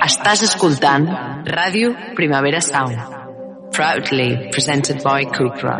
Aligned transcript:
Estàs 0.00 0.40
escoltant 0.46 1.04
Ràdio 1.44 1.90
Primavera 2.16 2.62
Sound. 2.64 2.96
Proudly 3.76 4.48
presented 4.48 5.02
by 5.04 5.26
Kukra. 5.28 5.74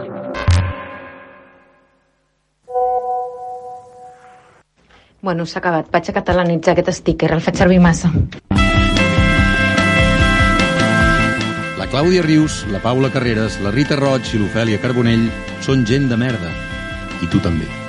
Bueno, 5.25 5.47
s'ha 5.49 5.61
acabat. 5.63 5.89
Vaig 5.93 6.13
a 6.13 6.17
catalanitzar 6.21 6.77
aquest 6.77 6.93
sticker, 7.01 7.33
el 7.33 7.41
faig 7.41 7.57
servir 7.65 7.81
massa. 7.81 8.13
La 11.81 11.89
Clàudia 11.89 12.21
Rius, 12.21 12.67
la 12.69 12.85
Paula 12.85 13.09
Carreras, 13.09 13.57
la 13.65 13.73
Rita 13.73 13.97
Roig 13.97 14.35
i 14.35 14.45
l'Ofèlia 14.45 14.85
Carbonell 14.85 15.31
són 15.65 15.89
gent 15.89 16.13
de 16.13 16.21
merda. 16.21 16.53
I 17.25 17.29
tu 17.33 17.41
també. 17.41 17.80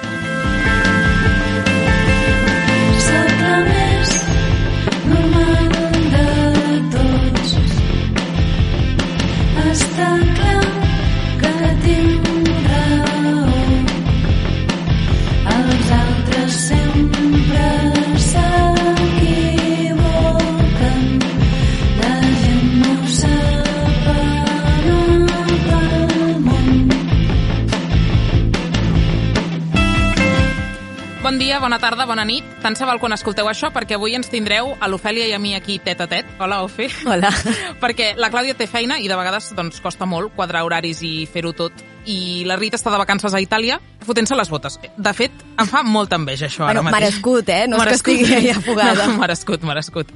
Bona 32.12 32.26
nit. 32.28 32.44
Tant 32.62 32.76
se 32.76 32.84
val 32.88 33.00
quan 33.00 33.14
escolteu 33.16 33.48
això, 33.48 33.70
perquè 33.72 33.96
avui 33.96 34.18
ens 34.18 34.28
tindreu 34.32 34.74
a 34.80 34.90
l'Ofèlia 34.92 35.30
i 35.30 35.36
a 35.36 35.40
mi 35.40 35.54
aquí 35.56 35.78
tet 35.80 36.02
a 36.04 36.08
tet. 36.12 36.28
Hola, 36.44 36.62
Ofe. 36.66 36.90
Hola. 37.08 37.30
perquè 37.84 38.12
la 38.20 38.28
Clàudia 38.34 38.58
té 38.58 38.68
feina 38.68 38.98
i 39.00 39.08
de 39.08 39.16
vegades 39.16 39.52
doncs, 39.56 39.80
costa 39.84 40.08
molt 40.10 40.34
quadrar 40.36 40.66
horaris 40.68 41.00
i 41.08 41.14
fer-ho 41.32 41.54
tot. 41.56 41.80
I 42.10 42.44
la 42.50 42.58
Rita 42.58 42.80
està 42.80 42.92
de 42.92 43.00
vacances 43.00 43.34
a 43.38 43.40
Itàlia 43.44 43.78
fotent-se 44.04 44.36
les 44.36 44.50
botes. 44.50 44.80
De 44.98 45.14
fet, 45.14 45.44
em 45.62 45.70
fa 45.70 45.84
molta 45.86 46.18
enveja 46.18 46.48
això 46.50 46.66
Bueno, 46.66 46.82
ara 46.82 46.88
mateix. 46.90 47.02
merescut, 47.12 47.50
eh? 47.54 47.68
No 47.70 47.78
és 47.78 47.84
que 47.84 47.86
Merescut. 47.86 48.14
estigui 48.16 48.36
allà 48.40 48.56
afogada. 48.58 49.06
No, 49.08 49.18
merescut, 49.22 49.64
merescut. 49.70 50.12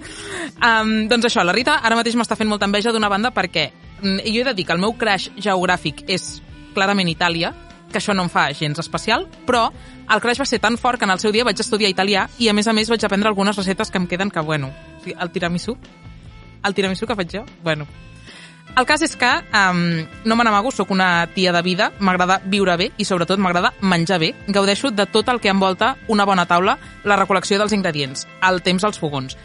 Um, 0.58 0.96
doncs 1.12 1.30
això, 1.30 1.46
la 1.46 1.54
Rita 1.56 1.78
ara 1.86 1.96
mateix 1.96 2.18
m'està 2.18 2.36
fent 2.36 2.50
molta 2.50 2.66
enveja 2.66 2.92
d'una 2.92 3.10
banda 3.14 3.32
perquè 3.32 3.70
mm, 4.02 4.26
jo 4.26 4.42
he 4.42 4.48
de 4.50 4.56
dir 4.58 4.66
que 4.66 4.74
el 4.74 4.82
meu 4.82 4.98
crash 4.98 5.30
geogràfic 5.38 6.04
és 6.10 6.42
clarament 6.76 7.08
Itàlia, 7.08 7.54
que 7.96 8.02
això 8.04 8.14
no 8.14 8.28
em 8.28 8.32
fa 8.32 8.50
gens 8.52 8.82
especial, 8.84 9.30
però 9.48 9.70
el 10.12 10.22
crash 10.22 10.44
va 10.44 10.50
ser 10.50 10.60
tan 10.60 10.76
fort 10.78 11.00
que 11.00 11.08
en 11.08 11.16
el 11.16 11.22
seu 11.24 11.32
dia 11.32 11.48
vaig 11.48 11.62
estudiar 11.64 11.94
italià 11.94 12.28
i 12.38 12.52
a 12.52 12.54
més 12.54 12.68
a 12.68 12.76
més 12.76 12.92
vaig 12.92 13.08
aprendre 13.08 13.32
algunes 13.32 13.56
receptes 13.56 13.92
que 13.92 14.02
em 14.02 14.08
queden 14.12 14.34
que, 14.34 14.44
bueno, 14.44 14.74
el 15.08 15.32
tiramisú, 15.32 15.78
el 16.66 16.76
tiramisú 16.76 17.08
que 17.08 17.16
faig 17.16 17.40
jo, 17.40 17.46
bueno, 17.64 17.88
el 18.76 18.84
cas 18.84 19.06
és 19.06 19.14
que 19.16 19.30
um, 19.56 19.78
no 20.28 20.36
me 20.36 20.44
n'amago, 20.44 20.72
sóc 20.76 20.90
una 20.92 21.30
tia 21.32 21.54
de 21.56 21.62
vida, 21.64 21.94
m'agrada 22.04 22.42
viure 22.44 22.76
bé 22.76 22.90
i 23.00 23.06
sobretot 23.08 23.40
m'agrada 23.40 23.72
menjar 23.80 24.18
bé. 24.20 24.34
Gaudeixo 24.52 24.92
de 24.92 25.06
tot 25.08 25.30
el 25.32 25.40
que 25.40 25.54
envolta 25.54 25.94
una 26.12 26.26
bona 26.28 26.44
taula, 26.50 26.76
la 27.08 27.16
recol·lecció 27.16 27.62
dels 27.62 27.72
ingredients, 27.78 28.26
el 28.44 28.60
temps 28.66 28.84
als 28.84 29.00
fogons, 29.00 29.38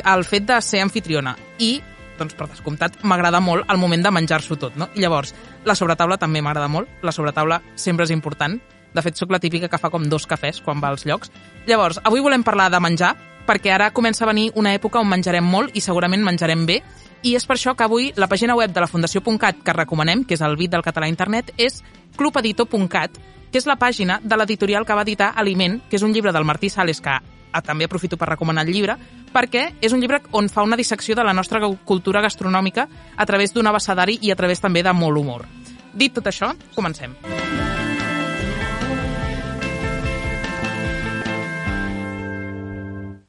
el 0.00 0.24
fet 0.24 0.48
de 0.48 0.56
ser 0.64 0.80
anfitriona 0.80 1.36
i, 1.58 1.74
doncs 2.16 2.38
per 2.38 2.48
descomptat, 2.48 3.02
m'agrada 3.04 3.42
molt 3.44 3.68
el 3.68 3.82
moment 3.82 4.06
de 4.06 4.14
menjar-s'ho 4.16 4.56
tot, 4.56 4.80
no? 4.80 4.88
I 4.96 5.04
llavors, 5.04 5.34
la 5.64 5.74
sobretaula 5.74 6.18
també 6.18 6.42
m'agrada 6.42 6.68
molt, 6.68 6.88
la 7.02 7.12
sobretaula 7.12 7.60
sempre 7.76 8.04
és 8.04 8.14
important, 8.14 8.58
de 8.92 9.02
fet, 9.02 9.16
sóc 9.16 9.30
la 9.30 9.38
típica 9.38 9.68
que 9.68 9.78
fa 9.78 9.90
com 9.90 10.08
dos 10.08 10.26
cafès 10.26 10.60
quan 10.64 10.80
va 10.82 10.90
als 10.90 11.06
llocs. 11.06 11.30
Llavors, 11.66 12.00
avui 12.04 12.20
volem 12.20 12.42
parlar 12.42 12.70
de 12.72 12.80
menjar, 12.82 13.14
perquè 13.46 13.72
ara 13.74 13.92
comença 13.94 14.24
a 14.24 14.30
venir 14.30 14.50
una 14.54 14.74
època 14.74 15.00
on 15.00 15.08
menjarem 15.08 15.46
molt 15.46 15.76
i 15.76 15.82
segurament 15.84 16.24
menjarem 16.26 16.66
bé, 16.66 16.80
i 17.22 17.34
és 17.36 17.46
per 17.46 17.56
això 17.56 17.74
que 17.76 17.84
avui 17.84 18.12
la 18.16 18.28
pàgina 18.28 18.56
web 18.56 18.72
de 18.72 18.80
la 18.80 18.88
Fundació.cat 18.88 19.62
que 19.64 19.76
recomanem, 19.76 20.24
que 20.24 20.34
és 20.34 20.42
el 20.42 20.56
bit 20.56 20.72
del 20.72 20.84
català 20.86 21.06
a 21.06 21.12
internet, 21.12 21.52
és 21.56 21.82
clubeditor.cat, 22.16 23.18
que 23.50 23.58
és 23.58 23.66
la 23.66 23.76
pàgina 23.76 24.20
de 24.22 24.38
l'editorial 24.38 24.86
que 24.86 24.96
va 24.96 25.04
editar 25.06 25.34
Aliment, 25.36 25.80
que 25.90 25.98
és 25.98 26.06
un 26.06 26.14
llibre 26.14 26.32
del 26.32 26.46
Martí 26.48 26.70
Sales 26.70 27.00
que 27.00 27.18
també 27.58 27.88
aprofito 27.88 28.16
per 28.16 28.30
recomanar 28.30 28.62
el 28.64 28.72
llibre, 28.72 28.96
perquè 29.34 29.66
és 29.82 29.92
un 29.92 30.00
llibre 30.00 30.22
on 30.30 30.48
fa 30.48 30.62
una 30.62 30.78
dissecció 30.78 31.18
de 31.18 31.26
la 31.26 31.34
nostra 31.34 31.60
cultura 31.84 32.22
gastronòmica 32.22 32.86
a 33.16 33.26
través 33.26 33.52
d'un 33.52 33.66
abecedari 33.66 34.18
i 34.22 34.30
a 34.30 34.38
través 34.38 34.62
també 34.62 34.86
de 34.86 34.94
molt 34.94 35.18
humor. 35.18 35.46
Dit 35.92 36.14
tot 36.14 36.30
això, 36.30 36.54
comencem. 36.74 37.18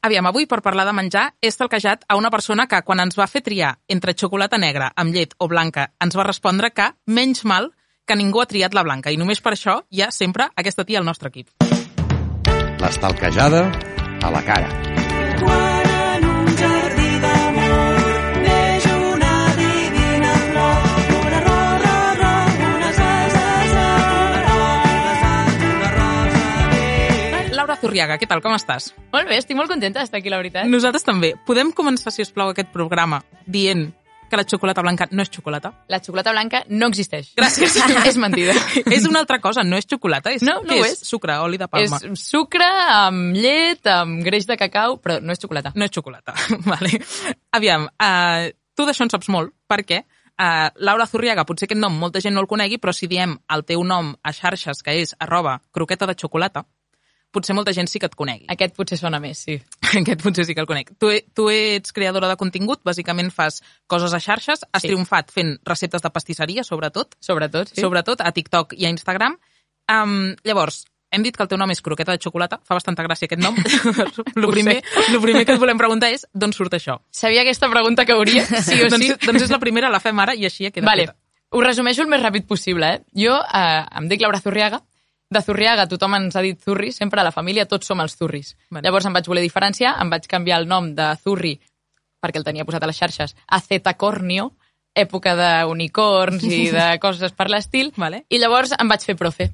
Aviam, 0.02 0.26
avui 0.26 0.48
per 0.50 0.58
parlar 0.66 0.82
de 0.88 0.92
menjar 0.98 1.28
he 1.38 1.50
stalkejat 1.50 2.08
a 2.10 2.16
una 2.18 2.30
persona 2.30 2.66
que 2.66 2.80
quan 2.82 2.98
ens 2.98 3.14
va 3.14 3.28
fer 3.30 3.44
triar 3.46 3.76
entre 3.86 4.16
xocolata 4.18 4.58
negra 4.58 4.88
amb 4.98 5.14
llet 5.14 5.36
o 5.38 5.46
blanca 5.46 5.92
ens 6.02 6.16
va 6.18 6.26
respondre 6.26 6.72
que 6.74 6.88
menys 7.06 7.44
mal 7.46 7.70
que 8.04 8.16
ningú 8.18 8.42
ha 8.42 8.48
triat 8.50 8.74
la 8.74 8.82
blanca 8.82 9.12
i 9.14 9.20
només 9.20 9.40
per 9.40 9.54
això 9.54 9.78
hi 9.90 10.02
ha 10.02 10.10
sempre 10.10 10.50
aquesta 10.56 10.82
tia 10.84 10.98
al 10.98 11.06
nostre 11.06 11.30
equip. 11.30 11.54
L'estalquejada 12.82 13.62
a 14.22 14.30
la 14.30 14.42
cara. 14.46 14.68
Quan 15.42 15.90
en 15.90 16.26
un 16.30 16.50
jardí 16.58 17.10
d'amor 17.24 18.02
neix 18.46 18.86
una 18.94 19.34
divina 19.58 20.34
flor. 20.48 20.92
Laura 27.52 27.76
Zurriaga, 27.78 28.16
què 28.18 28.26
tal, 28.26 28.40
com 28.42 28.54
estàs? 28.56 28.90
Molt 29.14 29.28
bé, 29.30 29.36
estic 29.38 29.54
molt 29.58 29.70
contenta 29.70 30.00
d'estar 30.02 30.18
aquí, 30.18 30.30
la 30.32 30.40
veritat. 30.40 30.66
Nosaltres 30.66 31.04
també. 31.06 31.34
Podem 31.46 31.70
començar, 31.70 32.10
si 32.10 32.24
us 32.24 32.32
plau, 32.34 32.50
aquest 32.50 32.72
programa 32.74 33.20
dient 33.46 33.92
que 34.32 34.38
la 34.40 34.46
xocolata 34.48 34.80
blanca 34.80 35.06
no 35.12 35.20
és 35.20 35.28
xocolata? 35.28 35.70
La 35.92 36.00
xocolata 36.00 36.32
blanca 36.32 36.62
no 36.72 36.88
existeix. 36.88 37.34
Gràcies. 37.36 37.76
és 38.08 38.16
mentida. 38.16 38.54
és 38.96 39.04
una 39.08 39.20
altra 39.20 39.38
cosa, 39.44 39.60
no 39.68 39.76
és 39.76 39.84
xocolata. 39.88 40.32
És, 40.32 40.40
No, 40.46 40.56
no 40.64 40.78
és. 40.80 40.96
és. 40.96 41.04
Sucre, 41.12 41.36
oli 41.44 41.60
de 41.60 41.68
palma. 41.68 42.00
És 42.00 42.24
sucre 42.32 42.66
amb 42.96 43.36
llet, 43.36 43.84
amb 43.92 44.24
greix 44.24 44.48
de 44.48 44.56
cacau, 44.56 44.96
però 45.04 45.18
no 45.20 45.36
és 45.36 45.42
xocolata. 45.42 45.74
No 45.76 45.84
és 45.84 45.92
xocolata. 45.92 46.32
vale. 46.72 46.96
Aviam, 47.52 47.86
uh, 47.92 48.48
tu 48.72 48.88
d'això 48.88 49.04
en 49.04 49.12
saps 49.12 49.28
molt, 49.32 49.52
perquè 49.68 50.00
uh, 50.02 50.70
Laura 50.80 51.06
Zurriaga, 51.06 51.44
potser 51.44 51.68
aquest 51.68 51.80
nom 51.80 52.00
molta 52.00 52.24
gent 52.24 52.34
no 52.34 52.40
el 52.40 52.48
conegui, 52.48 52.80
però 52.80 52.96
si 52.96 53.10
diem 53.12 53.36
el 53.52 53.66
teu 53.68 53.84
nom 53.84 54.14
a 54.16 54.32
xarxes, 54.32 54.80
que 54.80 54.96
és 55.04 55.12
arroba 55.20 55.58
croqueta 55.76 56.08
de 56.08 56.16
xocolata, 56.16 56.64
potser 57.32 57.54
molta 57.56 57.72
gent 57.72 57.88
sí 57.88 57.98
que 57.98 58.06
et 58.10 58.14
conegui. 58.18 58.44
Aquest 58.52 58.76
potser 58.76 58.98
sona 59.00 59.18
més, 59.20 59.40
sí. 59.46 59.56
Aquest 60.02 60.22
potser 60.22 60.44
sí 60.46 60.54
que 60.54 60.60
el 60.62 60.68
conec. 60.68 60.92
Tu, 61.00 61.10
tu 61.34 61.48
ets 61.50 61.92
creadora 61.96 62.28
de 62.30 62.36
contingut, 62.40 62.82
bàsicament 62.84 63.32
fas 63.32 63.62
coses 63.90 64.12
a 64.14 64.20
xarxes, 64.20 64.66
has 64.70 64.82
Sí. 64.84 64.88
triomfat 64.92 65.32
fent 65.32 65.56
receptes 65.66 66.02
de 66.04 66.10
pastisseria, 66.12 66.64
sobretot, 66.64 67.16
Sobretot, 67.20 67.72
sí. 67.72 67.80
sobretot 67.80 68.20
a 68.20 68.32
TikTok 68.32 68.74
i 68.78 68.86
a 68.86 68.92
Instagram. 68.92 69.38
Um, 69.92 70.34
llavors, 70.44 70.84
hem 71.12 71.24
dit 71.26 71.36
que 71.36 71.42
el 71.44 71.48
teu 71.50 71.58
nom 71.60 71.68
és 71.72 71.82
croqueta 71.84 72.14
de 72.14 72.20
xocolata, 72.22 72.60
fa 72.64 72.76
bastanta 72.78 73.02
gràcia 73.04 73.26
aquest 73.28 73.42
nom. 73.42 73.56
lo, 74.40 74.48
primer, 74.52 74.78
lo 75.12 75.20
primer 75.20 75.42
que 75.44 75.56
et 75.56 75.60
volem 75.60 75.76
preguntar 75.80 76.08
és 76.14 76.24
d'on 76.32 76.54
surt 76.56 76.72
això? 76.78 77.00
Sabia 77.12 77.42
aquesta 77.42 77.68
pregunta 77.72 78.06
que 78.08 78.14
hauria, 78.16 78.46
sí 78.46 78.78
o 78.80 78.86
sí. 78.88 78.94
doncs, 78.94 79.18
doncs 79.26 79.42
és 79.48 79.52
la 79.52 79.58
primera, 79.60 79.90
la 79.92 80.00
fem 80.00 80.18
ara 80.24 80.32
i 80.38 80.46
així 80.48 80.64
ja 80.68 80.70
queda 80.72 80.86
Vale, 80.88 81.08
feta. 81.10 81.18
ho 81.52 81.60
resumeixo 81.60 82.06
el 82.06 82.08
més 82.08 82.22
ràpid 82.24 82.46
possible, 82.48 82.88
eh? 82.94 83.02
Jo 83.26 83.34
eh, 83.42 83.82
em 84.00 84.08
dic 84.08 84.22
Laura 84.24 84.40
Zurriaga, 84.40 84.80
de 85.32 85.42
Zurriaga 85.42 85.86
tothom 85.88 86.14
ens 86.18 86.36
ha 86.36 86.42
dit 86.44 86.60
Zurri, 86.60 86.92
sempre 86.92 87.20
a 87.20 87.24
la 87.24 87.32
família 87.34 87.66
tots 87.68 87.88
som 87.88 88.00
els 88.00 88.16
Zurris. 88.18 88.54
Vale. 88.70 88.84
Llavors 88.86 89.06
em 89.08 89.16
vaig 89.16 89.28
voler 89.28 89.44
diferenciar, 89.44 89.96
em 90.02 90.10
vaig 90.12 90.28
canviar 90.30 90.60
el 90.60 90.68
nom 90.68 90.92
de 90.94 91.08
Zurri, 91.22 91.56
perquè 92.22 92.38
el 92.40 92.46
tenia 92.46 92.66
posat 92.68 92.84
a 92.84 92.90
les 92.90 92.98
xarxes, 92.98 93.34
a 93.46 93.60
Zetacornio, 93.60 94.52
època 94.94 95.34
d'unicorns 95.38 96.44
i 96.44 96.68
de 96.70 96.86
coses 97.04 97.32
per 97.32 97.48
l'estil, 97.50 97.92
Vale. 97.96 98.24
i 98.28 98.38
llavors 98.38 98.76
em 98.78 98.88
vaig 98.88 99.04
fer 99.08 99.16
profe. 99.16 99.50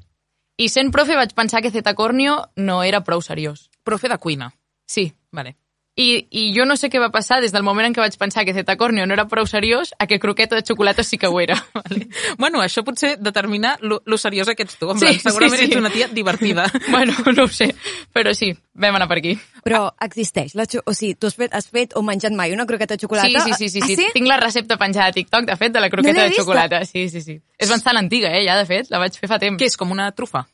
I 0.59 0.67
sent 0.69 0.91
profe 0.91 1.15
vaig 1.15 1.33
pensar 1.39 1.63
que 1.63 1.71
Zetacornio 1.71 2.41
no 2.57 2.83
era 2.83 3.05
prou 3.07 3.23
seriós. 3.23 3.69
Profe 3.87 4.11
de 4.11 4.19
cuina. 4.19 4.53
Sí, 4.89 5.13
Vale. 5.31 5.57
I, 5.99 6.29
I 6.31 6.43
jo 6.55 6.63
no 6.65 6.77
sé 6.79 6.87
què 6.93 7.01
va 7.03 7.11
passar 7.11 7.41
des 7.43 7.51
del 7.51 7.65
moment 7.67 7.89
en 7.89 7.95
què 7.97 7.99
vaig 7.99 8.15
pensar 8.21 8.45
que 8.47 8.55
Zetacornio 8.55 9.03
no 9.09 9.17
era 9.17 9.25
prou 9.27 9.49
seriós 9.51 9.91
a 9.99 10.07
que 10.07 10.21
croqueta 10.23 10.55
de 10.55 10.63
xocolata 10.63 11.03
sí 11.03 11.19
que 11.19 11.27
ho 11.27 11.41
era. 11.43 11.57
Vale. 11.75 12.07
Bueno, 12.39 12.63
això 12.63 12.85
potser 12.87 13.17
determina 13.19 13.77
lo, 13.83 13.99
lo 14.07 14.17
seriosa 14.17 14.55
que 14.55 14.63
ets 14.63 14.79
tu. 14.79 14.91
En 14.95 14.99
Sí, 15.01 15.07
plan, 15.07 15.19
segurament 15.27 15.59
sí, 15.59 15.67
sí. 15.67 15.73
ets 15.73 15.81
una 15.81 15.91
tia 15.91 16.07
divertida. 16.09 16.69
bueno, 16.95 17.13
no 17.35 17.45
ho 17.45 17.49
sé, 17.49 17.75
però 18.15 18.33
sí, 18.33 18.53
vam 18.75 18.95
anar 19.01 19.09
per 19.11 19.19
aquí. 19.19 19.35
Però 19.65 19.89
existeix. 20.07 20.55
La 20.55 20.69
o 20.85 20.95
sigui, 20.95 21.17
tu 21.19 21.27
has 21.27 21.35
fet, 21.35 21.53
has 21.59 21.67
fet 21.69 21.97
o 21.99 22.03
menjat 22.07 22.33
mai 22.33 22.55
una 22.55 22.67
croqueta 22.67 22.95
de 22.95 23.03
xocolata? 23.03 23.43
Sí, 23.49 23.53
sí, 23.59 23.69
sí, 23.69 23.81
sí, 23.81 23.87
sí. 23.89 23.93
Ah, 23.99 24.07
sí? 24.07 24.13
Tinc 24.15 24.29
la 24.31 24.39
recepta 24.39 24.77
penjada 24.79 25.09
a 25.11 25.17
TikTok, 25.19 25.45
de 25.51 25.57
fet, 25.57 25.73
de 25.75 25.81
la 25.83 25.89
No 25.89 25.97
croqueta 25.97 26.15
l'he 26.21 26.23
de 26.23 26.29
vista. 26.31 26.43
xocolata. 26.45 26.85
Sí, 26.87 27.09
sí, 27.11 27.21
sí. 27.21 27.41
És 27.59 27.69
bastant 27.75 27.99
antiga, 27.99 28.31
eh, 28.39 28.45
ja, 28.47 28.55
de 28.57 28.67
fet, 28.71 28.87
la 28.95 29.03
vaig 29.03 29.19
fer 29.19 29.29
fa 29.29 29.41
temps. 29.43 29.59
Què 29.61 29.67
és, 29.67 29.77
com 29.77 29.91
una 29.91 30.13
trufa? 30.15 30.47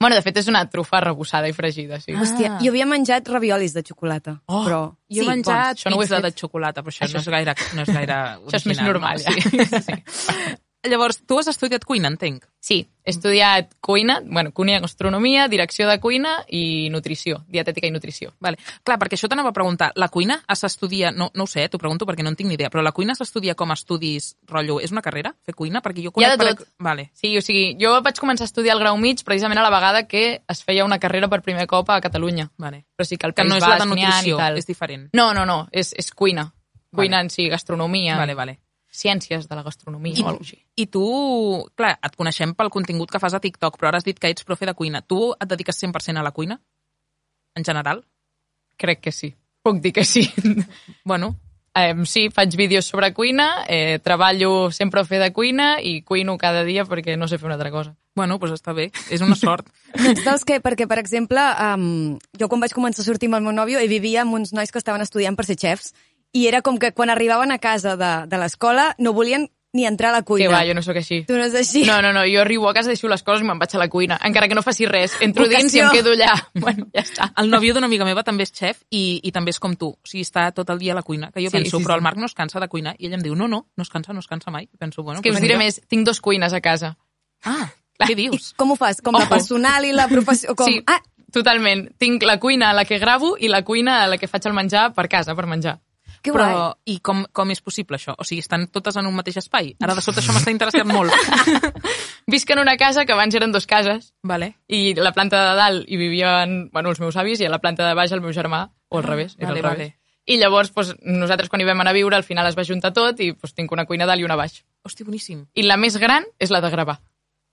Bueno, 0.00 0.16
de 0.16 0.22
fet, 0.24 0.38
és 0.40 0.46
una 0.48 0.62
trufa 0.72 0.96
arrebossada 0.96 1.48
i 1.50 1.52
fregida, 1.52 1.98
sí. 2.00 2.14
Hòstia, 2.16 2.54
jo 2.62 2.70
havia 2.72 2.86
menjat 2.88 3.26
raviolis 3.28 3.74
de 3.76 3.82
xocolata. 3.84 4.38
Oh, 4.48 4.62
però... 4.64 4.80
Jo 5.12 5.26
he 5.26 5.28
menjat 5.28 5.76
això 5.76 5.90
no 5.92 5.98
ho 5.98 6.00
he 6.00 6.06
pizza 6.08 6.22
de 6.24 6.30
xocolata, 6.32 6.80
però 6.86 6.94
això, 6.94 7.04
Això- 7.04 7.18
no 7.18 7.20
és 7.20 7.28
gaire, 7.34 7.54
no 7.76 7.84
és 7.84 7.92
gaire 7.98 8.16
Això 8.16 8.56
és 8.62 8.66
més 8.70 8.80
original, 8.80 8.92
normal, 8.94 9.20
no? 9.20 9.24
ja. 9.28 9.68
Sí, 9.68 9.82
sí. 9.84 10.56
Llavors, 10.82 11.18
tu 11.28 11.36
has 11.38 11.48
estudiat 11.50 11.84
cuina, 11.84 12.08
entenc. 12.08 12.46
Sí, 12.60 12.86
he 13.04 13.10
estudiat 13.12 13.74
cuina, 13.84 14.20
bueno, 14.24 14.52
cuina 14.56 14.78
i 14.78 14.80
gastronomia, 14.80 15.46
direcció 15.48 15.86
de 15.88 15.98
cuina 16.00 16.38
i 16.48 16.88
nutrició, 16.88 17.42
dietètica 17.52 17.86
i 17.86 17.90
nutrició. 17.92 18.32
Vale. 18.40 18.56
Clar, 18.84 18.96
perquè 19.00 19.18
això 19.18 19.28
t'anava 19.28 19.50
a 19.52 19.56
preguntar. 19.56 19.90
La 20.00 20.08
cuina 20.08 20.38
s'estudia... 20.56 21.10
No, 21.12 21.30
no 21.34 21.44
ho 21.44 21.50
sé, 21.50 21.66
t'ho 21.68 21.76
pregunto 21.80 22.06
perquè 22.08 22.24
no 22.24 22.32
en 22.32 22.36
tinc 22.38 22.48
ni 22.48 22.56
idea, 22.56 22.70
però 22.72 22.80
la 22.84 22.92
cuina 22.96 23.14
s'estudia 23.14 23.54
com 23.54 23.70
a 23.72 23.76
estudis, 23.76 24.30
rotllo, 24.48 24.78
és 24.80 24.92
una 24.92 25.02
carrera, 25.04 25.34
fer 25.44 25.54
cuina? 25.54 25.82
Perquè 25.84 26.00
jo 26.06 26.14
Hi 26.16 26.24
ha 26.24 26.32
conec... 26.32 26.38
de 26.38 26.46
per 26.46 26.54
tot. 26.54 26.64
ex- 26.64 26.72
Vale. 26.88 27.10
Sí, 27.12 27.34
o 27.36 27.44
sigui, 27.44 27.76
jo 27.80 27.92
vaig 28.00 28.16
començar 28.20 28.48
a 28.48 28.50
estudiar 28.50 28.78
el 28.78 28.80
grau 28.86 28.96
mig 28.96 29.20
precisament 29.24 29.60
a 29.60 29.66
la 29.68 29.74
vegada 29.74 30.06
que 30.08 30.24
es 30.48 30.64
feia 30.64 30.88
una 30.88 30.98
carrera 30.98 31.28
per 31.28 31.42
primer 31.44 31.66
cop 31.68 31.92
a 31.92 32.00
Catalunya. 32.00 32.48
Vale. 32.56 32.86
Però 32.96 33.04
sí 33.04 33.20
que 33.20 33.28
el 33.28 33.34
Que 33.36 33.44
no 33.44 33.60
és 33.60 33.68
la 33.68 33.76
de 33.76 33.90
nutrició, 33.92 34.40
és 34.56 34.64
diferent. 34.68 35.10
No, 35.12 35.34
no, 35.36 35.44
no, 35.44 35.66
és, 35.72 35.92
és 35.92 36.08
cuina. 36.16 36.48
Cuina 36.90 37.18
Vale. 37.18 37.28
en 37.28 37.30
si, 37.30 37.48
gastronomia, 37.52 38.16
Vale, 38.16 38.34
vale. 38.34 38.58
Ciències 38.90 39.48
de 39.48 39.56
la 39.58 39.62
gastronomia 39.62 40.14
I, 40.14 40.22
o 40.22 40.28
alguna 40.28 40.38
cosa 40.42 40.56
així. 40.56 40.62
I 40.76 40.86
tu, 40.90 41.04
clar, 41.78 41.96
et 42.02 42.16
coneixem 42.18 42.54
pel 42.58 42.72
contingut 42.74 43.10
que 43.10 43.22
fas 43.22 43.34
a 43.34 43.42
TikTok, 43.42 43.78
però 43.78 43.90
ara 43.90 44.00
has 44.02 44.06
dit 44.06 44.18
que 44.18 44.30
ets 44.30 44.46
profe 44.46 44.66
de 44.68 44.74
cuina. 44.74 45.02
Tu 45.02 45.20
et 45.32 45.48
dediques 45.48 45.82
100% 45.84 46.18
a 46.18 46.26
la 46.26 46.34
cuina? 46.36 46.60
En 47.54 47.64
general? 47.64 48.04
Crec 48.80 49.00
que 49.00 49.12
sí. 49.12 49.34
Puc 49.62 49.80
dir 49.80 49.92
que 49.92 50.04
sí. 50.04 50.26
Bueno, 51.04 51.36
Eh, 51.72 51.94
sí, 52.04 52.30
faig 52.34 52.56
vídeos 52.56 52.84
sobre 52.84 53.12
cuina, 53.14 53.64
eh, 53.68 54.00
treballo 54.02 54.72
sempre 54.72 55.00
a 55.00 55.04
fer 55.06 55.20
de 55.22 55.32
cuina 55.32 55.76
i 55.80 56.02
cuino 56.02 56.34
cada 56.36 56.64
dia 56.66 56.82
perquè 56.84 57.14
no 57.16 57.28
sé 57.28 57.38
fer 57.38 57.46
una 57.46 57.54
altra 57.54 57.70
cosa. 57.70 57.94
bueno, 58.16 58.38
doncs 58.38 58.58
està 58.58 58.74
bé. 58.74 58.90
És 59.08 59.22
una 59.22 59.36
sort. 59.38 59.68
Ets 59.94 60.24
dels 60.26 60.42
que, 60.44 60.58
perquè, 60.60 60.88
per 60.90 60.98
exemple, 60.98 61.40
um, 61.62 62.18
jo 62.36 62.48
quan 62.50 62.60
vaig 62.60 62.74
començar 62.74 63.00
a 63.00 63.06
sortir 63.06 63.30
amb 63.30 63.38
el 63.38 63.46
meu 63.46 63.54
nòvio 63.54 63.78
vivia 63.88 64.22
amb 64.22 64.34
uns 64.34 64.52
nois 64.52 64.72
que 64.74 64.82
estaven 64.82 65.00
estudiant 65.00 65.38
per 65.38 65.46
ser 65.46 65.56
xefs 65.56 65.94
i 66.32 66.46
era 66.46 66.62
com 66.62 66.78
que 66.78 66.92
quan 66.92 67.10
arribaven 67.10 67.50
a 67.52 67.58
casa 67.58 67.96
de, 67.96 68.26
de 68.26 68.38
l'escola 68.38 68.94
no 68.98 69.12
volien 69.12 69.48
ni 69.72 69.84
entrar 69.86 70.10
a 70.10 70.16
la 70.18 70.22
cuina. 70.26 70.48
Que 70.48 70.52
va, 70.52 70.64
jo 70.66 70.74
no 70.74 70.82
sóc 70.82 70.96
així. 70.98 71.20
Tu 71.28 71.36
no 71.38 71.44
és 71.46 71.54
així? 71.54 71.84
No, 71.86 72.00
no, 72.02 72.10
no, 72.12 72.24
jo 72.26 72.40
arribo 72.42 72.66
a 72.68 72.72
casa, 72.74 72.90
deixo 72.90 73.06
les 73.06 73.22
coses 73.22 73.44
i 73.44 73.46
me'n 73.46 73.58
vaig 73.60 73.70
a 73.76 73.78
la 73.78 73.86
cuina, 73.88 74.16
encara 74.26 74.48
que 74.50 74.56
no 74.58 74.64
faci 74.66 74.86
res. 74.90 75.14
Entro 75.22 75.46
dins 75.46 75.70
i 75.74 75.78
Vocació. 75.78 75.84
em 75.84 75.92
quedo 75.94 76.14
allà. 76.16 76.32
Bueno, 76.64 76.88
ja 76.94 77.04
està. 77.04 77.28
El 77.38 77.50
nòvio 77.52 77.74
d'una 77.76 77.86
amiga 77.86 78.04
meva 78.08 78.24
també 78.26 78.42
és 78.48 78.50
xef 78.50 78.80
i, 78.90 79.20
i 79.22 79.30
també 79.30 79.54
és 79.54 79.60
com 79.62 79.76
tu. 79.78 79.92
O 79.94 80.10
sigui, 80.10 80.24
està 80.26 80.48
tot 80.56 80.70
el 80.74 80.80
dia 80.82 80.90
a 80.90 80.96
la 80.98 81.04
cuina. 81.06 81.30
Que 81.30 81.38
jo 81.44 81.50
Sí, 81.52 81.56
penso, 81.60 81.78
sí, 81.78 81.84
però 81.84 81.94
sí. 81.94 81.98
el 82.00 82.02
Marc 82.08 82.18
no 82.18 82.26
es 82.26 82.34
cansa 82.34 82.58
de 82.58 82.66
cuinar. 82.66 82.96
I 82.98 83.06
ell 83.06 83.14
em 83.14 83.22
diu, 83.22 83.36
no, 83.38 83.46
no, 83.46 83.60
no 83.76 83.82
es 83.86 83.90
cansa, 83.90 84.12
no 84.12 84.18
es 84.18 84.26
cansa 84.26 84.50
mai. 84.50 84.66
I 84.66 84.76
penso, 84.76 85.04
bueno... 85.04 85.20
És 85.20 85.22
que 85.22 85.30
us 85.30 85.40
diré 85.40 85.56
més, 85.56 85.78
tinc 85.86 86.02
dos 86.06 86.18
cuines 86.20 86.52
a 86.52 86.60
casa. 86.60 86.96
Ah, 87.46 87.68
què 88.02 88.10
I 88.10 88.18
dius? 88.24 88.50
com 88.58 88.72
ho 88.74 88.76
fas? 88.80 88.98
Com 89.00 89.14
la 89.14 89.22
Ojo. 89.28 89.36
personal 89.36 89.86
i 89.86 89.92
la 89.94 90.08
professió? 90.10 90.56
Com... 90.58 90.66
Sí, 90.66 90.82
Ah, 90.90 90.98
totalment. 91.32 91.86
Tinc 91.96 92.26
la 92.26 92.40
cuina 92.42 92.70
a 92.70 92.74
la 92.74 92.84
que 92.84 92.98
gravo 92.98 93.36
i 93.38 93.46
la 93.48 93.62
cuina 93.62 94.00
a 94.02 94.08
la 94.10 94.18
que 94.18 94.26
faig 94.26 94.50
el 94.50 94.56
menjar 94.58 94.88
per 94.98 95.06
casa, 95.08 95.36
per 95.38 95.46
menjar. 95.46 95.78
Que 96.22 96.32
però, 96.34 96.46
guai. 96.46 96.94
i 96.94 96.98
com, 97.04 97.22
com 97.32 97.52
és 97.52 97.60
possible 97.64 97.98
això? 97.98 98.14
O 98.18 98.26
sigui, 98.26 98.42
estan 98.44 98.66
totes 98.72 98.96
en 99.00 99.08
un 99.08 99.14
mateix 99.16 99.38
espai? 99.40 99.72
Ara 99.80 99.96
de 99.96 100.04
sota 100.04 100.22
això 100.22 100.34
m'està 100.36 100.52
interessant 100.54 100.88
molt. 100.90 101.14
Visc 102.30 102.50
en 102.52 102.60
una 102.62 102.76
casa 102.80 103.06
que 103.06 103.14
abans 103.16 103.34
eren 103.34 103.52
dues 103.52 103.66
cases 103.66 104.12
vale. 104.22 104.52
i 104.68 104.94
la 104.94 105.14
planta 105.16 105.40
de 105.48 105.54
dalt 105.58 105.88
hi 105.88 105.98
vivien 106.00 106.68
bueno, 106.72 106.92
els 106.92 107.00
meus 107.00 107.16
avis 107.16 107.40
i 107.40 107.48
a 107.48 107.52
la 107.52 107.60
planta 107.62 107.88
de 107.88 107.96
baix 107.98 108.12
el 108.12 108.22
meu 108.22 108.34
germà, 108.36 108.68
o 108.88 109.00
al 109.00 109.06
revés, 109.06 109.36
era 109.38 109.50
vale, 109.50 109.60
al 109.60 109.64
revés. 109.70 109.78
vale. 109.78 109.96
I 110.30 110.36
llavors 110.38 110.70
doncs, 110.74 110.94
nosaltres 111.02 111.48
quan 111.50 111.62
hi 111.62 111.66
vam 111.66 111.80
anar 111.80 111.94
a 111.94 111.96
viure 111.96 112.14
al 112.16 112.26
final 112.26 112.46
es 112.46 112.58
va 112.58 112.66
juntar 112.68 112.92
tot 112.94 113.18
i 113.24 113.32
doncs, 113.32 113.54
tinc 113.56 113.72
una 113.72 113.86
cuina 113.88 114.06
dalt 114.06 114.20
i 114.20 114.28
una 114.28 114.36
baix. 114.38 114.60
Hosti, 114.86 115.04
boníssim. 115.04 115.46
I 115.54 115.64
la 115.66 115.80
més 115.80 115.96
gran 115.98 116.28
és 116.38 116.52
la 116.52 116.60
de 116.60 116.70
gravar. 116.70 117.00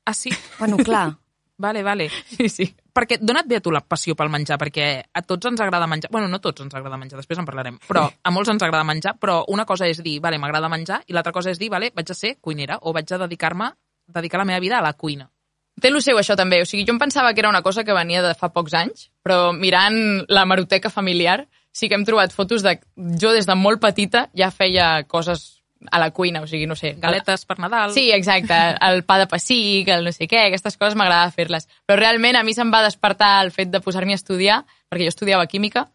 Ah, 0.06 0.14
sí? 0.14 0.32
Bueno, 0.60 0.78
clar. 0.78 1.16
Vale, 1.58 1.82
vale. 1.82 2.12
Sí, 2.30 2.50
sí. 2.50 2.76
Perquè 2.98 3.20
d'on 3.22 3.38
et 3.38 3.46
ve 3.46 3.60
a 3.60 3.62
tu 3.62 3.70
la 3.70 3.84
passió 3.86 4.16
pel 4.18 4.32
menjar? 4.34 4.58
Perquè 4.58 4.88
a 5.14 5.22
tots 5.22 5.46
ens 5.52 5.62
agrada 5.62 5.86
menjar. 5.90 6.10
Bueno, 6.14 6.28
no 6.32 6.40
a 6.40 6.42
tots 6.42 6.64
ens 6.66 6.74
agrada 6.74 6.98
menjar, 6.98 7.20
després 7.22 7.38
en 7.38 7.46
parlarem. 7.46 7.78
Però 7.86 8.08
a 8.10 8.34
molts 8.34 8.50
ens 8.50 8.64
agrada 8.66 8.88
menjar, 8.88 9.14
però 9.22 9.44
una 9.54 9.68
cosa 9.70 9.86
és 9.86 10.02
dir, 10.02 10.18
vale, 10.24 10.40
m'agrada 10.42 10.70
menjar, 10.72 11.04
i 11.06 11.14
l'altra 11.14 11.36
cosa 11.36 11.54
és 11.54 11.62
dir, 11.62 11.70
vale, 11.70 11.92
vaig 11.94 12.10
a 12.10 12.18
ser 12.18 12.38
cuinera 12.42 12.80
o 12.82 12.94
vaig 12.98 13.14
a 13.14 13.20
dedicar-me, 13.22 13.70
dedicar 14.18 14.42
la 14.42 14.48
meva 14.50 14.64
vida 14.64 14.80
a 14.80 14.82
la 14.82 14.96
cuina. 14.98 15.30
Té 15.78 15.92
lo 15.92 16.02
seu, 16.02 16.18
això 16.18 16.34
també. 16.34 16.64
O 16.64 16.66
sigui, 16.66 16.88
jo 16.88 16.96
em 16.96 17.00
pensava 17.00 17.36
que 17.36 17.44
era 17.44 17.52
una 17.54 17.62
cosa 17.62 17.84
que 17.86 17.94
venia 17.94 18.24
de 18.26 18.34
fa 18.34 18.50
pocs 18.50 18.74
anys, 18.74 19.12
però 19.22 19.52
mirant 19.54 20.26
la 20.34 20.48
maroteca 20.50 20.90
familiar 20.90 21.44
sí 21.70 21.90
que 21.90 21.94
hem 21.94 22.06
trobat 22.08 22.34
fotos 22.34 22.66
de... 22.66 22.80
Jo 23.22 23.36
des 23.36 23.46
de 23.46 23.54
molt 23.54 23.84
petita 23.84 24.26
ja 24.34 24.50
feia 24.50 25.04
coses 25.06 25.57
a 25.92 26.00
la 26.00 26.12
cuina, 26.12 26.42
o 26.42 26.48
sigui, 26.48 26.68
no 26.68 26.76
sé... 26.76 26.96
Galetes 27.02 27.46
per 27.46 27.60
Nadal. 27.60 27.94
Sí, 27.96 28.12
exacte. 28.12 28.56
El 28.88 29.04
pa 29.08 29.20
de 29.22 29.28
pessic, 29.32 29.90
el 29.94 30.08
no 30.08 30.14
sé 30.16 30.28
què, 30.30 30.48
aquestes 30.48 30.78
coses 30.78 30.98
m'agrada 31.00 31.32
fer-les. 31.32 31.70
Però 31.86 32.00
realment 32.00 32.40
a 32.40 32.44
mi 32.44 32.56
se'm 32.58 32.74
va 32.74 32.84
despertar 32.86 33.38
el 33.46 33.52
fet 33.56 33.72
de 33.74 33.82
posar-m'hi 33.84 34.16
a 34.16 34.22
estudiar, 34.22 34.60
perquè 34.92 35.08
jo 35.08 35.14
estudiava 35.14 35.48
química, 35.52 35.88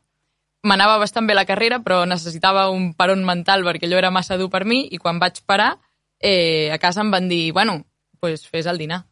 m'anava 0.63 0.99
bastant 1.03 1.27
bé 1.27 1.35
la 1.35 1.47
carrera, 1.47 1.81
però 1.83 2.03
necessitava 2.07 2.69
un 2.71 2.93
peron 2.95 3.25
mental 3.27 3.65
perquè 3.67 3.89
allò 3.89 3.99
era 3.99 4.13
massa 4.15 4.39
dur 4.39 4.51
per 4.51 4.65
mi, 4.65 4.85
i 4.95 5.01
quan 5.03 5.19
vaig 5.23 5.43
parar, 5.47 5.75
eh, 6.23 6.71
a 6.73 6.79
casa 6.79 7.03
em 7.03 7.11
van 7.11 7.29
dir, 7.29 7.51
bueno, 7.53 7.83
pues 8.21 8.47
fes 8.47 8.67
el 8.67 8.79
dinar. 8.79 9.05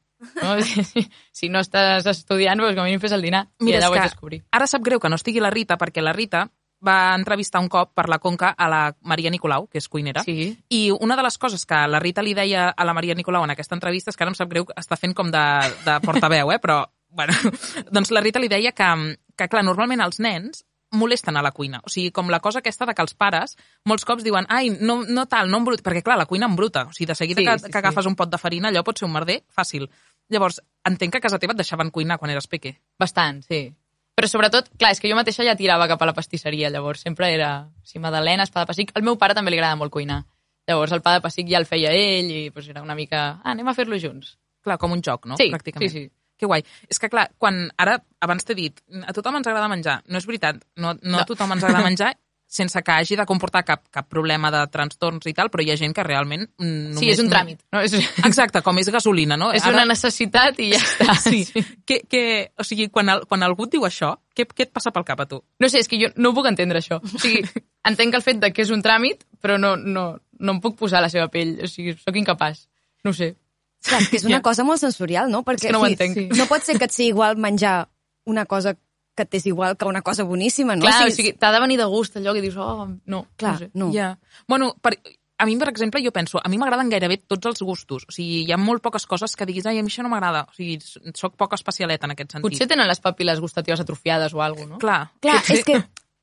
No? 0.43 0.55
si 1.33 1.49
no 1.49 1.63
estàs 1.65 2.07
estudiant, 2.07 2.61
pues 2.61 2.77
com 2.77 2.85
a 2.85 2.89
mínim 2.89 3.01
fes 3.03 3.17
el 3.17 3.25
dinar. 3.25 3.47
I 3.65 3.75
allà 3.75 3.89
ho 3.89 3.95
vaig 3.97 4.09
descobrir. 4.11 4.43
ara 4.53 4.69
sap 4.71 4.85
greu 4.85 5.01
que 5.01 5.09
no 5.09 5.19
estigui 5.19 5.41
la 5.43 5.51
Rita, 5.51 5.79
perquè 5.81 6.05
la 6.05 6.13
Rita 6.13 6.47
va 6.87 7.15
entrevistar 7.15 7.61
un 7.61 7.69
cop 7.69 7.93
per 7.95 8.09
la 8.09 8.19
Conca 8.19 8.55
a 8.57 8.69
la 8.69 8.97
Maria 9.03 9.31
Nicolau, 9.31 9.67
que 9.69 9.79
és 9.79 9.89
cuinera, 9.89 10.23
Sí. 10.25 10.57
i 10.71 10.91
una 10.91 11.17
de 11.17 11.23
les 11.23 11.37
coses 11.39 11.67
que 11.67 11.81
la 11.89 12.01
Rita 12.01 12.23
li 12.23 12.33
deia 12.35 12.71
a 12.71 12.85
la 12.85 12.95
Maria 12.95 13.15
Nicolau 13.15 13.45
en 13.45 13.51
aquesta 13.51 13.75
entrevista 13.77 14.11
és 14.11 14.17
que 14.17 14.25
ara 14.25 14.31
em 14.33 14.39
sap 14.39 14.49
greu 14.49 14.65
que 14.67 14.75
està 14.81 14.97
fent 14.97 15.15
com 15.15 15.31
de, 15.31 15.45
de 15.85 15.99
portaveu, 16.01 16.51
eh? 16.53 16.59
però 16.59 16.87
bueno, 17.11 17.33
doncs 17.93 18.11
la 18.11 18.21
Rita 18.21 18.39
li 18.41 18.49
deia 18.49 18.73
que, 18.73 19.17
que, 19.37 19.49
clar, 19.49 19.65
normalment 19.65 20.01
els 20.01 20.21
nens 20.21 20.65
molesten 20.93 21.37
a 21.37 21.43
la 21.43 21.53
cuina. 21.53 21.79
O 21.87 21.89
sigui, 21.89 22.11
com 22.11 22.31
la 22.31 22.41
cosa 22.41 22.59
aquesta 22.59 22.87
de 22.87 22.95
que 22.95 23.03
els 23.03 23.15
pares 23.15 23.57
molts 23.87 24.05
cops 24.05 24.25
diuen 24.27 24.47
ai, 24.49 24.71
no, 24.81 25.05
no 25.07 25.27
tal, 25.31 25.51
no 25.51 25.59
embrut, 25.61 25.83
perquè 25.87 26.03
clar, 26.03 26.17
la 26.19 26.27
cuina 26.27 26.49
embruta. 26.51 26.87
O 26.89 26.93
sigui, 26.93 27.07
de 27.07 27.15
seguida 27.15 27.41
Sí, 27.41 27.47
que, 27.47 27.59
sí, 27.59 27.67
que 27.67 27.73
sí. 27.73 27.79
agafes 27.79 28.07
un 28.07 28.17
pot 28.17 28.31
de 28.31 28.39
farina, 28.39 28.69
allò 28.73 28.83
pot 28.83 28.99
ser 28.99 29.07
un 29.07 29.13
merder 29.15 29.45
fàcil. 29.55 29.87
Llavors, 30.31 30.61
entenc 30.87 31.13
que 31.13 31.19
a 31.19 31.21
casa 31.21 31.39
teva 31.39 31.53
et 31.55 31.59
deixaven 31.63 31.91
cuinar 31.91 32.19
quan 32.19 32.31
eres 32.31 32.47
peque. 32.51 32.81
Bastant, 32.99 33.43
sí. 33.47 33.69
Però 34.21 34.29
sobretot, 34.29 34.69
clar, 34.77 34.91
és 34.93 35.01
que 35.01 35.09
jo 35.09 35.17
mateixa 35.17 35.45
ja 35.47 35.57
tirava 35.57 35.89
cap 35.89 36.03
a 36.03 36.07
la 36.11 36.13
pastisseria, 36.17 36.69
llavors 36.71 37.01
sempre 37.01 37.31
era, 37.33 37.71
si 37.83 37.99
magdalenes, 37.99 38.51
pa 38.53 38.61
de 38.67 38.71
pessic. 38.71 38.93
Al 38.95 39.03
meu 39.07 39.17
pare 39.17 39.35
també 39.35 39.51
li 39.51 39.57
agrada 39.59 39.79
molt 39.81 39.93
cuinar. 39.95 40.21
Llavors 40.69 40.93
el 40.93 41.01
pa 41.03 41.15
de 41.17 41.23
pessic 41.25 41.49
ja 41.49 41.59
el 41.59 41.67
feia 41.67 41.91
ell 41.97 42.29
i 42.31 42.41
doncs, 42.53 42.69
era 42.69 42.83
una 42.85 42.95
mica, 42.95 43.41
ah, 43.41 43.55
anem 43.55 43.69
a 43.73 43.75
fer-lo 43.75 43.97
junts. 43.99 44.37
Clar, 44.63 44.77
com 44.79 44.93
un 44.93 45.01
joc, 45.03 45.25
no? 45.27 45.39
Sí, 45.41 45.49
Pràcticament. 45.51 45.89
sí, 45.89 46.05
sí. 46.05 46.11
Que 46.41 46.47
guai. 46.47 46.63
És 46.89 46.99
que, 47.01 47.09
clar, 47.13 47.31
quan 47.39 47.71
ara, 47.77 47.99
abans 48.21 48.45
t'he 48.45 48.55
dit, 48.55 48.79
a 49.07 49.13
tothom 49.13 49.37
ens 49.37 49.47
agrada 49.49 49.69
menjar. 49.69 50.03
No 50.09 50.17
és 50.21 50.27
veritat, 50.29 50.61
no, 50.77 50.95
no, 50.95 51.17
No. 51.17 51.19
a 51.19 51.25
tothom 51.29 51.53
ens 51.53 51.65
agrada 51.65 51.85
menjar 51.85 52.15
sense 52.51 52.81
que 52.83 52.91
hagi 52.91 53.15
de 53.15 53.23
comportar 53.31 53.61
cap, 53.63 53.85
cap 53.95 54.09
problema 54.11 54.49
de 54.51 54.65
trastorns 54.75 55.29
i 55.31 55.33
tal, 55.39 55.53
però 55.53 55.63
hi 55.63 55.71
ha 55.71 55.77
gent 55.79 55.93
que 55.95 56.03
realment... 56.03 56.49
mm, 56.59 56.97
Sí, 56.99 57.07
és 57.13 57.21
un 57.23 57.29
tràmit. 57.31 57.61
No? 57.71 57.79
És, 57.87 57.93
Exacte, 58.27 58.59
com 58.67 58.79
és 58.83 58.89
gasolina, 58.91 59.37
no? 59.39 59.53
és 59.55 59.63
una 59.71 59.85
necessitat 59.87 60.59
i 60.59 60.73
ja 60.73 60.81
està. 60.83 61.15
Sí. 61.23 61.45
Que, 61.87 62.01
que, 62.11 62.23
o 62.59 62.67
sigui, 62.67 62.89
quan, 62.91 63.09
el, 63.15 63.23
quan 63.31 63.47
algú 63.47 63.69
et 63.69 63.77
diu 63.77 63.87
això, 63.87 64.17
què, 64.35 64.49
què 64.51 64.67
et 64.67 64.73
passa 64.75 64.91
pel 64.91 65.07
cap 65.07 65.23
a 65.23 65.29
tu? 65.31 65.39
No 65.63 65.71
sé, 65.71 65.79
és 65.85 65.87
que 65.89 66.01
jo 66.03 66.11
no 66.17 66.33
ho 66.33 66.35
puc 66.41 66.51
entendre, 66.51 66.83
això. 66.83 66.99
O 66.99 67.23
sigui, 67.23 67.45
entenc 67.93 68.19
el 68.19 68.27
fet 68.27 68.43
de 68.43 68.51
que 68.53 68.67
és 68.67 68.75
un 68.75 68.83
tràmit, 68.83 69.23
però 69.41 69.55
no, 69.63 69.77
no, 69.79 70.09
no 70.41 70.57
em 70.59 70.61
puc 70.61 70.75
posar 70.83 70.99
a 70.99 71.07
la 71.07 71.13
seva 71.15 71.31
pell. 71.31 71.55
O 71.63 71.71
sigui, 71.71 71.95
sóc 72.03 72.19
incapaç. 72.19 72.67
No 73.07 73.15
ho 73.15 73.17
sé. 73.17 73.37
Clar, 73.87 74.03
és 74.03 74.11
que 74.11 74.19
és 74.19 74.27
una 74.27 74.41
Ja. 74.41 74.45
cosa 74.45 74.67
molt 74.67 74.83
sensorial, 74.83 75.31
no? 75.31 75.45
Perquè 75.47 75.71
És 75.71 75.71
que 75.71 75.73
no 75.73 75.81
ho 75.81 75.87
sí, 75.87 75.95
entenc. 75.95 76.19
sí. 76.19 76.27
no 76.37 76.45
pot 76.51 76.67
ser 76.67 76.77
que 76.83 76.85
et 76.91 76.93
sigui 76.93 77.15
igual 77.15 77.39
menjar 77.41 77.87
una 78.29 78.43
cosa 78.45 78.75
que 79.21 79.29
et 79.29 79.39
és 79.41 79.47
igual 79.53 79.77
que 79.77 79.85
una 79.89 80.01
cosa 80.03 80.25
boníssima, 80.25 80.75
no? 80.81 80.89
Clar, 80.89 81.07
o 81.11 81.15
sigui, 81.15 81.35
t'ha 81.37 81.53
de 81.53 81.61
venir 81.61 81.77
de 81.81 81.87
gust 81.93 82.17
allò 82.17 82.33
que 82.33 82.41
dius, 82.45 82.57
oh, 82.57 82.89
no, 83.07 83.27
clar, 83.37 83.53
no 83.53 83.59
sé. 83.67 83.71
no. 83.75 83.93
Ja. 83.93 84.15
Bueno, 84.49 84.73
per, 84.81 84.97
a 85.41 85.47
mi, 85.49 85.55
per 85.61 85.69
exemple, 85.71 86.03
jo 86.05 86.13
penso, 86.13 86.41
a 86.43 86.49
mi 86.53 86.59
m'agraden 86.61 86.91
gairebé 86.93 87.17
tots 87.29 87.47
els 87.49 87.63
gustos. 87.65 88.05
O 88.09 88.13
sigui, 88.13 88.43
hi 88.49 88.53
ha 88.53 88.59
molt 88.61 88.83
poques 88.85 89.07
coses 89.09 89.37
que 89.37 89.47
diguis, 89.49 89.65
ai, 89.71 89.79
a 89.81 89.85
mi 89.85 89.89
això 89.93 90.03
no 90.05 90.11
m'agrada. 90.13 90.43
O 90.51 90.57
sigui, 90.57 90.77
sóc 91.17 91.37
poc 91.41 91.55
especialeta 91.57 92.05
en 92.09 92.13
aquest 92.17 92.33
sentit. 92.37 92.45
Potser 92.51 92.69
tenen 92.69 92.89
les 92.89 93.01
pàpiles 93.01 93.41
gustatives 93.41 93.81
atrofiades 93.81 94.35
o 94.37 94.43
alguna 94.45 94.75
cosa, 94.77 94.77
no? 94.77 94.83
Clar, 94.85 95.01
Clar, 95.21 95.39
potser- 95.41 95.61
és 95.61 95.65
que 95.65 95.81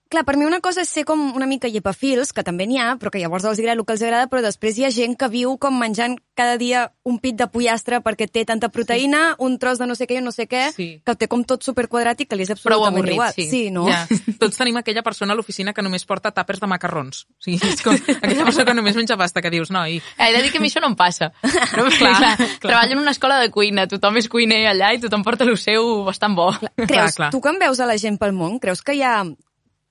Clar, 0.09 0.23
per 0.23 0.37
mi 0.39 0.45
una 0.47 0.61
cosa 0.63 0.81
és 0.85 0.89
ser 0.89 1.03
com 1.03 1.19
una 1.35 1.45
mica 1.49 1.67
llepafils, 1.67 2.31
que 2.31 2.43
també 2.47 2.63
n'hi 2.67 2.77
ha, 2.79 2.93
però 2.95 3.11
que 3.11 3.19
llavors 3.19 3.43
els 3.43 3.59
agrada 3.59 3.75
el 3.79 3.85
que 3.85 3.93
els 3.97 4.01
agrada, 4.05 4.27
però 4.31 4.41
després 4.41 4.77
hi 4.79 4.85
ha 4.87 4.91
gent 4.93 5.17
que 5.19 5.27
viu 5.27 5.57
com 5.59 5.75
menjant 5.77 6.15
cada 6.37 6.55
dia 6.57 6.85
un 7.03 7.17
pit 7.19 7.35
de 7.35 7.47
pollastre 7.49 7.99
perquè 8.05 8.27
té 8.31 8.45
tanta 8.45 8.69
proteïna, 8.69 9.35
un 9.43 9.57
tros 9.59 9.79
de 9.81 9.87
no 9.89 9.95
sé 9.97 10.05
què 10.07 10.19
i 10.19 10.21
no 10.23 10.31
sé 10.31 10.45
què, 10.47 10.71
Sí. 10.75 11.01
que 11.05 11.15
té 11.15 11.27
com 11.27 11.43
tot 11.43 11.63
superquadrat 11.63 12.21
i 12.21 12.25
que 12.25 12.35
li 12.37 12.43
és 12.45 12.53
Prou 12.61 12.85
absolutament 12.85 12.95
avorrit, 12.95 13.13
igual. 13.13 13.33
sí. 13.33 13.49
sí, 13.49 13.71
no? 13.71 13.87
Ja. 13.89 14.05
Tots 14.39 14.57
tenim 14.57 14.77
aquella 14.77 15.03
persona 15.03 15.33
a 15.33 15.35
l'oficina 15.35 15.73
que 15.73 15.81
només 15.81 16.05
porta 16.05 16.31
tàpers 16.31 16.59
de 16.61 16.67
macarrons. 16.71 17.25
O 17.27 17.43
sigui, 17.43 17.59
és 17.67 17.81
com 17.83 17.95
aquella 17.97 18.45
persona 18.45 18.65
que 18.69 18.77
només 18.77 18.95
menja 18.95 19.17
pasta, 19.17 19.41
que 19.41 19.49
dius, 19.51 19.71
noi, 19.71 19.99
He 20.19 20.31
de 20.33 20.41
dir 20.43 20.51
que 20.53 20.59
a 20.59 20.61
mi 20.61 20.69
això 20.71 20.79
no 20.79 20.87
em 20.93 20.95
passa. 20.95 21.31
No? 21.75 21.89
Clar, 21.97 22.15
clar, 22.15 22.35
clar. 22.37 22.49
Treballo 22.61 22.93
en 22.93 22.99
una 23.03 23.11
escola 23.11 23.39
de 23.41 23.49
cuina, 23.51 23.87
tothom 23.87 24.17
és 24.21 24.29
cuiner 24.29 24.63
allà 24.71 24.93
i 24.95 25.01
tothom 25.03 25.23
porta 25.25 25.43
el 25.43 25.57
seu 25.57 26.03
bastant 26.07 26.35
bo. 26.37 26.51
Creus, 26.77 26.87
Clar, 26.87 27.11
clar. 27.15 27.31
tu 27.33 27.41
quan 27.41 27.59
veus 27.59 27.79
a 27.81 27.85
la 27.89 27.97
gent 27.97 28.17
pel 28.21 28.31
món, 28.37 28.59
creus 28.63 28.81
que 28.85 28.93
hi 28.95 29.01
ha 29.03 29.23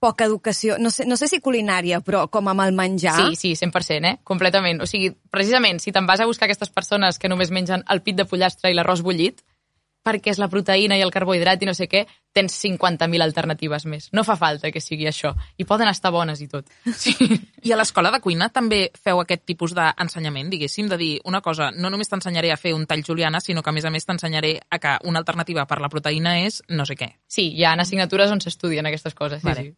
poca 0.07 0.29
educació, 0.31 0.79
no 0.79 0.93
sé, 0.95 1.05
no 1.11 1.19
sé 1.19 1.27
si 1.27 1.43
culinària, 1.43 1.99
però 2.07 2.29
com 2.31 2.47
amb 2.53 2.63
el 2.63 2.77
menjar? 2.79 3.17
Sí, 3.19 3.35
sí, 3.41 3.53
100%, 3.59 4.07
eh? 4.07 4.15
Completament. 4.25 4.85
O 4.85 4.87
sigui, 4.87 5.11
precisament, 5.35 5.83
si 5.83 5.91
te'n 5.93 6.07
vas 6.07 6.23
a 6.23 6.31
buscar 6.31 6.47
aquestes 6.47 6.71
persones 6.71 7.19
que 7.19 7.31
només 7.33 7.51
mengen 7.51 7.83
el 7.91 8.03
pit 8.07 8.19
de 8.21 8.29
pollastre 8.31 8.71
i 8.71 8.79
l'arròs 8.79 9.03
bullit, 9.03 9.43
perquè 10.07 10.31
és 10.31 10.39
la 10.39 10.47
proteïna 10.47 10.95
i 10.95 11.03
el 11.03 11.11
carbohidrat 11.11 11.63
i 11.63 11.67
no 11.67 11.75
sé 11.75 11.89
què, 11.91 12.05
tens 12.37 12.55
50.000 12.63 13.25
alternatives 13.25 13.87
més. 13.91 14.09
No 14.15 14.23
fa 14.27 14.37
falta 14.39 14.71
que 14.71 14.83
sigui 14.83 15.09
això. 15.11 15.33
I 15.59 15.67
poden 15.67 15.91
estar 15.91 16.13
bones 16.15 16.43
i 16.45 16.47
tot. 16.53 16.71
Sí. 17.07 17.17
I 17.67 17.73
a 17.75 17.79
l'escola 17.79 18.13
de 18.15 18.21
cuina 18.23 18.49
també 18.55 18.87
feu 19.03 19.19
aquest 19.21 19.43
tipus 19.49 19.75
d'ensenyament, 19.75 20.49
diguéssim, 20.53 20.87
de 20.91 20.99
dir 21.01 21.11
una 21.27 21.41
cosa, 21.43 21.73
no 21.75 21.91
només 21.91 22.11
t'ensenyaré 22.13 22.53
a 22.55 22.59
fer 22.61 22.77
un 22.77 22.87
tall 22.87 23.03
juliana, 23.07 23.41
sinó 23.43 23.63
que 23.63 23.73
a 23.73 23.75
més 23.75 23.85
a 23.85 23.91
més 23.91 24.07
t'ensenyaré 24.07 24.53
a 24.71 24.79
que 24.79 24.95
una 25.11 25.19
alternativa 25.23 25.67
per 25.67 25.81
la 25.83 25.91
proteïna 25.91 26.39
és 26.45 26.63
no 26.71 26.87
sé 26.87 26.95
què. 26.99 27.11
Sí, 27.27 27.51
hi 27.59 27.67
ha 27.67 27.75
assignatures 27.75 28.31
on 28.31 28.43
s'estudien 28.45 28.87
aquestes 28.87 29.19
coses. 29.19 29.43
Sí, 29.43 29.51
Vale. 29.51 29.67
sí. 29.67 29.75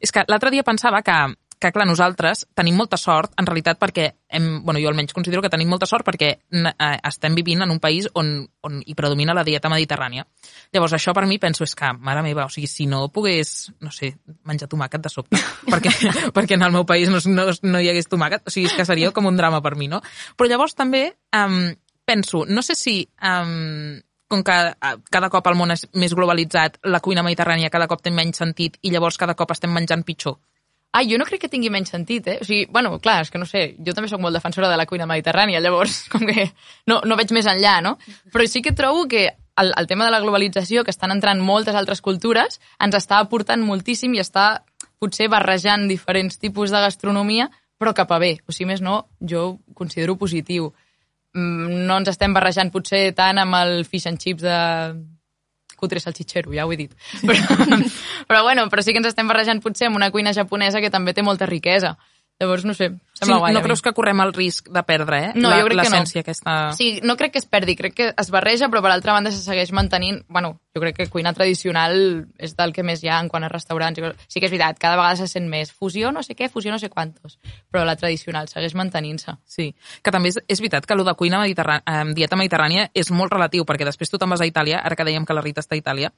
És 0.00 0.12
que 0.12 0.24
l'altre 0.28 0.52
dia 0.54 0.66
pensava 0.66 1.02
que, 1.06 1.16
que, 1.60 1.70
clar, 1.74 1.84
nosaltres 1.86 2.46
tenim 2.56 2.78
molta 2.80 2.96
sort, 2.96 3.34
en 3.38 3.46
realitat, 3.46 3.78
perquè, 3.78 4.06
hem, 4.32 4.48
bueno, 4.64 4.80
jo 4.80 4.88
almenys 4.88 5.12
considero 5.12 5.42
que 5.44 5.50
tenim 5.52 5.68
molta 5.68 5.86
sort 5.86 6.06
perquè 6.08 6.30
eh, 6.32 6.96
estem 7.06 7.36
vivint 7.36 7.60
en 7.66 7.74
un 7.74 7.80
país 7.82 8.08
on, 8.16 8.32
on 8.64 8.80
hi 8.80 8.96
predomina 8.96 9.36
la 9.36 9.44
dieta 9.44 9.68
mediterrània. 9.72 10.24
Llavors, 10.72 10.96
això 10.96 11.12
per 11.16 11.26
mi 11.28 11.38
penso 11.42 11.66
és 11.68 11.76
que, 11.76 11.92
mare 12.00 12.24
meva, 12.24 12.48
o 12.48 12.52
sigui, 12.52 12.70
si 12.70 12.88
no 12.88 13.04
pogués, 13.12 13.70
no 13.84 13.92
sé, 13.92 14.14
menjar 14.48 14.70
tomàquet 14.72 15.04
de 15.04 15.12
sobte, 15.12 15.42
perquè, 15.72 15.92
perquè 16.34 16.56
en 16.56 16.64
el 16.64 16.74
meu 16.74 16.88
país 16.88 17.12
no, 17.12 17.20
no, 17.28 17.50
no 17.52 17.84
hi 17.84 17.92
hagués 17.92 18.08
tomàquet, 18.08 18.48
o 18.48 18.54
sigui, 18.54 18.70
és 18.72 18.78
que 18.80 18.88
seria 18.88 19.12
com 19.12 19.28
un 19.28 19.36
drama 19.36 19.60
per 19.60 19.76
mi, 19.76 19.90
no? 19.92 20.00
Però 20.40 20.48
llavors 20.48 20.78
també 20.78 21.10
um, 21.36 21.66
penso, 22.08 22.46
no 22.48 22.64
sé 22.64 22.74
si 22.74 23.02
um, 23.20 24.00
com 24.30 24.44
que 24.46 24.56
eh, 24.70 24.94
cada 25.10 25.28
cop 25.32 25.50
el 25.50 25.58
món 25.58 25.74
és 25.74 25.84
més 25.98 26.14
globalitzat, 26.14 26.78
la 26.86 27.02
cuina 27.02 27.24
mediterrània 27.26 27.72
cada 27.74 27.90
cop 27.90 28.02
té 28.04 28.14
menys 28.14 28.38
sentit 28.40 28.78
i 28.86 28.94
llavors 28.94 29.18
cada 29.18 29.34
cop 29.34 29.50
estem 29.56 29.74
menjant 29.74 30.06
pitjor. 30.06 30.38
Ah, 30.92 31.04
jo 31.06 31.18
no 31.18 31.26
crec 31.26 31.44
que 31.44 31.50
tingui 31.50 31.70
menys 31.70 31.92
sentit, 31.92 32.26
eh? 32.26 32.38
O 32.42 32.46
sigui, 32.46 32.64
bueno, 32.70 32.96
clar, 32.98 33.20
és 33.22 33.30
que 33.30 33.38
no 33.38 33.46
sé, 33.46 33.76
jo 33.78 33.94
també 33.94 34.08
sóc 34.10 34.22
molt 34.22 34.34
defensora 34.34 34.70
de 34.70 34.78
la 34.78 34.88
cuina 34.90 35.06
mediterrània, 35.06 35.60
llavors 35.62 36.00
com 36.12 36.26
que 36.26 36.48
no, 36.90 36.98
no 37.06 37.18
veig 37.18 37.34
més 37.34 37.46
enllà, 37.50 37.78
no? 37.84 37.96
Però 38.32 38.46
sí 38.46 38.62
que 38.62 38.74
trobo 38.74 39.06
que 39.10 39.28
el, 39.60 39.72
el 39.76 39.86
tema 39.86 40.06
de 40.06 40.10
la 40.14 40.20
globalització, 40.22 40.82
que 40.82 40.90
estan 40.90 41.14
entrant 41.14 41.42
moltes 41.42 41.78
altres 41.78 42.02
cultures, 42.02 42.58
ens 42.82 42.98
està 42.98 43.20
aportant 43.22 43.62
moltíssim 43.62 44.14
i 44.16 44.22
està 44.22 44.64
potser 45.00 45.30
barrejant 45.32 45.86
diferents 45.88 46.38
tipus 46.42 46.74
de 46.74 46.82
gastronomia, 46.82 47.48
però 47.78 47.94
cap 47.96 48.10
a 48.10 48.18
bé. 48.18 48.34
O 48.46 48.52
sigui, 48.52 48.72
més 48.72 48.82
no, 48.82 49.04
jo 49.22 49.44
ho 49.46 49.52
considero 49.78 50.18
positiu. 50.18 50.72
Mm, 51.34 51.86
No 51.86 51.98
ens 52.00 52.10
estem 52.12 52.34
barrejant 52.34 52.72
potser 52.74 53.10
tant 53.16 53.38
amb 53.38 53.54
el 53.60 53.84
fish 53.86 54.08
and 54.10 54.18
chips 54.18 54.42
de 54.42 54.56
cutre 55.80 56.00
salchichero, 56.00 56.52
ja 56.52 56.66
ho 56.66 56.72
he 56.72 56.76
dit. 56.76 56.94
Però, 57.24 57.40
però 58.28 58.42
bueno, 58.44 58.68
però 58.68 58.82
sí 58.84 58.92
que 58.92 59.00
ens 59.00 59.08
estem 59.08 59.28
barrejant 59.30 59.62
potser 59.64 59.88
amb 59.88 59.96
una 59.96 60.10
cuina 60.12 60.34
japonesa 60.36 60.82
que 60.82 60.90
també 60.92 61.14
té 61.16 61.22
molta 61.24 61.48
riquesa. 61.48 61.96
Llavors, 62.40 62.64
no 62.64 62.72
sé, 62.72 62.88
Sí, 63.20 63.26
sembla 63.26 63.36
guai. 63.36 63.52
no 63.52 63.60
creus 63.60 63.82
que 63.84 63.92
correm 63.92 64.20
el 64.24 64.32
risc 64.32 64.70
de 64.72 64.82
perdre, 64.88 65.18
eh? 65.26 65.32
No, 65.34 65.50
la, 65.50 65.58
jo 65.60 65.66
crec 65.66 65.82
que 65.84 65.90
no. 65.92 66.20
aquesta... 66.22 66.52
Sí, 66.72 67.00
no 67.04 67.16
crec 67.20 67.34
que 67.34 67.38
es 67.42 67.44
perdi, 67.44 67.74
crec 67.76 67.94
que 67.94 68.06
es 68.16 68.30
barreja, 68.32 68.70
però 68.72 68.80
per 68.80 68.92
altra 68.94 69.12
banda 69.12 69.30
se 69.30 69.42
segueix 69.42 69.74
mantenint... 69.76 70.22
Bueno, 70.26 70.54
jo 70.72 70.80
crec 70.80 70.96
que 70.96 71.06
cuina 71.12 71.34
tradicional 71.36 71.98
és 72.40 72.56
del 72.56 72.72
que 72.72 72.82
més 72.82 73.04
hi 73.04 73.10
ha 73.12 73.18
en 73.20 73.28
quant 73.28 73.44
a 73.44 73.50
restaurants. 73.52 74.00
Sí 74.24 74.40
que 74.40 74.48
és 74.48 74.54
veritat, 74.54 74.80
cada 74.80 74.96
vegada 74.96 75.20
se 75.20 75.28
sent 75.28 75.50
més 75.52 75.68
fusió 75.68 76.14
no 76.16 76.24
sé 76.24 76.32
què, 76.38 76.48
fusió 76.48 76.72
no 76.72 76.80
sé 76.80 76.88
quantos, 76.88 77.36
però 77.68 77.84
la 77.84 77.98
tradicional 78.00 78.48
segueix 78.48 78.72
mantenint-se. 78.72 79.36
Sí, 79.44 79.74
que 80.00 80.16
també 80.16 80.32
és, 80.32 80.40
és 80.48 80.64
veritat 80.64 80.88
que 80.88 80.96
allò 80.96 81.04
de 81.04 81.16
cuina 81.20 81.42
mediterrània, 81.44 81.84
eh, 81.84 82.14
dieta 82.16 82.40
mediterrània 82.40 82.88
és 82.94 83.12
molt 83.12 83.36
relatiu, 83.36 83.68
perquè 83.68 83.84
després 83.84 84.08
tu 84.08 84.16
te'n 84.16 84.32
vas 84.32 84.40
a 84.40 84.48
Itàlia, 84.48 84.80
ara 84.80 84.96
que 84.96 85.04
dèiem 85.04 85.28
que 85.28 85.36
la 85.36 85.44
Rita 85.44 85.60
està 85.60 85.76
a 85.76 85.82
Itàlia, 85.82 86.08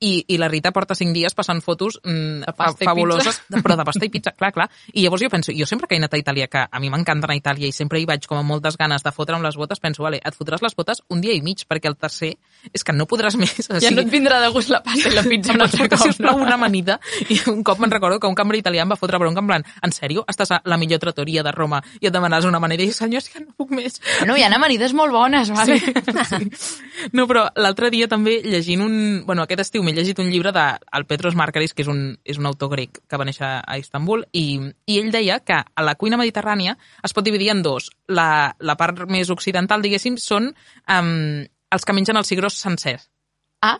i, 0.00 0.24
i 0.32 0.38
la 0.40 0.48
Rita 0.48 0.72
porta 0.72 0.96
cinc 0.96 1.12
dies 1.12 1.34
passant 1.36 1.60
fotos 1.60 1.98
mm, 2.02 2.46
De 2.46 2.54
pasta 2.56 2.86
fabuloses, 2.88 3.42
de, 3.52 3.60
però 3.64 3.76
de 3.76 3.84
pasta 3.84 4.06
i 4.06 4.10
pizza, 4.12 4.32
clar, 4.32 4.50
clar. 4.56 4.66
I 4.94 5.04
llavors 5.04 5.22
jo 5.22 5.28
penso, 5.32 5.52
jo 5.56 5.68
sempre 5.68 5.86
que 5.86 5.96
he 5.96 6.00
anat 6.00 6.16
a 6.16 6.20
Itàlia, 6.20 6.48
que 6.48 6.64
a 6.64 6.80
mi 6.80 6.88
m'encanta 6.88 7.28
anar 7.28 7.36
a 7.36 7.40
Itàlia 7.40 7.68
i 7.68 7.76
sempre 7.76 8.00
hi 8.00 8.06
vaig 8.08 8.24
com 8.26 8.40
amb 8.40 8.48
moltes 8.48 8.78
ganes 8.80 9.04
de 9.04 9.12
fotre'm 9.12 9.44
les 9.44 9.58
botes, 9.60 9.80
penso, 9.80 10.02
vale, 10.02 10.22
et 10.24 10.36
fotràs 10.36 10.64
les 10.64 10.76
botes 10.76 11.04
un 11.12 11.20
dia 11.20 11.36
i 11.36 11.42
mig, 11.44 11.66
perquè 11.68 11.92
el 11.92 11.98
tercer 12.00 12.32
és 12.72 12.84
que 12.84 12.94
no 12.96 13.06
podràs 13.08 13.36
més. 13.40 13.68
O 13.68 13.80
Ja 13.80 13.92
no 13.92 14.04
et 14.04 14.10
vindrà 14.12 14.40
de 14.40 14.48
gust 14.54 14.72
la 14.72 14.80
pasta 14.84 15.12
i 15.12 15.16
la 15.16 15.24
pizza 15.26 15.52
un 15.56 15.64
altre 15.64 15.88
cop, 15.88 16.00
sisplau, 16.02 16.38
no? 16.38 16.46
una 16.48 16.56
amanida. 16.56 16.98
I 17.28 17.40
un 17.52 17.62
cop 17.66 17.80
me'n 17.80 17.92
recordo 17.92 18.20
que 18.20 18.28
un 18.28 18.36
cambrer 18.38 18.60
italià 18.60 18.84
em 18.84 18.92
va 18.92 18.98
fotre 19.00 19.20
bronca 19.20 19.44
en 19.44 19.52
plan, 19.52 19.68
en 19.84 19.94
sèrio? 19.96 20.24
Estàs 20.28 20.56
a 20.56 20.60
la 20.64 20.80
millor 20.80 21.00
tratoria 21.02 21.44
de 21.44 21.52
Roma 21.52 21.82
i 22.00 22.08
et 22.08 22.14
demanes 22.14 22.48
una 22.48 22.60
amanida? 22.60 22.84
I 22.88 22.96
senyor, 22.96 23.24
és 23.24 23.28
que 23.32 23.44
no 23.44 23.52
puc 23.56 23.72
més. 23.76 24.00
No, 24.28 24.36
hi 24.36 24.44
ha 24.44 24.52
amanides 24.52 24.96
molt 24.96 25.12
bones, 25.12 25.52
vale? 25.52 25.76
Sí. 25.80 26.40
No, 27.16 27.24
però 27.26 27.46
l'altre 27.56 27.88
dia 27.90 28.06
també 28.10 28.36
llegint 28.44 28.82
un... 28.84 28.94
Bueno, 29.26 29.46
aquest 29.46 29.62
estiu 29.64 29.82
m'he 29.90 29.98
llegit 29.98 30.18
un 30.22 30.30
llibre 30.30 30.52
de 30.54 30.64
el 30.96 31.06
Petros 31.10 31.34
Markaris, 31.34 31.74
que 31.74 31.82
és 31.82 31.90
un, 31.90 32.14
és 32.24 32.38
un 32.38 32.46
autor 32.46 32.70
grec 32.72 33.02
que 33.08 33.18
va 33.20 33.26
néixer 33.26 33.48
a 33.60 33.78
Istanbul, 33.80 34.24
i, 34.32 34.60
i 34.86 34.98
ell 35.02 35.10
deia 35.10 35.40
que 35.42 35.58
a 35.60 35.86
la 35.86 35.96
cuina 35.98 36.18
mediterrània 36.20 36.76
es 37.04 37.14
pot 37.16 37.26
dividir 37.26 37.50
en 37.52 37.64
dos. 37.66 37.90
La, 38.08 38.54
la 38.60 38.76
part 38.80 39.04
més 39.10 39.30
occidental, 39.34 39.82
diguéssim, 39.82 40.18
són 40.20 40.52
um, 40.52 41.14
els 41.70 41.86
que 41.86 41.96
mengen 41.96 42.20
els 42.20 42.30
cigrons 42.30 42.58
sencers. 42.62 43.08
Ah, 43.60 43.76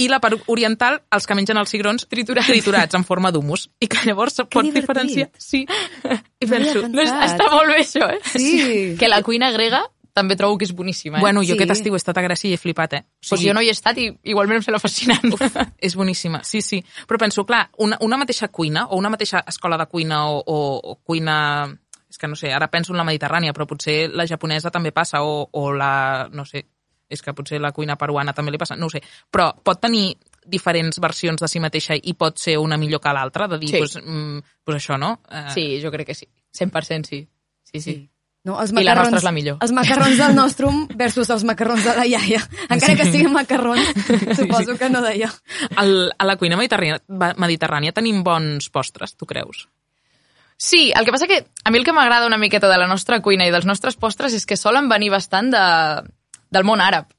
I 0.00 0.06
la 0.08 0.16
part 0.24 0.48
oriental, 0.48 1.02
els 1.12 1.26
que 1.28 1.36
mengen 1.36 1.58
els 1.60 1.68
cigrons 1.68 2.06
Triturats. 2.08 2.48
triturats 2.48 2.96
en 2.96 3.04
forma 3.04 3.28
d'humus. 3.34 3.66
I 3.84 3.88
que 3.92 4.06
llavors 4.08 4.38
se 4.40 4.46
pot 4.46 4.64
divertit. 4.64 4.80
diferenciar... 4.80 5.28
Sí. 5.36 5.66
I 6.40 6.48
penso, 6.48 6.86
no, 6.88 7.04
està 7.04 7.50
molt 7.52 7.68
bé 7.68 7.82
això, 7.82 8.08
eh? 8.08 8.20
Sí. 8.32 8.52
Que 8.96 9.10
la 9.12 9.20
cuina 9.26 9.50
grega 9.52 9.82
també 10.20 10.36
trobo 10.38 10.58
que 10.60 10.68
és 10.68 10.74
boníssima, 10.76 11.18
eh? 11.18 11.24
bueno, 11.24 11.40
jo 11.42 11.54
Sí. 11.54 11.58
aquest 11.58 11.72
estiu 11.78 11.96
he 11.96 12.00
estat 12.00 12.18
a 12.20 12.22
Grècia 12.22 12.50
i 12.50 12.54
he 12.54 12.60
flipat, 12.60 12.92
eh? 13.00 13.02
O 13.24 13.28
Pues 13.32 13.40
jo 13.42 13.54
no 13.56 13.62
hi 13.64 13.68
he 13.72 13.74
estat 13.74 13.98
i 13.98 14.10
igualment 14.30 14.60
em 14.60 14.62
sembla 14.68 14.78
fascinant. 14.80 15.32
Uf, 15.34 15.56
és 15.80 15.96
boníssima, 15.96 16.42
sí, 16.44 16.60
sí. 16.62 16.82
Però 17.08 17.18
penso, 17.18 17.44
clar, 17.48 17.70
una, 17.78 17.96
una 18.04 18.16
mateixa 18.20 18.48
cuina 18.48 18.86
o 18.90 18.96
una 19.00 19.08
mateixa 19.10 19.42
escola 19.48 19.78
de 19.80 19.86
cuina 19.86 20.26
o, 20.28 20.42
o, 20.46 20.58
o 20.92 20.96
cuina... 21.02 21.70
És 22.10 22.18
que 22.18 22.26
no 22.26 22.34
sé, 22.34 22.48
ara 22.52 22.66
penso 22.66 22.90
en 22.92 22.98
la 22.98 23.04
mediterrània, 23.06 23.52
però 23.54 23.68
potser 23.70 24.08
la 24.10 24.24
japonesa 24.26 24.70
també 24.74 24.90
passa 24.90 25.20
o, 25.22 25.44
o 25.52 25.72
la... 25.72 26.26
no 26.34 26.42
sé, 26.44 26.64
és 27.08 27.22
que 27.22 27.32
potser 27.38 27.60
la 27.62 27.70
cuina 27.70 27.94
peruana 27.96 28.32
també 28.34 28.50
li 28.50 28.58
passa, 28.58 28.74
no 28.74 28.86
ho 28.86 28.90
sé. 28.90 28.98
Però 29.30 29.52
pot 29.62 29.78
tenir 29.80 30.16
diferents 30.44 30.98
versions 30.98 31.38
de 31.40 31.46
si 31.46 31.60
mateixa 31.62 31.94
i 31.94 32.14
pot 32.18 32.38
ser 32.42 32.56
una 32.58 32.76
millor 32.76 32.98
que 33.00 33.12
l'altra, 33.14 33.46
de 33.46 33.58
dir, 33.62 33.70
Sí. 33.70 33.78
pues, 33.78 33.94
mm, 34.02 34.38
pues 34.64 34.76
això, 34.82 34.98
no? 34.98 35.20
Eh, 35.30 35.44
Sí, 35.54 35.64
jo 35.82 35.90
crec 35.94 36.08
que 36.08 36.14
sí. 36.18 36.26
100% 36.52 37.06
sí. 37.06 37.28
Sí, 37.62 37.80
sí. 37.80 38.10
No, 38.48 38.54
els 38.56 38.70
I 38.72 38.84
la 38.86 38.94
nostra 38.96 39.18
és 39.20 39.26
la 39.26 39.32
millor. 39.36 39.58
Els 39.60 39.72
macarrons 39.76 40.16
del 40.16 40.34
nostrum 40.34 40.86
versus 40.96 41.28
els 41.28 41.42
macarrons 41.44 41.84
de 41.84 41.92
la 41.98 42.06
iaia. 42.08 42.40
Encara 42.70 42.96
que 42.96 43.04
siguin 43.10 43.32
macarrons, 43.34 43.90
suposo 44.38 44.78
que 44.80 44.88
no 44.88 45.02
d'allò. 45.04 45.28
Al, 45.76 45.92
a 46.16 46.28
la 46.28 46.38
cuina 46.40 46.56
mediterrània, 46.56 47.02
mediterrània 47.36 47.92
tenim 47.92 48.22
bons 48.24 48.70
postres, 48.72 49.12
tu 49.12 49.28
creus? 49.28 49.66
Sí, 50.56 50.90
el 50.96 51.04
que 51.04 51.12
passa 51.12 51.28
que 51.28 51.42
a 51.64 51.70
mi 51.70 51.78
el 51.80 51.84
que 51.84 51.92
m'agrada 51.96 52.26
una 52.28 52.40
miqueta 52.40 52.68
de 52.68 52.76
la 52.80 52.88
nostra 52.88 53.20
cuina 53.24 53.46
i 53.48 53.52
dels 53.52 53.68
nostres 53.68 53.96
postres 53.96 54.34
és 54.36 54.44
que 54.48 54.56
solen 54.60 54.88
venir 54.88 55.08
bastant 55.12 55.52
de, 55.52 55.64
del 56.52 56.64
món 56.68 56.80
àrab. 56.84 57.12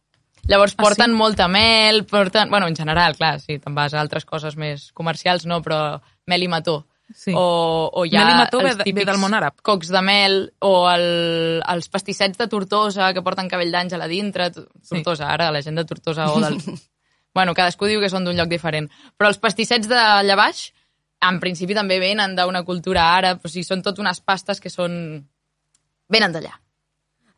Llavors 0.50 0.74
Ah, 0.78 0.84
porten 0.84 1.14
sí? 1.14 1.18
molta 1.18 1.48
mel, 1.48 2.04
porten... 2.06 2.50
Bueno, 2.50 2.68
en 2.68 2.76
general, 2.76 3.16
clar, 3.18 3.40
sí, 3.42 3.60
te'n 3.62 3.76
vas 3.78 3.94
a 3.94 4.02
altres 4.02 4.26
coses 4.26 4.58
més 4.58 4.92
comercials, 4.94 5.46
no, 5.46 5.62
però 5.62 6.02
mel 6.26 6.46
i 6.46 6.50
mató. 6.50 6.88
Sí. 7.16 7.34
O, 7.36 7.90
o 7.94 8.04
hi 8.06 8.16
ha 8.16 8.26
Mel 8.26 8.34
i 8.34 8.40
mató 8.40 8.62
ve 8.62 8.72
els 8.72 8.80
ve 8.80 8.88
típics 8.88 9.10
del 9.10 9.20
món 9.22 9.36
àrab. 9.38 9.58
cocs 9.66 9.92
de 9.94 10.02
mel 10.06 10.38
o 10.66 10.74
el, 10.92 11.06
els 11.74 11.90
pastissets 11.92 12.40
de 12.40 12.48
Tortosa 12.52 13.12
que 13.14 13.24
porten 13.26 13.50
cabell 13.52 13.74
d'àngel 13.74 14.02
a 14.02 14.10
dintre. 14.12 14.52
Tortosa, 14.54 15.30
ara, 15.34 15.52
la 15.52 15.62
gent 15.66 15.80
de 15.80 15.86
Tortosa 15.86 16.30
o 16.32 16.40
del... 16.44 16.60
bueno, 17.38 17.56
cadascú 17.58 17.90
diu 17.90 18.02
que 18.02 18.12
són 18.12 18.28
d'un 18.28 18.38
lloc 18.38 18.52
diferent. 18.52 18.90
Però 19.18 19.32
els 19.32 19.42
pastissets 19.42 19.90
de 19.92 20.00
allà 20.00 20.38
baix, 20.40 20.70
en 21.28 21.40
principi 21.40 21.78
també 21.78 22.00
venen 22.02 22.36
d'una 22.38 22.64
cultura 22.68 23.12
àrab, 23.18 23.44
o 23.44 23.52
sigui, 23.52 23.68
són 23.68 23.84
tot 23.86 24.00
unes 24.00 24.22
pastes 24.22 24.62
que 24.64 24.74
són... 24.74 24.94
venen 26.12 26.36
d'allà. 26.36 26.56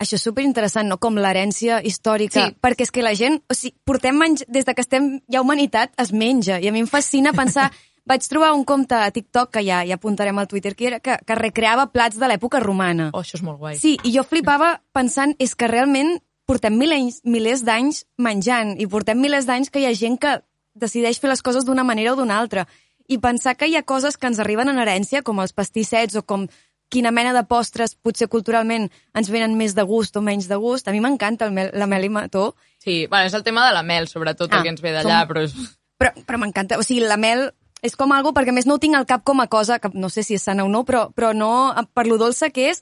Això 0.03 0.18
és 0.18 0.25
superinteressant, 0.25 0.89
no? 0.89 0.98
Com 1.00 1.15
l'herència 1.22 1.80
històrica. 1.86 2.50
Sí. 2.50 2.58
Perquè 2.63 2.88
és 2.88 2.92
que 2.92 3.06
la 3.06 3.13
gent... 3.15 3.39
O 3.48 3.56
sigui, 3.56 3.77
portem 3.88 4.20
anys... 4.25 4.44
Des 4.51 4.68
de 4.68 4.75
que 4.75 4.84
estem... 4.84 5.10
Hi 5.30 5.38
ha 5.38 5.44
humanitat, 5.46 5.94
es 6.01 6.12
menja. 6.12 6.60
I 6.60 6.70
a 6.70 6.75
mi 6.75 6.84
em 6.84 6.89
fascina 6.89 7.36
pensar... 7.36 7.70
Vaig 8.05 8.25
trobar 8.27 8.51
un 8.53 8.65
compte 8.67 8.95
a 9.00 9.12
TikTok, 9.15 9.50
que 9.55 9.62
ja, 9.63 9.81
ja 9.88 9.95
apuntarem 9.95 10.38
al 10.41 10.48
Twitter, 10.51 10.74
que, 10.75 10.88
era, 10.89 11.00
que, 11.00 11.15
que 11.25 11.36
recreava 11.39 11.86
plats 11.93 12.17
de 12.19 12.27
l'època 12.27 12.60
romana. 12.60 13.10
Oh, 13.13 13.22
això 13.24 13.38
és 13.39 13.43
molt 13.48 13.60
guai. 13.62 13.77
Sí, 13.79 13.95
i 14.03 14.12
jo 14.12 14.25
flipava 14.27 14.81
pensant, 14.91 15.36
és 15.39 15.55
que 15.55 15.69
realment 15.72 16.17
portem 16.45 16.75
milers, 16.75 17.22
milers 17.24 17.63
d'anys 17.63 18.01
menjant 18.19 18.74
i 18.75 18.88
portem 18.91 19.22
milers 19.24 19.45
d'anys 19.48 19.72
que 19.72 19.79
hi 19.79 19.86
ha 19.88 19.93
gent 19.95 20.17
que 20.19 20.33
decideix 20.75 21.22
fer 21.24 21.29
les 21.31 21.41
coses 21.41 21.63
d'una 21.63 21.86
manera 21.88 22.12
o 22.12 22.17
d'una 22.19 22.36
altra. 22.41 22.65
I 23.07 23.17
pensar 23.24 23.55
que 23.55 23.67
hi 23.72 23.77
ha 23.77 23.83
coses 23.88 24.17
que 24.17 24.27
ens 24.27 24.39
arriben 24.43 24.67
en 24.67 24.79
herència, 24.83 25.22
com 25.24 25.39
els 25.39 25.53
pastissets 25.55 26.15
o 26.19 26.25
com 26.27 26.48
quina 26.91 27.10
mena 27.15 27.31
de 27.33 27.45
postres 27.48 27.95
potser 27.95 28.27
culturalment 28.27 28.89
ens 29.15 29.29
venen 29.31 29.55
més 29.57 29.74
de 29.79 29.81
gust 29.88 30.17
o 30.19 30.22
menys 30.22 30.50
de 30.51 30.60
gust. 30.60 30.88
A 30.88 30.91
mi 30.91 31.00
m'encanta 31.00 31.48
el 31.48 31.55
mel, 31.55 31.72
la 31.74 31.88
mel 31.88 32.03
i 32.03 32.10
mató, 32.12 32.53
Sí, 32.83 33.07
bueno, 33.07 33.25
és 33.31 33.33
el 33.33 33.43
tema 33.48 33.63
de 33.65 33.72
la 33.74 33.81
mel, 33.81 34.10
sobretot, 34.12 34.51
Ah, 34.51 34.57
el 34.57 34.63
que 34.67 34.69
ens 34.75 34.81
ve 34.83 34.91
d'allà, 34.91 35.22
som- 35.24 35.29
però 35.31 35.41
és... 35.48 35.53
però, 35.98 36.12
però 36.27 36.38
m'encanta. 36.38 36.75
O 36.77 36.83
sigui, 36.83 37.00
la 37.07 37.15
mel 37.15 37.53
és 37.84 37.96
com 38.00 38.12
algo, 38.16 38.32
perquè 38.34 38.54
més 38.56 38.66
no 38.66 38.78
ho 38.78 38.82
tinc 38.82 38.96
al 38.96 39.06
cap 39.06 39.24
com 39.28 39.42
a 39.44 39.48
cosa, 39.52 39.78
que 39.84 39.90
no 39.94 40.10
sé 40.10 40.24
si 40.24 40.38
és 40.40 40.44
sana 40.48 40.63
o 40.66 40.70
no, 40.72 40.86
però, 40.88 41.10
però 41.13 41.34
no, 41.36 41.50
per 41.94 42.08
lo 42.08 42.18
dolça 42.22 42.50
que 42.50 42.70
és, 42.72 42.80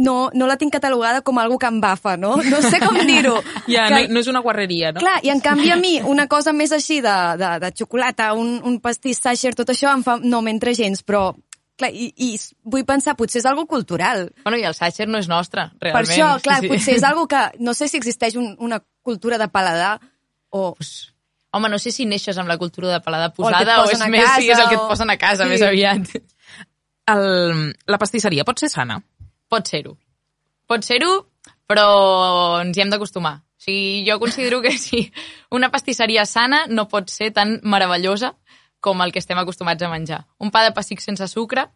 no, 0.00 0.30
no 0.34 0.46
la 0.48 0.56
tinc 0.56 0.72
catalogada 0.72 1.20
com 1.22 1.38
algo 1.38 1.58
que 1.60 1.68
em 1.68 1.78
bafa, 1.80 2.16
no? 2.16 2.32
No 2.40 2.62
sé 2.64 2.80
com 2.80 2.96
dir-ho. 3.06 3.36
Ja, 3.70 3.84
Que- 3.86 4.06
no, 4.08 4.14
no 4.16 4.20
és 4.24 4.30
una 4.32 4.40
guarreria, 4.40 4.90
no? 4.96 5.02
Clar, 5.04 5.18
i 5.22 5.30
en 5.30 5.42
canvi 5.44 5.70
a 5.70 5.76
mi 5.78 6.00
una 6.02 6.26
cosa 6.26 6.54
més 6.56 6.72
així 6.72 6.98
de, 7.04 7.14
de, 7.38 7.50
de 7.62 7.70
xocolata, 7.76 8.32
un, 8.34 8.56
un 8.64 8.80
pastís 8.80 9.20
sacher, 9.22 9.54
tot 9.54 9.70
això 9.70 9.92
em 9.94 10.02
fa, 10.02 10.16
no 10.22 10.40
m'entra 10.42 10.72
gens, 10.74 11.04
però 11.06 11.28
clar, 11.80 11.92
i, 11.94 12.10
i 12.16 12.34
vull 12.64 12.82
pensar, 12.88 13.14
potser 13.16 13.38
és 13.40 13.46
algo 13.48 13.66
cultural. 13.68 14.26
Bueno, 14.42 14.58
i 14.60 14.64
el 14.68 14.74
Sacher 14.76 15.06
no 15.08 15.16
és 15.20 15.28
nostre, 15.30 15.68
Per 15.80 15.92
realment. 15.92 16.10
això, 16.12 16.32
clar, 16.44 16.58
sí, 16.60 16.66
sí. 16.66 16.72
potser 16.74 16.96
és 16.98 17.04
algo 17.10 17.28
que, 17.30 17.44
no 17.60 17.72
sé 17.76 17.88
si 17.88 17.96
existeix 18.00 18.36
un, 18.40 18.50
una 18.58 18.82
cultura 19.06 19.38
de 19.38 19.48
paladar 19.48 19.98
O... 20.50 20.74
Home, 21.52 21.68
no 21.68 21.78
sé 21.82 21.90
si 21.90 22.04
neixes 22.06 22.38
amb 22.38 22.48
la 22.48 22.56
cultura 22.58 22.88
de 22.88 23.00
O 23.00 23.24
et 23.26 23.34
posada 23.36 23.80
o, 23.80 23.86
posen 23.88 24.02
és 24.06 24.10
més, 24.10 24.28
sí, 24.36 24.48
és 24.48 24.56
casa, 24.56 24.62
el 24.62 24.68
que 24.68 24.74
et 24.76 24.80
o- 24.84 24.88
posen 24.88 25.10
a 25.10 25.16
casa 25.18 25.44
Sí. 25.44 25.50
més 25.50 25.62
aviat. 25.62 26.10
El, 27.10 27.74
la 27.90 27.98
pastisseria 27.98 28.44
pot 28.46 28.60
ser 28.62 28.68
sana? 28.70 29.00
Pot 29.50 29.66
ser-ho. 29.66 29.96
Pot 30.70 30.84
ser-ho, 30.86 31.26
però 31.66 32.60
ens 32.62 32.76
hi 32.78 32.84
hem 32.84 32.90
d'acostumar. 32.92 33.40
O 33.42 33.62
sigui, 33.64 34.04
jo 34.08 34.18
considero 34.22 34.62
que 34.62 34.76
si 34.78 35.10
una 35.50 35.70
pastisseria 35.70 36.24
sana 36.24 36.66
no 36.68 36.86
pot 36.88 37.10
ser 37.10 37.32
tan 37.32 37.58
meravellosa 37.62 38.36
com 38.80 39.02
el 39.02 39.10
que 39.12 39.18
estem 39.18 39.36
acostumats 39.38 39.82
a 39.82 39.90
menjar. 39.90 40.22
Un 40.38 40.50
pa 40.54 40.62
de 40.64 40.70
pessic 40.72 41.00
sense 41.04 41.26
sucre, 41.28 41.66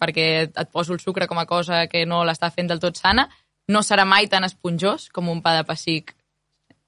perquè 0.00 0.26
et 0.50 0.70
poso 0.72 0.92
el 0.92 1.00
sucre 1.00 1.28
com 1.28 1.38
a 1.38 1.46
cosa 1.46 1.86
que 1.88 2.04
no 2.04 2.24
l'està 2.24 2.50
fent 2.52 2.68
del 2.68 2.80
tot 2.82 2.98
sana, 2.98 3.28
no 3.68 3.80
serà 3.86 4.04
mai 4.04 4.26
tan 4.28 4.44
esponjós 4.44 5.08
com 5.14 5.28
un 5.30 5.40
pa 5.40 5.54
de 5.56 5.64
pessic 5.64 6.16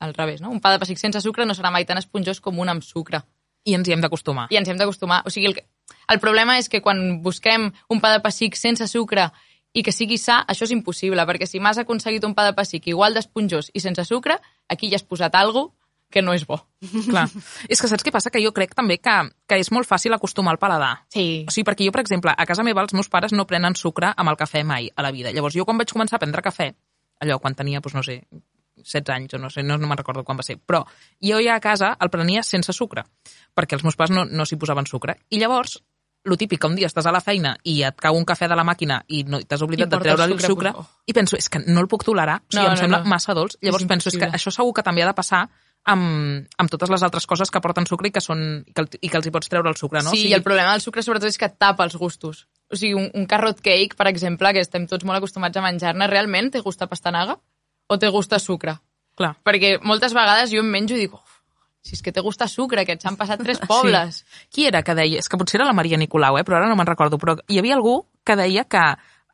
al 0.02 0.14
revés, 0.16 0.40
no? 0.42 0.50
Un 0.50 0.61
pa 0.61 0.73
de 0.75 0.80
pessic 0.82 0.99
sense 1.00 1.21
sucre 1.23 1.47
no 1.47 1.54
serà 1.54 1.71
mai 1.71 1.87
tan 1.88 1.99
esponjós 2.00 2.40
com 2.42 2.59
un 2.59 2.68
amb 2.73 2.82
sucre. 2.82 3.23
I 3.64 3.76
ens 3.78 3.87
hi 3.88 3.92
hem 3.94 4.00
d'acostumar. 4.02 4.49
I 4.50 4.59
ens 4.59 4.68
hem 4.68 4.78
d'acostumar. 4.80 5.21
O 5.25 5.30
sigui, 5.30 5.47
el, 5.47 5.54
que- 5.54 5.66
el 6.11 6.18
problema 6.18 6.59
és 6.59 6.68
que 6.68 6.80
quan 6.82 7.21
busquem 7.23 7.68
un 7.88 8.00
pa 8.02 8.11
de 8.16 8.21
pessic 8.25 8.56
sense 8.59 8.88
sucre 8.90 9.28
i 9.73 9.85
que 9.87 9.92
sigui 9.94 10.18
sa, 10.18 10.40
això 10.50 10.66
és 10.66 10.73
impossible, 10.75 11.23
perquè 11.28 11.47
si 11.49 11.61
m'has 11.62 11.78
aconseguit 11.80 12.25
un 12.28 12.35
pa 12.35 12.44
de 12.44 12.52
pessic 12.59 12.88
igual 12.92 13.14
d'esponjós 13.14 13.71
i 13.73 13.80
sense 13.80 14.04
sucre, 14.04 14.37
aquí 14.68 14.90
ja 14.90 14.99
has 14.99 15.06
posat 15.06 15.35
alguna 15.38 15.71
que 16.12 16.21
no 16.21 16.35
és 16.37 16.42
bo. 16.44 16.59
Clar. 17.09 17.25
és 17.73 17.80
que 17.80 17.88
saps 17.88 18.04
què 18.04 18.12
passa? 18.12 18.28
Que 18.28 18.42
jo 18.44 18.50
crec 18.52 18.75
també 18.76 18.99
que, 19.00 19.14
que 19.49 19.56
és 19.62 19.71
molt 19.73 19.88
fàcil 19.88 20.12
acostumar 20.12 20.52
el 20.52 20.59
paladar. 20.61 21.06
Sí. 21.09 21.47
O 21.49 21.54
sigui, 21.54 21.64
perquè 21.71 21.87
jo, 21.87 21.92
per 21.94 22.02
exemple, 22.02 22.35
a 22.37 22.44
casa 22.44 22.66
meva 22.66 22.82
els 22.85 22.92
meus 22.92 23.09
pares 23.09 23.32
no 23.32 23.47
prenen 23.49 23.78
sucre 23.80 24.11
amb 24.12 24.28
el 24.28 24.37
cafè 24.37 24.61
mai 24.66 24.90
a 24.94 25.06
la 25.06 25.11
vida. 25.14 25.32
Llavors, 25.32 25.54
jo 25.56 25.64
quan 25.64 25.78
vaig 25.80 25.88
començar 25.94 26.18
a 26.18 26.21
prendre 26.26 26.42
cafè, 26.44 26.68
allò, 27.25 27.38
quan 27.40 27.54
tenia, 27.56 27.80
doncs, 27.80 27.94
no 27.97 28.02
sé, 28.04 28.18
16 28.83 29.09
anys 29.17 29.35
o 29.35 29.39
no 29.39 29.51
sé, 29.51 29.62
no, 29.62 29.79
no 29.79 29.87
me'n 29.89 29.99
recordo 29.99 30.25
quan 30.25 30.39
va 30.39 30.43
ser, 30.47 30.59
però 30.59 30.85
jo 31.23 31.41
ja 31.43 31.55
a 31.57 31.61
casa 31.65 31.97
el 32.01 32.11
prenia 32.11 32.43
sense 32.43 32.73
sucre, 32.73 33.05
perquè 33.55 33.75
els 33.79 33.85
meus 33.85 33.97
pares 33.97 34.15
no, 34.15 34.25
no 34.27 34.45
s'hi 34.47 34.57
posaven 34.61 34.87
sucre. 34.87 35.17
I 35.31 35.39
llavors, 35.41 35.79
lo 36.25 36.37
típic, 36.39 36.61
que 36.61 36.69
un 36.71 36.77
dia 36.79 36.87
estàs 36.87 37.07
a 37.07 37.12
la 37.12 37.21
feina 37.21 37.57
i 37.67 37.81
et 37.83 37.97
cau 37.99 38.15
un 38.15 38.25
cafè 38.25 38.47
de 38.49 38.55
la 38.55 38.62
màquina 38.62 39.01
i 39.09 39.25
no, 39.25 39.41
t'has 39.43 39.62
oblidat 39.67 39.89
I 39.89 39.91
de 39.91 39.97
el 39.97 40.03
treure 40.05 40.25
el 40.29 40.37
sucre, 40.39 40.47
sucre, 40.47 40.71
oh. 40.79 40.87
i 41.07 41.12
penso, 41.17 41.35
és 41.37 41.49
que 41.51 41.59
no 41.67 41.81
el 41.83 41.89
puc 41.91 42.05
tolerar, 42.07 42.37
o 42.45 42.53
sigui, 42.53 42.62
No, 42.62 42.71
em 42.71 42.77
no, 42.77 42.81
sembla 42.85 43.01
no. 43.03 43.11
massa 43.11 43.35
dolç. 43.35 43.57
Llavors 43.61 43.83
És 43.83 43.89
penso, 43.91 44.09
és 44.09 44.15
que 44.15 44.25
impossible. 44.29 44.39
això 44.39 44.55
segur 44.55 44.73
que 44.77 44.83
també 44.87 45.03
ha 45.03 45.09
de 45.11 45.15
passar 45.19 45.49
amb, 45.85 46.47
amb 46.62 46.71
totes 46.71 46.91
les 46.95 47.03
altres 47.03 47.27
coses 47.27 47.51
que 47.51 47.61
porten 47.61 47.87
sucre 47.91 48.07
i 48.07 48.12
que, 48.15 48.21
són, 48.23 48.62
i 48.67 48.73
que, 48.73 48.83
el- 48.85 48.99
i 49.01 49.09
que 49.11 49.17
els 49.19 49.27
hi 49.27 49.33
pots 49.35 49.49
treure 49.51 49.69
el 49.69 49.75
sucre, 49.77 50.03
no? 50.07 50.11
Sí, 50.15 50.29
i 50.29 50.35
el 50.37 50.45
problema 50.45 50.71
del 50.77 50.81
sucre 50.85 51.03
sobretot 51.03 51.29
és 51.33 51.39
que 51.39 51.49
tapa 51.51 51.83
els 51.83 51.97
gustos. 51.99 52.47
O 52.71 52.77
sigui, 52.79 52.95
un, 52.95 53.11
un 53.19 53.27
carrot 53.27 53.59
cake, 53.61 53.97
per 53.99 54.07
exemple, 54.07 54.53
que 54.55 54.62
estem 54.62 54.87
tots 54.87 55.05
molt 55.05 55.19
acostumats 55.19 55.59
a 55.59 55.65
menjar-ne, 55.65 56.07
realment 56.07 56.53
té 56.55 56.61
gust 56.62 56.81
a 56.83 56.87
pastanaga 56.87 57.35
o 57.93 58.01
té 58.01 58.09
gust 58.13 58.33
a 58.33 58.41
sucre? 58.41 58.79
Clar. 59.19 59.35
Perquè 59.45 59.77
moltes 59.85 60.17
vegades 60.17 60.53
jo 60.53 60.65
em 60.65 60.71
menjo 60.73 60.97
i 60.97 61.05
dic, 61.05 61.15
"Uf, 61.15 61.43
si 61.83 61.97
és 61.97 62.03
que 62.03 62.13
té 62.15 62.23
gust 62.23 62.43
a 62.43 62.49
sucre, 62.49 62.87
que 62.87 62.95
et 62.97 63.03
s'han 63.03 63.19
passat 63.19 63.43
tres 63.43 63.59
pobles. 63.67 64.23
Sí. 64.23 64.47
Qui 64.51 64.67
era 64.71 64.85
que 64.87 64.95
deia? 64.95 65.19
És 65.19 65.29
que 65.29 65.39
potser 65.39 65.59
era 65.59 65.67
la 65.67 65.75
Maria 65.77 65.99
Nicolau, 65.99 66.39
eh? 66.39 66.45
però 66.47 66.61
ara 66.61 66.69
no 66.71 66.77
me'n 66.79 66.87
recordo. 66.87 67.19
Però 67.19 67.37
hi 67.49 67.59
havia 67.59 67.75
algú 67.75 68.07
que 68.25 68.37
deia 68.39 68.65
que 68.71 68.85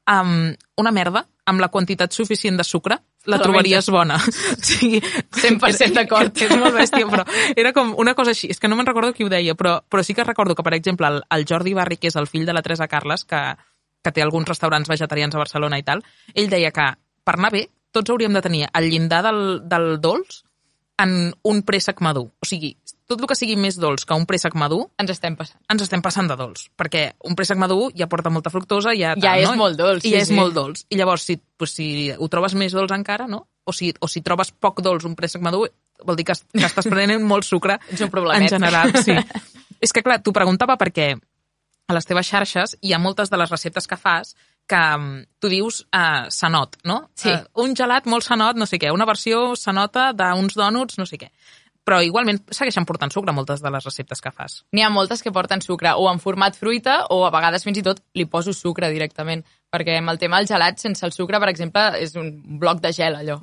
um, 0.08 0.54
una 0.80 0.92
merda 0.94 1.26
amb 1.48 1.60
la 1.60 1.68
quantitat 1.68 2.12
suficient 2.12 2.56
de 2.56 2.64
sucre 2.64 2.98
la 3.28 3.36
Te 3.36 3.42
la 3.42 3.44
trobaries 3.44 3.88
bona. 3.92 4.16
O 4.16 4.64
sigui, 4.64 5.00
100% 5.02 5.92
d'acord. 5.92 6.32
És 6.40 6.54
molt 6.56 6.76
bèstia, 6.76 7.08
però 7.10 7.26
era 7.54 7.74
com 7.76 7.92
una 8.00 8.14
cosa 8.16 8.32
així. 8.32 8.48
És 8.48 8.60
que 8.60 8.70
no 8.70 8.78
me'n 8.78 8.88
recordo 8.88 9.12
qui 9.12 9.26
ho 9.26 9.32
deia, 9.32 9.52
però, 9.58 9.78
però 9.84 10.04
sí 10.04 10.16
que 10.16 10.24
recordo 10.24 10.56
que, 10.56 10.64
per 10.64 10.72
exemple, 10.78 11.08
el, 11.08 11.20
el 11.36 11.44
Jordi 11.48 11.74
Barri, 11.76 11.98
que 12.00 12.08
és 12.08 12.16
el 12.16 12.30
fill 12.30 12.46
de 12.48 12.56
la 12.56 12.62
Teresa 12.64 12.88
Carles, 12.88 13.26
que, 13.28 13.42
que 14.00 14.14
té 14.14 14.24
alguns 14.24 14.48
restaurants 14.48 14.88
vegetarians 14.88 15.36
a 15.36 15.42
Barcelona 15.42 15.76
i 15.76 15.84
tal, 15.84 16.00
ell 16.32 16.48
deia 16.48 16.72
que 16.72 16.88
per 17.28 17.36
anar 17.36 17.52
bé 17.52 17.66
tots 17.98 18.14
hauríem 18.14 18.34
de 18.38 18.44
tenir 18.44 18.66
el 18.72 18.90
llindar 18.90 19.24
del, 19.26 19.42
del 19.68 19.96
dolç 20.00 20.42
en 20.98 21.32
un 21.46 21.60
préssec 21.62 22.00
madur. 22.02 22.28
O 22.42 22.46
sigui, 22.46 22.72
tot 23.08 23.20
el 23.22 23.28
que 23.30 23.36
sigui 23.38 23.54
més 23.60 23.76
dolç 23.78 24.02
que 24.04 24.16
un 24.18 24.26
préssec 24.26 24.56
madur, 24.58 24.88
Ens 24.98 25.12
estem 25.14 25.36
passant. 25.38 25.60
ens 25.70 25.84
estem 25.84 26.02
passant 26.02 26.26
de 26.28 26.36
dolç, 26.36 26.66
perquè 26.76 27.12
un 27.30 27.36
préssec 27.38 27.58
madur 27.60 27.92
ja 27.96 28.08
porta 28.10 28.32
molta 28.34 28.50
fructosa, 28.50 28.92
ja, 28.98 29.14
Ja 29.14 29.36
tal, 29.36 29.44
és 29.44 29.50
no? 29.52 29.56
molt 29.62 29.78
dolç, 29.78 30.02
I 30.04 30.08
sí, 30.08 30.14
ja 30.16 30.24
és 30.24 30.32
sí. 30.32 30.38
molt 30.38 30.56
dolç. 30.56 30.82
I 30.90 30.98
llavors, 30.98 31.22
si, 31.28 31.38
pues, 31.56 31.76
si 31.78 32.10
ho 32.10 32.28
trobes 32.28 32.54
més 32.58 32.74
dolç 32.74 32.92
encara, 32.96 33.28
no? 33.30 33.46
O 33.64 33.72
si, 33.72 33.92
o 34.00 34.08
si 34.10 34.22
trobes 34.26 34.50
poc 34.50 34.82
dolç 34.82 35.06
un 35.06 35.14
préssec 35.14 35.44
madur, 35.44 35.68
vol 36.04 36.18
dir 36.18 36.26
que, 36.26 36.34
que 36.34 36.66
estàs 36.66 36.90
prenent 36.92 37.22
molt 37.22 37.46
sucre 37.46 37.78
Ets 37.92 38.02
un 38.02 38.30
en 38.34 38.48
general. 38.48 38.92
Sí. 38.98 39.14
és 39.80 39.92
que, 39.94 40.02
clar, 40.02 40.18
t'ho 40.22 40.34
preguntava 40.34 40.76
perquè 40.76 41.12
a 41.88 41.94
les 41.94 42.04
teves 42.04 42.26
xarxes 42.28 42.76
hi 42.82 42.92
ha 42.92 42.98
moltes 42.98 43.30
de 43.30 43.38
les 43.40 43.50
receptes 43.50 43.86
que 43.86 43.96
fas 43.96 44.34
que 44.68 44.80
mm, 44.98 45.22
tu 45.40 45.50
dius 45.50 45.82
uh, 45.88 46.28
sanot, 46.30 46.76
no? 46.84 47.00
Sí. 47.18 47.32
Uh, 47.32 47.64
un 47.64 47.74
gelat 47.76 48.06
molt 48.06 48.26
sanot, 48.26 48.58
no 48.60 48.68
sé 48.68 48.78
què, 48.80 48.92
una 48.94 49.08
versió 49.08 49.56
sanota 49.56 50.12
d'uns 50.16 50.58
dònuts, 50.58 51.00
no 51.00 51.08
sé 51.08 51.18
què. 51.20 51.32
Però 51.88 52.02
igualment 52.04 52.42
segueixen 52.52 52.84
portant 52.84 53.08
sucre 53.08 53.32
moltes 53.32 53.62
de 53.64 53.70
les 53.72 53.84
receptes 53.86 54.20
que 54.20 54.30
fas. 54.30 54.58
N'hi 54.76 54.84
ha 54.84 54.90
moltes 54.92 55.24
que 55.24 55.32
porten 55.32 55.64
sucre, 55.64 55.94
o 55.96 56.04
en 56.12 56.20
format 56.20 56.56
fruita, 56.58 56.98
o 57.14 57.22
a 57.24 57.32
vegades 57.32 57.64
fins 57.64 57.80
i 57.80 57.84
tot 57.86 58.02
li 58.18 58.28
poso 58.28 58.52
sucre 58.52 58.90
directament, 58.92 59.40
perquè 59.72 59.96
amb 59.96 60.12
el 60.12 60.20
tema 60.20 60.36
del 60.42 60.50
gelat, 60.50 60.76
sense 60.84 61.06
el 61.08 61.16
sucre, 61.16 61.40
per 61.40 61.48
exemple, 61.48 61.88
és 61.96 62.12
un 62.20 62.28
bloc 62.60 62.84
de 62.84 62.92
gel, 62.92 63.16
allò. 63.16 63.40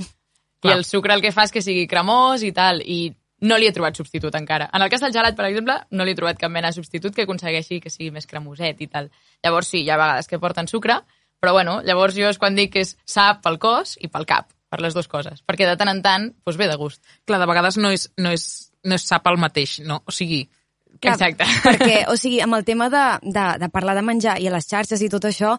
I 0.65 0.73
el 0.73 0.85
sucre 0.85 1.13
el 1.13 1.25
que 1.25 1.33
fa 1.33 1.45
és 1.45 1.53
que 1.53 1.61
sigui 1.61 1.87
cremós 1.89 2.45
i 2.45 2.53
tal, 2.53 2.79
i 2.85 3.15
no 3.45 3.57
li 3.57 3.67
he 3.67 3.73
trobat 3.75 3.97
substitut 3.97 4.35
encara. 4.37 4.69
En 4.73 4.81
el 4.81 4.89
cas 4.93 5.03
del 5.03 5.13
gelat, 5.13 5.35
per 5.37 5.49
exemple, 5.49 5.75
no 5.91 6.05
li 6.05 6.13
he 6.13 6.17
trobat 6.17 6.39
cap 6.39 6.51
mena 6.51 6.71
de 6.71 6.77
substitut 6.77 7.15
que 7.15 7.25
aconsegueixi 7.25 7.81
que 7.83 7.91
sigui 7.93 8.11
més 8.13 8.29
cremoset 8.29 8.81
i 8.81 8.87
tal. 8.87 9.09
Llavors 9.43 9.73
sí, 9.73 9.83
hi 9.83 9.89
ha 9.89 9.99
vegades 9.99 10.29
que 10.31 10.39
porten 10.39 10.69
sucre, 10.71 11.01
però 11.45 11.53
bueno, 11.53 11.77
llavors 11.85 12.17
jo 12.17 12.27
és 12.33 12.41
quan 12.41 12.57
dic 12.57 12.73
que 12.73 12.81
és 12.81 12.95
sa 13.05 13.35
pel 13.37 13.59
cos 13.61 13.95
i 14.01 14.09
pel 14.09 14.25
cap, 14.25 14.49
per 14.73 14.81
les 14.81 14.97
dues 14.97 15.07
coses, 15.07 15.45
perquè 15.45 15.69
de 15.69 15.77
tant 15.77 15.93
en 15.93 16.01
tant 16.01 16.31
doncs 16.41 16.57
ve 16.57 16.65
de 16.67 16.75
gust. 16.81 17.03
Clar, 17.29 17.37
de 17.39 17.47
vegades 17.53 17.77
no 17.77 17.93
és, 17.93 18.09
no 18.17 18.33
és, 18.33 18.71
no 18.83 18.97
és 18.97 19.05
sap 19.05 19.29
el 19.29 19.37
mateix, 19.37 19.79
no? 19.85 20.01
O 20.09 20.11
sigui, 20.11 20.47
Clar, 20.95 21.17
Exacte. 21.17 21.43
Perquè, 21.67 22.05
o 22.07 22.15
sigui, 22.15 22.39
amb 22.39 22.55
el 22.55 22.63
tema 22.63 22.85
de, 22.89 23.03
de, 23.21 23.45
de 23.59 23.67
parlar 23.69 23.97
de 23.97 24.01
menjar 24.07 24.37
i 24.39 24.47
a 24.47 24.53
les 24.53 24.65
xarxes 24.69 25.01
i 25.03 25.09
tot 25.11 25.25
això, 25.27 25.57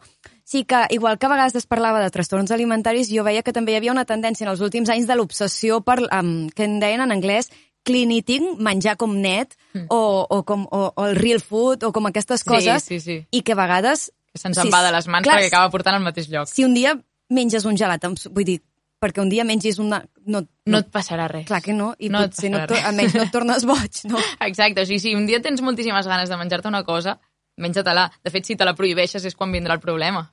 sí 0.49 0.65
que, 0.65 0.81
igual 0.97 1.19
que 1.21 1.29
a 1.29 1.29
vegades 1.29 1.55
es 1.61 1.67
parlava 1.69 2.01
de 2.01 2.09
trastorns 2.11 2.51
alimentaris, 2.57 3.11
jo 3.13 3.23
veia 3.23 3.45
que 3.45 3.53
també 3.53 3.75
hi 3.75 3.77
havia 3.77 3.93
una 3.93 4.07
tendència 4.09 4.47
en 4.47 4.55
els 4.55 4.65
últims 4.65 4.89
anys 4.89 5.07
de 5.07 5.15
l'obsessió 5.15 5.83
per, 5.85 5.99
um, 6.09 6.49
que 6.57 6.65
en 6.65 6.81
deien 6.81 7.05
en 7.05 7.13
anglès, 7.13 7.53
clean 7.85 8.11
eating, 8.17 8.57
menjar 8.65 8.97
com 8.97 9.13
net, 9.21 9.55
Mm. 9.77 9.91
o, 9.93 10.25
o, 10.25 10.43
com, 10.49 10.63
o, 10.73 10.87
o 10.97 11.05
el 11.05 11.17
real 11.21 11.43
food, 11.45 11.85
o 11.85 11.93
com 11.93 12.07
aquestes 12.09 12.41
Sí, 12.41 12.49
coses, 12.49 12.87
sí, 12.89 12.97
sí. 13.05 13.19
i 13.31 13.43
que 13.45 13.53
a 13.53 13.61
vegades... 13.61 14.09
Se'ns 14.37 14.59
en 14.63 14.71
va 14.73 14.83
de 14.87 14.93
les 14.95 15.07
mans 15.09 15.25
clar, 15.27 15.39
perquè 15.41 15.51
acaba 15.53 15.71
portant 15.73 15.99
al 15.99 16.05
mateix 16.05 16.29
lloc. 16.33 16.49
Si 16.51 16.65
un 16.65 16.75
dia 16.77 16.95
menges 17.33 17.65
un 17.67 17.77
gelat, 17.77 18.05
vull 18.31 18.47
dir, 18.47 18.61
perquè 19.03 19.21
un 19.21 19.29
dia 19.33 19.45
mengis 19.45 19.79
una... 19.83 20.03
No, 20.27 20.43
No 20.67 20.79
et 20.83 20.89
passarà 20.91 21.29
res. 21.31 21.47
Clar 21.47 21.61
que 21.63 21.75
no, 21.77 21.93
i 21.99 22.09
No 22.11 22.25
potser 22.25 22.51
no, 22.51 22.63
res. 22.67 22.85
almenys 22.85 23.15
no 23.15 23.25
et 23.27 23.33
tornes 23.35 23.67
boig, 23.71 24.01
no? 24.11 24.21
Exacte, 24.47 24.83
o 24.83 24.87
sigui, 24.89 24.99
si 25.03 25.15
un 25.15 25.27
dia 25.29 25.43
tens 25.43 25.63
moltíssimes 25.63 26.07
ganes 26.11 26.31
de 26.33 26.39
menjar-te 26.41 26.69
una 26.69 26.83
cosa, 26.87 27.19
menja-te-la. 27.63 28.09
De 28.25 28.33
fet, 28.35 28.45
si 28.49 28.57
te 28.57 28.65
la 28.67 28.75
prohibeixes 28.79 29.25
és 29.25 29.37
quan 29.37 29.53
vindrà 29.55 29.77
el 29.77 29.81
problema. 29.85 30.25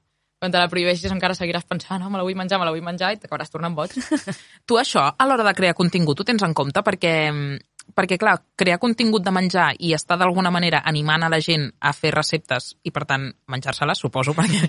Quan 0.43 0.51
te 0.51 0.59
la 0.59 0.67
prohibeixes 0.67 1.11
encara 1.13 1.35
seguiràs 1.37 1.63
pensant, 1.63 2.01
no, 2.03 2.09
me 2.11 2.17
la 2.19 2.23
vull 2.27 2.35
menjar, 2.35 2.57
me 2.59 2.65
la 2.67 2.73
vull 2.75 2.83
menjar, 2.83 3.13
i 3.15 3.19
t'acabaràs 3.21 3.51
tornant 3.53 3.75
boig. 3.77 3.93
tu 4.67 4.79
això, 4.81 5.05
a 5.15 5.27
l'hora 5.29 5.45
de 5.47 5.53
crear 5.55 5.75
contingut, 5.77 6.19
ho 6.19 6.25
tens 6.27 6.43
en 6.43 6.53
compte? 6.57 6.81
Perquè, 6.83 7.13
perquè, 7.95 8.17
clar, 8.21 8.37
crear 8.57 8.79
contingut 8.81 9.25
de 9.25 9.33
menjar 9.33 9.71
i 9.79 9.93
estar 9.93 10.17
d'alguna 10.19 10.51
manera 10.53 10.81
animant 10.89 11.25
a 11.25 11.29
la 11.31 11.39
gent 11.43 11.67
a 11.79 11.93
fer 11.93 12.13
receptes 12.15 12.73
i, 12.83 12.93
per 12.95 13.05
tant, 13.09 13.27
menjar-se-les, 13.51 13.99
suposo, 13.99 14.33
perquè 14.39 14.63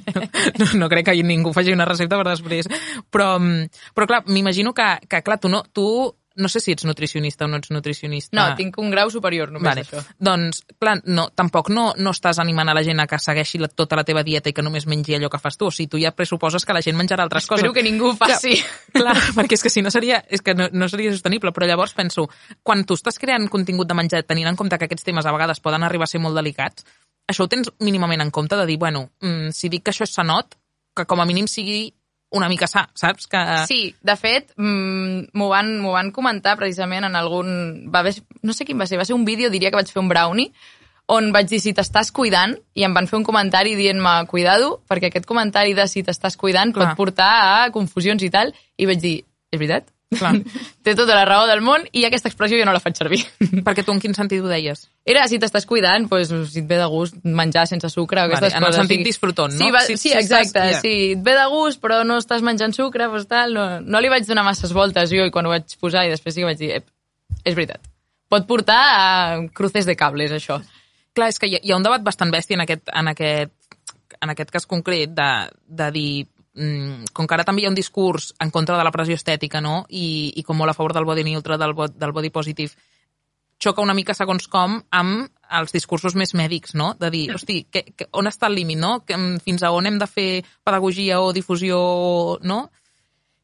no, 0.60 0.68
no 0.82 0.90
crec 0.92 1.10
que 1.10 1.16
ningú 1.22 1.54
faci 1.56 1.72
una 1.72 1.88
recepta 1.88 2.20
per 2.20 2.28
després. 2.32 2.68
Però, 3.10 3.30
però 3.94 4.10
clar, 4.10 4.24
m'imagino 4.28 4.74
que, 4.76 4.90
que, 5.08 5.22
clar, 5.26 5.40
tu 5.40 5.52
no, 5.52 5.64
tu 5.72 5.86
no 6.36 6.48
sé 6.48 6.60
si 6.60 6.72
ets 6.72 6.84
nutricionista 6.84 7.44
o 7.44 7.48
no 7.48 7.58
ets 7.60 7.70
nutricionista. 7.70 8.34
No, 8.36 8.56
tinc 8.58 8.76
un 8.82 8.90
grau 8.90 9.10
superior 9.10 9.52
només 9.54 9.68
Vale. 9.68 9.84
d'això. 9.84 10.02
Doncs, 10.18 10.64
clar, 10.80 10.96
no, 11.06 11.28
tampoc 11.36 11.70
no, 11.70 11.92
no 11.96 12.14
estàs 12.14 12.40
animant 12.42 12.72
a 12.72 12.74
la 12.74 12.82
gent 12.86 13.00
a 13.00 13.06
que 13.10 13.18
segueixi 13.22 13.60
la, 13.62 13.68
tota 13.68 13.96
la 13.98 14.04
teva 14.04 14.24
dieta 14.26 14.50
i 14.50 14.56
que 14.56 14.64
només 14.64 14.88
mengi 14.90 15.14
allò 15.14 15.30
que 15.30 15.38
fas 15.38 15.58
tu. 15.60 15.68
O 15.70 15.74
sigui, 15.74 15.88
tu 15.92 16.02
ja 16.02 16.14
pressuposes 16.16 16.66
que 16.66 16.74
la 16.74 16.82
gent 16.82 16.98
menjarà 16.98 17.26
altres 17.26 17.46
Espero 17.46 17.70
coses. 17.70 17.76
que 17.76 17.86
ningú 17.86 18.10
ho 18.10 18.16
faci. 18.18 18.56
Clar, 18.98 19.16
perquè 19.38 19.58
és 19.58 19.62
que 19.62 19.70
si 19.70 19.82
no 19.82 19.92
seria, 19.94 20.24
és 20.28 20.42
que 20.42 20.56
no, 20.58 20.68
no 20.72 20.88
seria 20.90 21.14
sostenible, 21.14 21.54
però 21.54 21.70
llavors 21.70 21.94
penso, 21.94 22.26
quan 22.62 22.84
tu 22.84 22.98
estàs 22.98 23.18
creant 23.22 23.48
contingut 23.52 23.88
de 23.88 23.94
menjar, 23.94 24.24
tenint 24.26 24.50
en 24.50 24.58
compte 24.58 24.78
que 24.78 24.90
aquests 24.90 25.06
temes 25.06 25.26
a 25.26 25.32
vegades 25.34 25.62
poden 25.62 25.86
arribar 25.86 26.08
a 26.08 26.12
ser 26.12 26.22
molt 26.24 26.36
delicats, 26.36 26.84
això 27.30 27.46
ho 27.46 27.48
tens 27.48 27.70
mínimament 27.80 28.20
en 28.20 28.30
compte 28.34 28.56
de 28.58 28.66
dir, 28.66 28.78
bueno, 28.78 29.10
mm, 29.22 29.54
si 29.54 29.70
dic 29.72 29.84
que 29.84 29.94
això 29.94 30.04
és 30.04 30.12
sanot, 30.12 30.58
que 30.94 31.06
com 31.06 31.20
a 31.20 31.26
mínim 31.26 31.46
sigui 31.50 31.94
una 32.34 32.48
mica 32.50 32.66
sa, 32.66 32.88
saps? 32.98 33.28
Que... 33.30 33.40
Sí, 33.70 33.80
de 34.02 34.16
fet, 34.18 34.52
mm, 34.58 35.30
m'ho 35.38 35.48
van, 35.52 35.76
van 35.86 36.10
comentar 36.14 36.56
precisament 36.60 37.06
en 37.06 37.16
algun... 37.18 37.50
Va 37.94 38.02
haver, 38.02 38.16
no 38.42 38.56
sé 38.56 38.66
quin 38.66 38.80
va 38.80 38.88
ser, 38.90 38.98
va 39.00 39.06
ser 39.08 39.16
un 39.16 39.24
vídeo, 39.24 39.52
diria 39.52 39.70
que 39.70 39.80
vaig 39.80 39.92
fer 39.92 40.02
un 40.02 40.10
brownie, 40.10 40.50
on 41.14 41.30
vaig 41.34 41.48
dir 41.50 41.60
si 41.60 41.74
t'estàs 41.76 42.10
cuidant, 42.16 42.56
i 42.74 42.84
em 42.86 42.94
van 42.96 43.08
fer 43.10 43.18
un 43.20 43.26
comentari 43.26 43.76
dient-me, 43.78 44.16
cuidado, 44.30 44.78
perquè 44.90 45.12
aquest 45.12 45.28
comentari 45.28 45.76
de 45.76 45.86
si 45.90 46.02
t'estàs 46.02 46.38
cuidant 46.40 46.74
Clar. 46.74 46.90
pot 46.90 47.02
portar 47.04 47.32
a 47.44 47.70
confusions 47.74 48.24
i 48.24 48.32
tal, 48.34 48.54
i 48.76 48.88
vaig 48.88 49.02
dir, 49.02 49.18
és 49.52 49.60
veritat? 49.60 49.93
Clar. 50.18 50.34
Té 50.84 50.94
tota 50.94 51.14
la 51.16 51.24
raó 51.24 51.46
del 51.48 51.60
món 51.64 51.82
i 51.92 52.04
aquesta 52.06 52.28
expressió 52.28 52.58
jo 52.58 52.64
no 52.68 52.72
la 52.72 52.80
faig 52.80 52.96
servir. 52.96 53.20
Perquè 53.66 53.84
tu 53.84 53.92
en 53.92 54.00
quin 54.02 54.14
sentit 54.14 54.42
ho 54.42 54.48
deies? 54.50 54.86
Era, 55.04 55.26
si 55.28 55.38
t'estàs 55.38 55.66
cuidant, 55.66 56.08
pues, 56.08 56.28
si 56.52 56.60
et 56.62 56.66
ve 56.68 56.78
de 56.80 56.86
gust 56.92 57.16
menjar 57.24 57.66
sense 57.68 57.88
sucre 57.92 58.20
o 58.22 58.24
aquestes 58.28 58.52
Vale, 58.52 58.56
en 58.58 58.62
el 58.64 58.68
coses. 58.70 58.80
sentit 58.82 58.98
sí. 59.02 59.04
disfrutón, 59.10 59.52
no? 59.52 59.58
Sí, 59.64 59.70
va, 59.70 59.80
Si- 59.86 59.96
sí, 59.96 60.08
si 60.10 60.14
exacte. 60.18 60.46
estàs-. 60.48 60.80
Si 60.82 60.94
et 61.12 61.22
ve 61.24 61.34
de 61.38 61.46
gust, 61.52 61.80
però 61.82 62.02
no 62.04 62.18
estàs 62.18 62.42
menjant 62.42 62.72
sucre, 62.76 63.08
pues, 63.12 63.26
tal, 63.28 63.52
no, 63.54 63.80
no 63.80 64.00
li 64.00 64.08
vaig 64.12 64.26
donar 64.26 64.44
masses 64.44 64.72
voltes 64.72 65.10
jo 65.10 65.24
i 65.26 65.30
quan 65.34 65.46
ho 65.46 65.52
vaig 65.52 65.64
posar 65.80 66.06
i 66.06 66.10
després 66.14 66.34
sí 66.34 66.40
que 66.44 66.48
vaig 66.52 66.58
dir, 66.58 66.70
ep, 66.80 66.86
és 67.44 67.54
veritat. 67.54 67.80
pot 68.28 68.46
portar 68.48 68.78
a 68.82 69.40
cruces 69.54 69.86
de 69.86 69.94
cables, 69.94 70.32
això. 70.32 70.56
Clar, 71.14 71.28
és 71.30 71.38
que 71.38 71.46
hi 71.46 71.54
ha, 71.56 71.60
hi 71.62 71.70
ha 71.70 71.76
un 71.76 71.84
debat 71.84 72.02
bastant 72.02 72.32
bèstia 72.32 72.56
en 72.56 72.62
aquest, 72.64 72.88
en 72.90 73.06
aquest, 73.12 73.52
en 74.20 74.30
aquest 74.32 74.50
cas 74.50 74.66
concret 74.66 75.12
de, 75.14 75.28
de 75.68 75.90
dir 75.94 76.26
com 76.54 77.26
que 77.26 77.34
ara 77.34 77.44
també 77.44 77.62
hi 77.62 77.66
ha 77.66 77.72
un 77.72 77.78
discurs 77.78 78.32
en 78.40 78.50
contra 78.54 78.76
de 78.78 78.84
la 78.86 78.92
pressió 78.94 79.16
estètica, 79.18 79.60
no? 79.60 79.84
I, 79.90 80.32
i 80.38 80.44
com 80.46 80.58
molt 80.58 80.70
a 80.70 80.76
favor 80.76 80.94
del 80.94 81.06
body 81.08 81.24
neutral, 81.26 81.58
del, 81.58 81.74
del 81.74 82.12
body 82.14 82.30
positive, 82.30 82.76
xoca 83.58 83.82
una 83.82 83.94
mica 83.94 84.14
segons 84.14 84.46
com 84.50 84.78
amb 84.94 85.28
els 85.58 85.74
discursos 85.74 86.14
més 86.18 86.34
mèdics, 86.34 86.74
no? 86.78 86.92
De 87.00 87.10
dir, 87.10 87.26
hosti, 87.34 87.64
que, 87.70 87.84
que, 87.96 88.08
on 88.12 88.30
està 88.30 88.48
el 88.50 88.58
límit, 88.58 88.78
no? 88.78 89.00
Que, 89.06 89.16
mm, 89.16 89.42
fins 89.44 89.62
a 89.62 89.72
on 89.74 89.86
hem 89.86 89.98
de 89.98 90.08
fer 90.10 90.30
pedagogia 90.64 91.20
o 91.20 91.32
difusió, 91.32 92.38
no? 92.42 92.64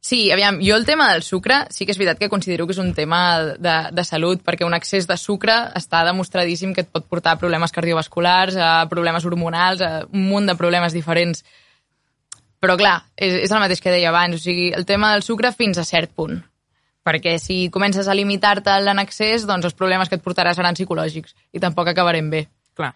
Sí, 0.01 0.31
aviam, 0.33 0.63
jo 0.65 0.79
el 0.79 0.87
tema 0.89 1.11
del 1.13 1.23
sucre 1.23 1.67
sí 1.69 1.85
que 1.85 1.93
és 1.93 1.99
veritat 2.01 2.19
que 2.23 2.31
considero 2.33 2.65
que 2.67 2.73
és 2.73 2.81
un 2.81 2.95
tema 2.97 3.21
de, 3.61 3.75
de 3.93 4.05
salut, 4.09 4.41
perquè 4.41 4.65
un 4.65 4.73
excés 4.73 5.05
de 5.07 5.17
sucre 5.21 5.53
està 5.77 6.01
demostradíssim 6.09 6.73
que 6.73 6.87
et 6.87 6.89
pot 6.89 7.05
portar 7.05 7.35
a 7.35 7.41
problemes 7.41 7.75
cardiovasculars, 7.75 8.57
a 8.57 8.87
problemes 8.89 9.27
hormonals, 9.29 9.85
a 9.85 10.07
un 10.09 10.25
munt 10.31 10.49
de 10.49 10.57
problemes 10.57 10.97
diferents. 10.97 11.45
Però 12.61 12.77
clar, 12.77 12.99
és, 13.17 13.39
és 13.47 13.53
el 13.53 13.63
mateix 13.63 13.81
que 13.81 13.93
deia 13.93 14.11
abans, 14.13 14.37
o 14.37 14.43
sigui, 14.43 14.69
el 14.77 14.87
tema 14.89 15.15
del 15.15 15.25
sucre 15.25 15.53
fins 15.57 15.81
a 15.81 15.87
cert 15.89 16.13
punt. 16.17 16.39
Perquè 17.07 17.39
si 17.41 17.71
comences 17.73 18.09
a 18.09 18.17
limitar-te'l 18.17 18.93
en 18.93 19.01
excés, 19.01 19.47
doncs 19.49 19.71
els 19.71 19.77
problemes 19.77 20.11
que 20.11 20.19
et 20.21 20.25
portarà 20.25 20.53
seran 20.55 20.77
psicològics 20.77 21.33
i 21.57 21.63
tampoc 21.63 21.89
acabarem 21.89 22.29
bé. 22.33 22.43
Clar, 22.77 22.93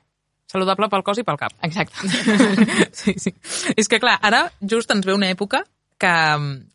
saludable 0.53 0.90
pel 0.92 1.05
cos 1.07 1.22
i 1.22 1.24
pel 1.24 1.40
cap. 1.40 1.57
Exacte. 1.64 2.12
sí, 3.00 3.16
sí. 3.16 3.33
És 3.74 3.88
que, 3.88 4.00
clar, 4.03 4.18
ara 4.20 4.44
just 4.61 4.92
ens 4.92 5.09
ve 5.09 5.16
una 5.16 5.33
època 5.33 5.64
que, 6.04 6.14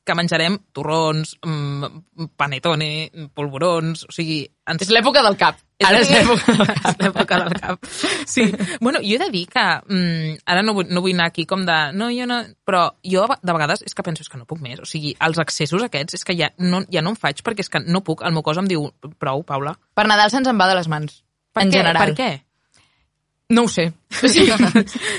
que 0.05 0.17
menjarem 0.17 0.57
torrons, 0.73 1.35
mm, 1.45 2.29
panetone, 2.39 2.91
polvorons, 3.37 4.07
o 4.09 4.13
sigui... 4.13 4.41
Ens... 4.69 4.81
És 4.85 4.91
l'època 4.93 5.21
del 5.25 5.37
cap. 5.37 5.59
Ara 5.85 6.01
és 6.01 6.09
cap. 6.11 6.31
És 6.89 6.97
l'època 6.99 7.39
del 7.43 7.53
cap. 7.61 7.85
Sí. 8.27 8.47
Bueno, 8.81 8.99
jo 9.05 9.15
he 9.15 9.21
de 9.21 9.29
dir 9.33 9.45
que... 9.51 9.65
Mm, 9.87 10.41
ara 10.49 10.65
no 10.65 10.75
vull, 10.77 10.89
no 10.91 11.03
vull 11.05 11.15
anar 11.15 11.29
aquí 11.31 11.45
com 11.49 11.63
de... 11.67 11.77
No, 11.97 12.09
jo 12.13 12.27
no... 12.29 12.41
Però 12.67 12.83
jo 13.05 13.23
de 13.29 13.55
vegades 13.55 13.85
és 13.85 13.95
que 13.95 14.05
penso 14.05 14.25
és 14.25 14.33
que 14.33 14.41
no 14.41 14.49
puc 14.49 14.61
més. 14.65 14.81
O 14.81 14.89
sigui, 14.89 15.13
els 15.25 15.39
excessos 15.45 15.85
aquests 15.85 16.19
és 16.19 16.27
que 16.27 16.35
ja 16.37 16.51
no, 16.57 16.83
ja 16.91 17.05
no 17.05 17.13
em 17.13 17.21
faig 17.21 17.45
perquè 17.45 17.65
és 17.65 17.71
que 17.71 17.83
no 17.85 18.03
puc. 18.05 18.25
El 18.25 18.35
meu 18.35 18.45
cos 18.45 18.59
em 18.61 18.69
diu 18.69 18.89
prou, 19.21 19.45
Paula. 19.47 19.77
Per 19.95 20.09
Nadal 20.09 20.33
se'ns 20.33 20.49
en 20.51 20.59
va 20.59 20.69
de 20.69 20.77
les 20.81 20.91
mans. 20.91 21.21
Per 21.53 21.65
en 21.65 21.71
què? 21.71 21.81
general. 21.81 22.09
Per 22.09 22.17
què? 22.17 22.31
No 23.49 23.63
ho 23.63 23.67
sé. 23.67 23.91
Sigui, 24.29 24.51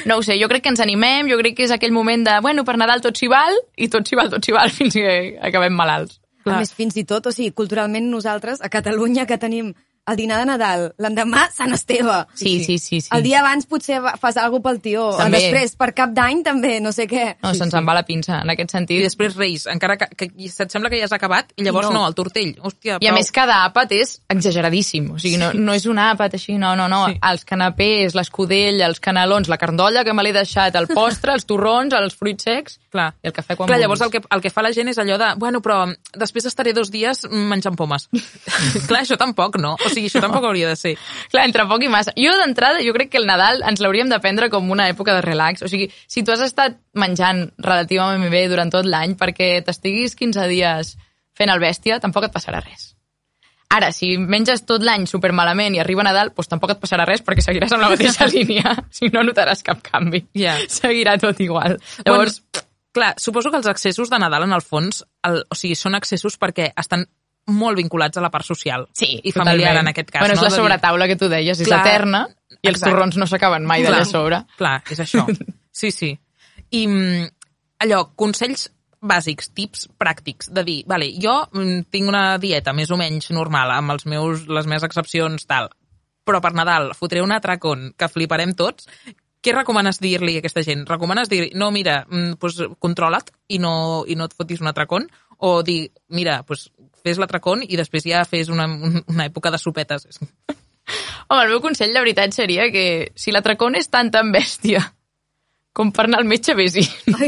no 0.06 0.16
ho 0.16 0.22
sé. 0.22 0.36
Jo 0.38 0.48
crec 0.48 0.62
que 0.62 0.70
ens 0.70 0.82
animem, 0.82 1.26
jo 1.30 1.38
crec 1.40 1.56
que 1.58 1.66
és 1.66 1.74
aquell 1.74 1.94
moment 1.94 2.22
de, 2.26 2.36
bueno, 2.44 2.62
per 2.66 2.76
Nadal 2.78 3.02
tot 3.02 3.18
s'hi 3.18 3.26
val, 3.30 3.56
i 3.74 3.90
tot 3.90 4.06
s'hi 4.06 4.18
val, 4.18 4.30
tot 4.30 4.46
s'hi 4.46 4.54
val, 4.54 4.70
fins 4.78 4.94
que 4.94 5.14
acabem 5.50 5.74
malalts. 5.74 6.20
A 6.46 6.56
més, 6.56 6.70
fins 6.72 6.94
i 6.96 7.04
tot, 7.04 7.26
o 7.26 7.34
sigui, 7.34 7.50
culturalment 7.52 8.06
nosaltres, 8.08 8.62
a 8.64 8.70
Catalunya, 8.72 9.26
que 9.28 9.36
tenim 9.38 9.74
el 10.10 10.16
dinar 10.18 10.40
de 10.40 10.46
Nadal, 10.50 10.86
l'endemà 11.00 11.46
Sant 11.54 11.72
Esteve. 11.76 12.24
Sí, 12.34 12.58
sí, 12.64 12.78
sí. 12.78 13.00
sí. 13.00 13.08
El 13.14 13.22
dia 13.22 13.40
abans 13.40 13.66
potser 13.70 14.00
fas 14.20 14.36
alguna 14.40 14.64
pel 14.68 14.80
tió. 14.82 15.06
També. 15.18 15.38
Després, 15.40 15.76
per 15.80 15.92
cap 15.96 16.12
d'any, 16.16 16.42
també, 16.46 16.76
no 16.82 16.92
sé 16.92 17.06
què. 17.10 17.36
No, 17.42 17.52
se'ns 17.56 17.74
en 17.78 17.86
va 17.88 17.94
la 17.96 18.04
pinça, 18.08 18.40
en 18.44 18.50
aquest 18.52 18.74
I 18.74 18.76
sentit. 18.78 19.02
després 19.06 19.36
Reis, 19.38 19.66
encara 19.70 19.96
que, 20.00 20.10
que 20.16 20.30
se't 20.50 20.72
sembla 20.74 20.90
que 20.90 20.98
ja 21.00 21.06
has 21.08 21.14
acabat, 21.16 21.52
i 21.56 21.64
llavors 21.66 21.88
I 21.90 21.94
no. 21.94 22.00
no, 22.00 22.06
el 22.10 22.16
tortell. 22.18 22.54
Hòstia, 22.60 22.98
I 23.00 23.06
a 23.06 23.10
prou. 23.10 23.18
més, 23.18 23.30
cada 23.34 23.60
àpat 23.68 23.94
és 23.96 24.16
exageradíssim. 24.30 25.10
O 25.14 25.18
sigui, 25.22 25.38
no, 25.40 25.52
no 25.54 25.74
és 25.76 25.86
un 25.90 26.00
àpat 26.02 26.34
així, 26.38 26.56
no, 26.60 26.74
no, 26.78 26.88
no. 26.90 27.04
Sí. 27.10 27.18
Els 27.30 27.44
canapés, 27.48 28.14
l'escudella, 28.18 28.86
els 28.90 29.00
canelons, 29.02 29.50
la 29.50 29.58
carndolla 29.60 30.04
que 30.06 30.14
me 30.16 30.24
l'he 30.24 30.32
deixat, 30.34 30.76
el 30.80 30.88
postre, 30.90 31.34
els 31.36 31.46
torrons, 31.48 31.94
els 31.94 32.16
fruits 32.16 32.46
secs 32.46 32.78
Clar. 32.90 33.10
i 33.22 33.28
el 33.28 33.34
cafè 33.36 33.54
quan 33.54 33.68
Clar, 33.68 33.76
vulguis. 33.76 33.84
llavors 33.84 34.00
el 34.06 34.10
que, 34.14 34.22
el 34.34 34.40
que 34.42 34.50
fa 34.50 34.62
la 34.64 34.72
gent 34.72 34.88
és 34.90 34.98
allò 34.98 35.18
de, 35.20 35.28
bueno, 35.38 35.60
però 35.62 35.82
després 36.18 36.46
estaré 36.48 36.72
dos 36.72 36.90
dies 36.90 37.26
menjant 37.30 37.76
pomes. 37.76 38.08
Clar, 38.88 39.02
això 39.02 39.18
tampoc, 39.20 39.58
no? 39.60 39.74
O 39.84 39.90
sigui, 39.92 39.99
això 40.08 40.22
tampoc 40.22 40.46
hauria 40.48 40.70
de 40.70 40.76
ser. 40.78 40.94
Clar, 41.32 41.44
entre 41.44 41.66
poc 41.68 41.84
i 41.84 41.90
massa. 41.92 42.14
Jo, 42.16 42.32
d'entrada, 42.40 42.80
jo 42.86 42.94
crec 42.96 43.10
que 43.12 43.18
el 43.20 43.26
Nadal 43.28 43.60
ens 43.68 43.82
l'hauríem 43.84 44.08
de 44.08 44.20
prendre 44.22 44.48
com 44.48 44.70
una 44.70 44.88
època 44.88 45.12
de 45.16 45.24
relax. 45.26 45.66
O 45.66 45.68
sigui, 45.68 45.90
si 46.06 46.22
tu 46.24 46.32
has 46.32 46.40
estat 46.46 46.78
menjant 46.94 47.50
relativament 47.58 48.30
bé 48.32 48.46
durant 48.48 48.72
tot 48.72 48.88
l'any 48.88 49.16
perquè 49.20 49.58
t'estiguis 49.66 50.16
15 50.16 50.48
dies 50.48 50.94
fent 51.36 51.52
el 51.52 51.60
bèstia, 51.60 52.00
tampoc 52.00 52.24
et 52.28 52.32
passarà 52.32 52.62
res. 52.64 52.94
Ara, 53.70 53.92
si 53.94 54.16
menges 54.18 54.64
tot 54.66 54.82
l'any 54.82 55.04
supermalament 55.06 55.76
i 55.76 55.78
arriba 55.78 56.02
Nadal, 56.02 56.32
doncs 56.34 56.48
tampoc 56.50 56.72
et 56.74 56.80
passarà 56.82 57.04
res 57.06 57.22
perquè 57.22 57.44
seguiràs 57.44 57.70
amb 57.76 57.84
la 57.84 57.92
mateixa 57.92 58.26
línia. 58.32 58.74
Si 58.90 59.12
no 59.14 59.22
notaràs 59.22 59.62
cap 59.66 59.78
canvi. 59.86 60.24
Ja. 60.34 60.56
Seguirà 60.66 61.14
tot 61.22 61.38
igual. 61.44 61.78
Llavors, 62.02 62.40
Bueno, 62.50 62.66
clar, 62.92 63.14
suposo 63.22 63.52
que 63.52 63.60
els 63.60 63.68
accessos 63.70 64.10
de 64.10 64.18
Nadal, 64.18 64.48
en 64.48 64.56
el 64.56 64.64
fons, 64.66 65.04
el, 65.22 65.44
o 65.46 65.54
sigui, 65.54 65.76
són 65.78 65.94
accessos 65.94 66.34
perquè 66.42 66.72
estan 66.74 67.06
molt 67.46 67.78
vinculats 67.78 68.18
a 68.18 68.24
la 68.24 68.30
part 68.30 68.46
social 68.46 68.86
sí, 68.96 69.16
i 69.22 69.32
familiar, 69.32 69.72
totalment. 69.72 69.86
en 69.86 69.92
aquest 69.92 70.10
cas. 70.10 70.20
Bueno, 70.24 70.36
és 70.36 70.42
no? 70.42 70.48
la 70.48 70.54
sobretaula 70.54 71.08
que 71.10 71.16
tu 71.18 71.28
deies, 71.32 71.60
és 71.60 71.68
Clar, 71.68 71.80
eterna 71.86 72.26
i 72.60 72.68
els 72.68 72.76
exacte. 72.76 72.90
torrons 72.90 73.16
no 73.18 73.26
s'acaben 73.26 73.66
mai 73.66 73.84
d'allà 73.86 74.04
sobre. 74.08 74.44
Clar, 74.58 74.80
és 74.90 75.06
això. 75.06 75.26
Sí, 75.80 75.92
sí. 75.94 76.08
I 76.74 76.80
mm, 76.88 77.28
allò, 77.86 78.00
consells 78.18 78.66
bàsics, 79.00 79.52
tips 79.56 79.86
pràctics, 79.96 80.50
de 80.52 80.64
dir, 80.66 80.80
vale, 80.90 81.06
jo 81.22 81.36
mm, 81.46 81.86
tinc 81.94 82.10
una 82.10 82.36
dieta 82.42 82.74
més 82.76 82.90
o 82.90 82.98
menys 83.00 83.30
normal, 83.32 83.70
amb 83.72 83.94
els 83.94 84.04
meus, 84.10 84.42
les 84.50 84.68
meves 84.68 84.84
excepcions, 84.84 85.46
tal, 85.48 85.70
però 86.26 86.42
per 86.42 86.52
Nadal 86.58 86.90
fotré 86.98 87.22
un 87.24 87.32
atracón 87.32 87.92
que 87.96 88.10
fliparem 88.12 88.52
tots, 88.58 88.90
què 89.40 89.54
recomanes 89.56 90.02
dir-li 90.02 90.36
a 90.36 90.42
aquesta 90.42 90.62
gent? 90.66 90.84
Recomanes 90.88 91.30
dir 91.32 91.46
no, 91.56 91.70
mira, 91.72 92.02
mm, 92.10 92.36
pues, 92.40 92.60
controla't 92.78 93.32
i 93.48 93.58
no, 93.58 94.04
i 94.06 94.16
no 94.18 94.28
et 94.28 94.36
fotis 94.36 94.60
un 94.60 94.68
atracón? 94.68 95.08
O 95.38 95.62
dir, 95.64 95.92
mira, 96.08 96.42
pues, 96.44 96.68
fes 97.04 97.18
l'atracón 97.18 97.64
i 97.66 97.76
després 97.80 98.04
ja 98.06 98.24
fes 98.28 98.48
una, 98.52 98.66
un- 98.66 99.02
una 99.08 99.26
època 99.26 99.50
de 99.50 99.58
sopetes. 99.58 100.06
Home, 101.30 101.42
el 101.44 101.50
meu 101.52 101.60
consell, 101.62 101.92
la 101.94 102.00
veritat, 102.02 102.32
seria 102.34 102.70
que 102.74 103.12
si 103.14 103.30
l'atracón 103.30 103.76
és 103.78 103.86
tan 103.92 104.10
tan 104.10 104.32
bèstia 104.34 104.80
com 105.72 105.92
per 105.94 106.08
anar 106.08 106.18
al 106.18 106.26
metge, 106.26 106.50
vés-hi. 106.58 106.82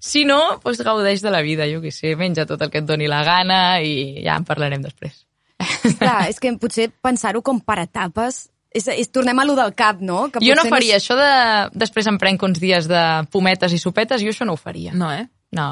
si 0.00 0.24
no, 0.24 0.38
doncs 0.64 0.80
gaudeix 0.84 1.20
de 1.22 1.30
la 1.34 1.42
vida, 1.44 1.66
jo 1.68 1.82
què 1.82 1.90
sé, 1.92 2.14
menja 2.16 2.46
tot 2.48 2.62
el 2.64 2.70
que 2.72 2.80
et 2.80 2.86
doni 2.88 3.08
la 3.10 3.22
gana 3.26 3.58
i 3.84 4.22
ja 4.24 4.38
en 4.38 4.46
parlarem 4.48 4.80
després. 4.84 5.24
Clar, 5.98 6.28
és 6.30 6.38
que 6.40 6.52
potser 6.60 6.88
pensar-ho 7.02 7.42
com 7.44 7.60
per 7.60 7.80
etapes... 7.84 8.46
És, 8.68 8.84
és, 8.92 9.08
tornem 9.08 9.38
a 9.40 9.46
lo 9.48 9.54
del 9.56 9.72
cap, 9.72 10.02
no? 10.04 10.26
Que 10.28 10.42
Jo 10.44 10.52
no 10.54 10.66
faria 10.68 10.98
això 11.00 11.14
de... 11.16 11.28
Després 11.80 12.06
em 12.10 12.18
prenc 12.20 12.42
uns 12.44 12.58
dies 12.60 12.84
de 12.86 13.00
pometes 13.32 13.72
i 13.72 13.78
sopetes, 13.80 14.20
jo 14.20 14.28
això 14.28 14.44
no 14.44 14.54
ho 14.58 14.60
faria. 14.60 14.92
No, 14.92 15.08
eh? 15.08 15.24
No. 15.56 15.70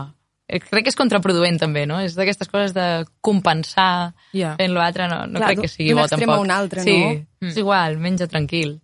Eh, 0.48 0.60
Crec 0.62 0.84
que 0.86 0.90
és 0.92 0.96
contraproduent, 0.96 1.58
també, 1.58 1.86
no? 1.90 1.98
És 2.00 2.14
d'aquestes 2.14 2.48
coses 2.48 2.72
de 2.72 3.04
compensar 3.20 4.14
Ja. 4.32 4.54
fent 4.56 4.72
l'altre, 4.72 5.08
no, 5.08 5.26
no 5.26 5.40
Clar, 5.40 5.48
crec 5.54 5.60
que 5.66 5.68
sigui 5.68 5.90
d'un 5.90 5.98
bo, 5.98 6.04
extrem 6.04 6.20
tampoc. 6.20 6.36
a 6.38 6.40
un 6.44 6.50
altre, 6.54 6.82
sí, 6.82 6.96
no? 6.98 7.48
és 7.48 7.56
igual, 7.56 7.96
menja 7.98 8.28
tranquil. 8.28 8.80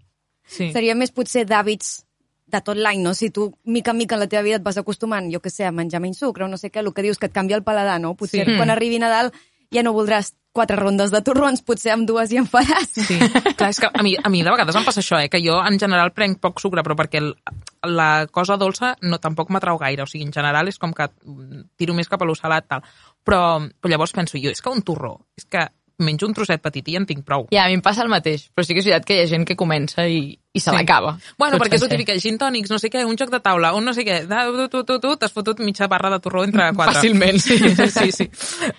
Sí. 0.47 0.73
Seria 0.73 0.95
més 0.99 1.13
potser 1.15 1.47
d'hàbits 1.47 2.05
de 2.53 2.61
tot 2.61 2.77
l'any, 2.77 2.99
no? 3.01 3.15
Si 3.15 3.31
tu, 3.31 3.47
mica 3.65 3.93
en 3.93 3.97
mica, 3.99 4.17
en 4.17 4.21
la 4.21 4.27
teva 4.29 4.43
vida 4.43 4.57
et 4.57 4.63
vas 4.63 4.77
acostumant, 4.77 5.31
jo 5.33 5.41
què 5.41 5.51
sé, 5.51 5.65
a 5.65 5.71
menjar 5.73 6.01
menys 6.03 6.19
sucre 6.19 6.45
o 6.45 6.49
no 6.49 6.59
sé 6.59 6.71
què, 6.71 6.81
el 6.83 6.93
que 6.93 7.03
dius 7.07 7.19
que 7.19 7.27
et 7.31 7.33
canvia 7.33 7.57
el 7.57 7.63
paladar, 7.63 8.01
no? 8.01 8.15
Potser 8.17 8.45
Sí. 8.45 8.57
quan 8.59 8.69
arribi 8.71 8.99
Nadal 8.99 9.31
ja 9.73 9.83
no 9.83 9.95
voldràs 9.95 10.35
quatre 10.53 10.77
rondes 10.77 11.11
de 11.11 11.23
torrons, 11.23 11.63
potser 11.63 11.93
amb 11.95 12.07
dues 12.07 12.29
ja 12.29 12.39
en 12.43 12.47
faràs. 12.47 12.91
Sí, 12.93 13.17
clar, 13.57 13.71
és 13.71 13.79
que 13.81 13.89
a 13.89 14.03
mi, 14.03 14.17
a 14.23 14.29
mi 14.29 14.43
de 14.43 14.51
vegades 14.51 14.77
em 14.77 14.85
passa 14.85 15.01
això, 15.01 15.23
eh, 15.23 15.31
que 15.31 15.41
jo 15.41 15.63
en 15.65 15.79
general 15.79 16.13
prenc 16.13 16.41
poc 16.41 16.61
sucre, 16.61 16.83
però 16.83 16.95
perquè 16.99 17.23
el, 17.23 17.37
la 17.83 18.27
cosa 18.31 18.57
dolça 18.57 18.95
no 19.03 19.19
tampoc 19.19 19.51
m'atrau 19.51 19.79
gaire, 19.81 20.05
o 20.05 20.11
sigui, 20.11 20.25
en 20.27 20.33
general 20.35 20.69
és 20.71 20.79
com 20.79 20.93
que 20.95 21.09
tiro 21.77 21.95
més 21.95 22.11
cap 22.11 22.23
a 22.23 22.29
lo 22.29 22.37
salat, 22.39 22.69
tal. 22.71 22.85
Però, 23.27 23.59
però 23.81 23.93
llavors 23.93 24.15
penso 24.15 24.39
jo, 24.39 24.51
és 24.51 24.63
que 24.63 24.71
un 24.71 24.83
torró, 24.87 25.17
és 25.39 25.47
que 25.47 25.67
menjo 26.03 26.27
un 26.27 26.35
trosset 26.35 26.63
petit 26.63 26.89
i 26.89 26.97
en 26.99 27.07
tinc 27.07 27.25
prou. 27.27 27.49
Ja, 27.55 27.65
a 27.65 27.71
mi 27.71 27.79
em 27.79 27.85
passa 27.85 28.03
el 28.05 28.11
mateix, 28.13 28.49
però 28.55 28.67
sí 28.67 28.75
que 28.75 28.83
és 28.83 28.89
veritat 28.89 29.07
que 29.09 29.19
hi 29.19 29.25
ha 29.25 29.31
gent 29.31 29.47
que 29.49 29.59
comença 29.59 30.07
i, 30.09 30.39
i 30.53 30.61
se 30.61 30.73
l'acaba. 30.73 31.15
Bueno, 31.39 31.57
Tot 31.57 31.65
perquè 31.65 31.79
és 31.79 31.85
el 31.87 31.91
típic, 31.95 32.11
gin 32.21 32.37
tònics, 32.37 32.69
no 32.69 32.77
sé 32.81 32.91
què, 32.93 33.07
un 33.09 33.17
joc 33.17 33.31
de 33.33 33.39
taula, 33.41 33.71
un 33.73 33.87
no 33.89 33.95
sé 33.97 34.05
què, 34.05 34.19
tu, 34.29 34.67
tu, 34.69 34.83
tu, 34.85 34.99
tu, 35.01 35.13
t'has 35.17 35.33
fotut 35.33 35.63
mitja 35.65 35.89
barra 35.89 36.11
de 36.13 36.19
torró 36.21 36.43
entre 36.45 36.67
quatre. 36.77 36.99
Fàcilment, 36.99 37.41
sí. 37.41 37.57
sí, 37.79 37.87
sí, 37.89 38.13
sí. 38.13 38.27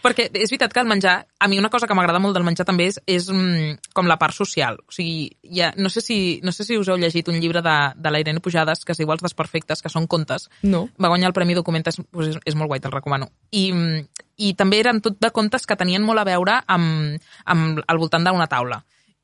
Perquè 0.03 0.27
és 0.29 0.53
veritat 0.53 0.75
que 0.75 0.83
el 0.83 0.89
menjar, 0.89 1.15
a 1.41 1.49
mi 1.49 1.57
una 1.57 1.71
cosa 1.73 1.89
que 1.89 1.97
m'agrada 1.97 2.21
molt 2.21 2.38
del 2.38 2.45
menjar 2.45 2.67
també 2.69 2.91
és, 2.91 2.99
és 3.09 3.25
mm, 3.33 3.89
com 3.97 4.09
la 4.09 4.19
part 4.21 4.38
social. 4.38 4.77
O 4.86 4.93
sigui, 4.93 5.31
ja, 5.49 5.71
no, 5.77 5.89
sé 5.89 6.05
si, 6.05 6.19
no 6.45 6.53
sé 6.53 6.67
si 6.67 6.77
us 6.77 6.93
heu 6.93 7.01
llegit 7.01 7.33
un 7.33 7.41
llibre 7.41 7.65
de, 7.65 7.77
de 7.97 8.13
la 8.13 8.21
Irene 8.21 8.43
Pujades 8.43 8.86
que 8.86 8.93
es 8.93 9.01
diu 9.01 9.09
Els 9.09 9.25
desperfectes, 9.25 9.81
que 9.81 9.89
són 9.89 10.05
contes. 10.05 10.51
No. 10.62 10.86
Va 11.01 11.09
guanyar 11.09 11.31
el 11.31 11.38
Premi 11.38 11.57
Documenta, 11.57 11.89
és, 11.89 11.97
doncs 12.05 12.36
és, 12.36 12.41
és 12.53 12.59
molt 12.59 12.69
guai, 12.69 12.86
te'l 12.86 12.93
recomano. 12.93 13.31
I, 13.49 13.71
mm, 13.73 14.23
I 14.45 14.53
també 14.62 14.77
eren 14.86 15.01
tot 15.01 15.17
de 15.17 15.33
contes 15.33 15.65
que 15.65 15.77
tenien 15.79 16.05
molt 16.05 16.21
a 16.21 16.29
veure 16.29 16.62
amb, 16.69 17.17
amb 17.49 17.81
al 17.88 18.01
voltant 18.01 18.29
d'una 18.29 18.51
taula. 18.51 18.83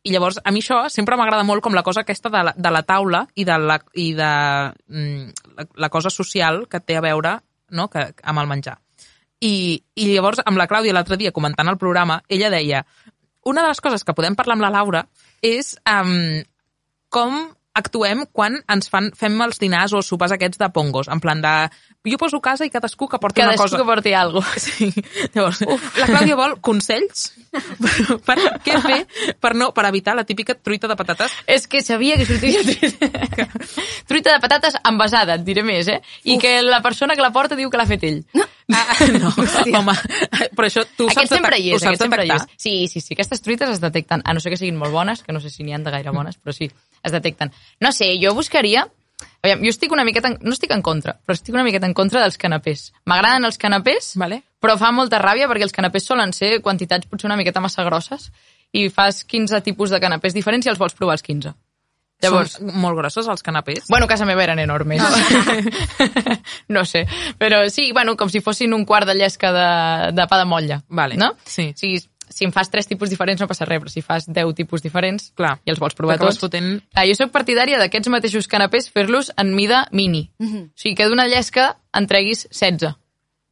I 0.10 0.15
llavors, 0.15 0.39
a 0.41 0.52
mi 0.52 0.63
això 0.63 0.82
sempre 0.89 1.17
m'agrada 1.19 1.45
molt 1.45 1.62
com 1.62 1.76
la 1.78 1.84
cosa 1.86 2.02
aquesta 2.02 2.32
de 2.34 2.41
la, 2.48 2.54
de 2.58 2.69
la 2.74 2.82
taula 2.88 3.24
i 3.38 3.45
de, 3.45 3.58
la, 3.62 3.78
i 3.93 4.08
de 4.17 4.30
mm, 4.89 5.52
la, 5.56 5.65
la 5.86 5.89
cosa 5.93 6.10
social 6.10 6.63
que 6.69 6.82
té 6.82 6.98
a 6.98 7.04
veure 7.06 7.36
no, 7.78 7.86
que, 7.93 8.08
amb 8.24 8.41
el 8.41 8.50
menjar. 8.50 8.80
I, 9.45 9.54
I 10.02 10.08
llavors, 10.10 10.41
amb 10.50 10.58
la 10.60 10.67
Clàudia 10.67 10.95
l'altre 10.95 11.19
dia, 11.22 11.32
comentant 11.36 11.69
el 11.69 11.78
programa, 11.78 12.19
ella 12.28 12.50
deia 12.50 12.82
una 13.45 13.62
de 13.62 13.69
les 13.69 13.82
coses 13.86 14.04
que 14.04 14.15
podem 14.17 14.36
parlar 14.36 14.58
amb 14.58 14.65
la 14.65 14.74
Laura 14.74 15.06
és 15.45 15.76
um, 15.88 16.41
com 17.13 17.38
actuem 17.77 18.25
quan 18.32 18.60
ens 18.67 18.89
fan, 18.91 19.12
fem 19.15 19.38
els 19.45 19.62
dinars 19.62 19.93
o 19.93 20.01
sopars 20.05 20.34
aquests 20.36 20.60
de 20.60 20.69
pongos, 20.73 21.08
en 21.08 21.21
plan 21.21 21.41
de 21.41 21.53
jo 22.10 22.17
poso 22.17 22.39
casa 22.39 22.65
i 22.65 22.71
cadascú 22.71 23.10
que 23.12 23.19
porti 23.19 23.41
Cadascú 23.41 23.62
una 23.62 23.69
cosa. 23.69 23.77
que 23.77 23.86
porti 23.86 24.13
alguna 24.13 24.45
cosa. 24.47 24.60
Sí. 24.60 24.93
Llavors, 25.36 25.62
la 25.99 26.08
Clàudia 26.08 26.38
vol 26.39 26.55
consells 26.63 27.25
per, 27.51 28.17
per 28.27 28.38
què 28.63 28.77
fer 28.82 28.99
per, 29.39 29.53
no, 29.60 29.71
per 29.75 29.86
evitar 29.89 30.15
la 30.15 30.23
típica 30.23 30.55
truita 30.55 30.88
de 30.88 30.95
patates. 30.95 31.36
És 31.45 31.67
que 31.67 31.84
sabia 31.84 32.17
que 32.17 32.25
sortiria 32.25 32.63
truita. 32.63 33.49
truita 34.10 34.34
de 34.34 34.39
patates 34.39 34.79
envasada, 34.84 35.36
et 35.36 35.45
diré 35.45 35.63
més, 35.67 35.91
eh? 35.91 35.99
I 36.23 36.39
que 36.41 36.62
la 36.63 36.82
persona 36.86 37.15
que 37.19 37.25
la 37.25 37.34
porta 37.36 37.60
diu 37.60 37.69
que 37.69 37.79
l'ha 37.79 37.89
fet 37.89 38.08
ell. 38.08 38.23
No. 38.34 38.47
Ah, 38.71 38.95
no, 39.17 39.32
home, 39.79 39.95
però 40.55 40.67
això 40.67 40.84
tu 40.95 41.08
ho 41.08 41.13
saps 41.13 41.32
sempre 41.34 41.58
hi 41.58 41.71
ho 41.73 41.77
és, 41.77 41.82
saps 41.82 41.95
aquest 41.95 42.05
sempre 42.05 42.25
hi 42.25 42.34
és. 42.36 42.45
Sí, 42.55 42.73
sí, 42.91 43.01
sí, 43.01 43.15
aquestes 43.17 43.41
truites 43.41 43.75
es 43.75 43.82
detecten, 43.82 44.21
a 44.23 44.36
no 44.36 44.43
ser 44.43 44.53
que 44.53 44.60
siguin 44.62 44.77
molt 44.77 44.93
bones, 44.93 45.23
que 45.25 45.34
no 45.34 45.41
sé 45.41 45.49
si 45.49 45.65
n'hi 45.65 45.73
han 45.73 45.84
de 45.84 45.93
gaire 45.95 46.13
bones, 46.13 46.38
però 46.38 46.53
sí, 46.55 46.69
es 47.03 47.12
detecten. 47.12 47.51
No 47.79 47.91
sé, 47.91 48.15
jo 48.21 48.33
buscaria... 48.35 48.88
Aviam, 49.43 49.62
jo 49.63 49.71
estic 49.71 49.91
una 49.91 50.03
miqueta, 50.03 50.29
en, 50.31 50.38
no 50.43 50.51
estic 50.51 50.71
en 50.71 50.81
contra, 50.83 51.13
però 51.25 51.35
estic 51.35 51.53
una 51.55 51.63
miqueta 51.63 51.88
en 51.88 51.93
contra 51.95 52.21
dels 52.23 52.38
canapés. 52.39 52.89
M'agraden 53.07 53.45
els 53.47 53.57
canapés, 53.59 54.13
Vale. 54.19 54.41
però 54.59 54.75
fa 54.79 54.91
molta 54.95 55.19
ràbia 55.19 55.47
perquè 55.47 55.63
els 55.67 55.75
canapés 55.75 56.03
solen 56.07 56.31
ser 56.35 56.57
quantitats 56.63 57.07
potser 57.07 57.27
una 57.27 57.38
miqueta 57.39 57.59
massa 57.63 57.83
grosses 57.88 58.29
i 58.75 58.89
fas 58.91 59.23
15 59.23 59.59
tipus 59.63 59.91
de 59.91 59.99
canapés 60.03 60.35
diferents 60.35 60.67
i 60.67 60.71
els 60.71 60.79
vols 60.79 60.95
provar 60.95 61.15
els 61.15 61.23
15. 61.23 61.53
Llavors, 62.21 62.57
Són 62.59 62.71
molt 62.83 62.97
grossos 62.99 63.27
els 63.31 63.43
canapés. 63.43 63.85
Bueno, 63.88 64.07
a 64.07 64.12
casa 64.12 64.25
meva 64.27 64.43
eren 64.43 64.59
enormes. 64.59 64.99
no 66.67 66.83
sé. 66.85 67.05
Però 67.39 67.62
sí, 67.69 67.91
bueno, 67.93 68.15
com 68.17 68.29
si 68.29 68.41
fossin 68.43 68.73
un 68.75 68.85
quart 68.85 69.07
de 69.07 69.15
llesca 69.15 69.51
de, 69.55 70.12
de 70.15 70.27
pa 70.27 70.39
de 70.41 70.45
motlla. 70.45 70.81
Vale, 70.89 71.15
No? 71.15 71.33
sí. 71.45 71.69
O 71.73 71.77
sigui, 71.79 72.01
si 72.29 72.45
en 72.45 72.51
fas 72.53 72.69
tres 72.69 72.87
tipus 72.87 73.09
diferents 73.09 73.41
no 73.41 73.47
passa 73.49 73.65
res, 73.65 73.81
però 73.81 73.89
si 73.91 74.01
fas 74.05 74.27
10 74.29 74.53
tipus 74.55 74.81
diferents 74.85 75.31
Clar. 75.35 75.57
i 75.65 75.71
els 75.73 75.79
vols 75.81 75.95
provar 75.97 76.17
tots... 76.21 76.39
fotent- 76.39 76.79
Clar, 76.93 77.07
jo 77.09 77.15
sóc 77.17 77.31
partidària 77.33 77.79
d'aquests 77.81 78.07
mateixos 78.13 78.47
canapés 78.47 78.89
fer-los 78.93 79.31
en 79.37 79.53
mida 79.55 79.87
mini. 79.91 80.29
O 80.39 80.69
sigui, 80.75 80.95
que 80.95 81.07
d'una 81.09 81.27
llesca 81.27 81.75
en 81.93 82.07
treguis 82.07 82.47
16. 82.51 82.93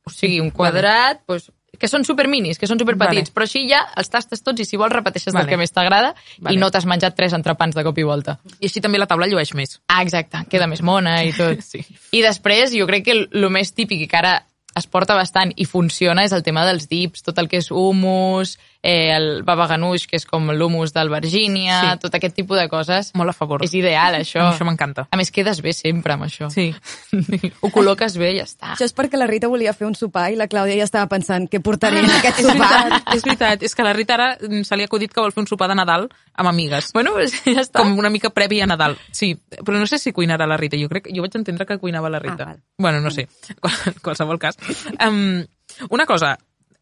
O 0.07 0.09
sigui, 0.13 0.39
un 0.39 0.51
quadrat, 0.55 1.23
doncs, 1.27 1.49
que 1.77 1.85
són 1.91 2.01
superminis, 2.07 2.57
que 2.57 2.65
són 2.65 2.79
superpetits, 2.79 3.27
Vale. 3.29 3.33
però 3.35 3.45
així 3.45 3.67
ja 3.69 3.83
els 3.99 4.07
tastes 4.09 4.41
tots 4.41 4.63
i 4.63 4.65
si 4.65 4.77
vols 4.81 4.93
repeteixes 4.95 5.33
Vale. 5.33 5.43
del 5.45 5.51
que 5.51 5.57
més 5.61 5.73
t'agrada 5.75 6.13
Vale. 6.39 6.55
i 6.55 6.57
no 6.57 6.71
t'has 6.73 6.87
menjat 6.89 7.13
tres 7.15 7.33
entrepans 7.37 7.75
de 7.75 7.83
cop 7.85 7.97
i 7.99 8.05
volta. 8.07 8.39
I 8.61 8.65
així 8.65 8.81
també 8.81 8.97
la 8.97 9.05
taula 9.05 9.27
llueix 9.29 9.51
més. 9.53 9.75
Ah, 9.87 9.99
exacte, 10.01 10.41
queda 10.49 10.65
més 10.65 10.81
mona 10.81 11.19
i 11.27 11.33
tot. 11.37 11.59
Sí. 11.71 11.83
I 12.17 12.21
després, 12.23 12.71
jo 12.73 12.87
crec 12.89 13.03
que 13.05 13.13
el 13.13 13.27
el 13.33 13.49
més 13.53 13.73
típic 13.77 14.01
i 14.01 14.07
que 14.07 14.17
ara 14.17 14.39
es 14.77 14.87
porta 14.87 15.15
bastant 15.17 15.53
i 15.55 15.65
funciona 15.65 16.23
és 16.27 16.33
el 16.35 16.43
tema 16.45 16.65
dels 16.67 16.87
dips, 16.91 17.23
tot 17.25 17.39
el 17.41 17.49
que 17.49 17.61
és 17.61 17.71
humus, 17.71 18.57
eh, 18.87 19.11
el 19.11 19.43
baba 19.43 19.65
ganoush, 19.67 20.05
que 20.07 20.15
és 20.15 20.23
com 20.25 20.47
l'humus 20.55 20.93
d'albergínia, 20.95 21.81
Sí. 21.81 21.87
sí. 21.91 21.99
tot 22.05 22.15
aquest 22.15 22.35
tipus 22.37 22.57
de 22.57 22.69
coses. 22.71 23.11
Molt 23.19 23.29
a 23.29 23.33
favor. 23.35 23.63
És 23.65 23.73
ideal, 23.75 24.15
això. 24.15 24.39
A 24.39 24.49
mi 24.49 24.55
això 24.55 24.65
m'encanta. 24.65 25.07
A 25.11 25.17
més, 25.19 25.31
quedes 25.35 25.59
bé 25.61 25.73
sempre 25.75 26.13
amb 26.15 26.23
això. 26.23 26.47
Sí. 26.53 26.69
Ho 27.61 27.69
col·loques 27.73 28.15
bé 28.17 28.31
i 28.33 28.37
ja 28.39 28.45
està. 28.47 28.73
Això 28.77 28.85
és 28.87 28.95
perquè 28.95 29.19
la 29.19 29.27
Rita 29.27 29.49
volia 29.51 29.73
fer 29.75 29.87
un 29.89 29.95
sopar 29.99 30.29
i 30.31 30.37
la 30.39 30.47
Clàudia 30.47 30.77
ja 30.79 30.85
estava 30.87 31.09
pensant 31.11 31.49
què 31.51 31.59
portaré 31.61 31.99
en 31.99 32.09
aquest 32.09 32.39
És 32.39 32.47
sopar. 32.47 32.69
veritat, 32.87 33.13
és 33.15 33.23
veritat. 33.27 33.63
És 33.67 33.75
que 33.75 33.83
la 33.83 33.93
Rita 33.93 34.13
ara 34.15 34.29
se 34.39 34.77
li 34.79 34.85
ha 34.85 34.89
acudit 34.89 35.11
que 35.13 35.19
vol 35.21 35.33
fer 35.35 35.41
un 35.43 35.47
sopar 35.51 35.67
de 35.69 35.75
Nadal 35.75 36.07
amb 36.37 36.49
amigues. 36.49 36.91
Bueno, 36.93 37.11
pues 37.17 37.35
ja 37.45 37.59
està. 37.65 37.81
Com 37.83 37.97
una 37.99 38.09
mica 38.13 38.29
previ 38.31 38.61
a 38.61 38.67
Nadal. 38.71 38.95
Sí, 39.11 39.33
però 39.65 39.77
no 39.79 39.87
sé 39.87 39.99
si 39.99 40.13
cuinarà 40.13 40.47
la 40.47 40.57
Rita. 40.57 40.77
Jo 40.79 40.87
crec 40.87 41.11
jo 41.13 41.21
vaig 41.25 41.35
entendre 41.35 41.65
que 41.67 41.77
cuinava 41.77 42.09
la 42.09 42.19
Rita. 42.23 42.43
Ah, 42.43 42.53
val. 42.55 42.63
bueno, 42.77 43.01
no 43.01 43.11
sé. 43.11 43.27
Qual- 43.61 43.99
qualsevol 44.01 44.39
cas. 44.39 44.57
Um, 45.05 45.43
una 45.89 46.05
cosa, 46.05 46.37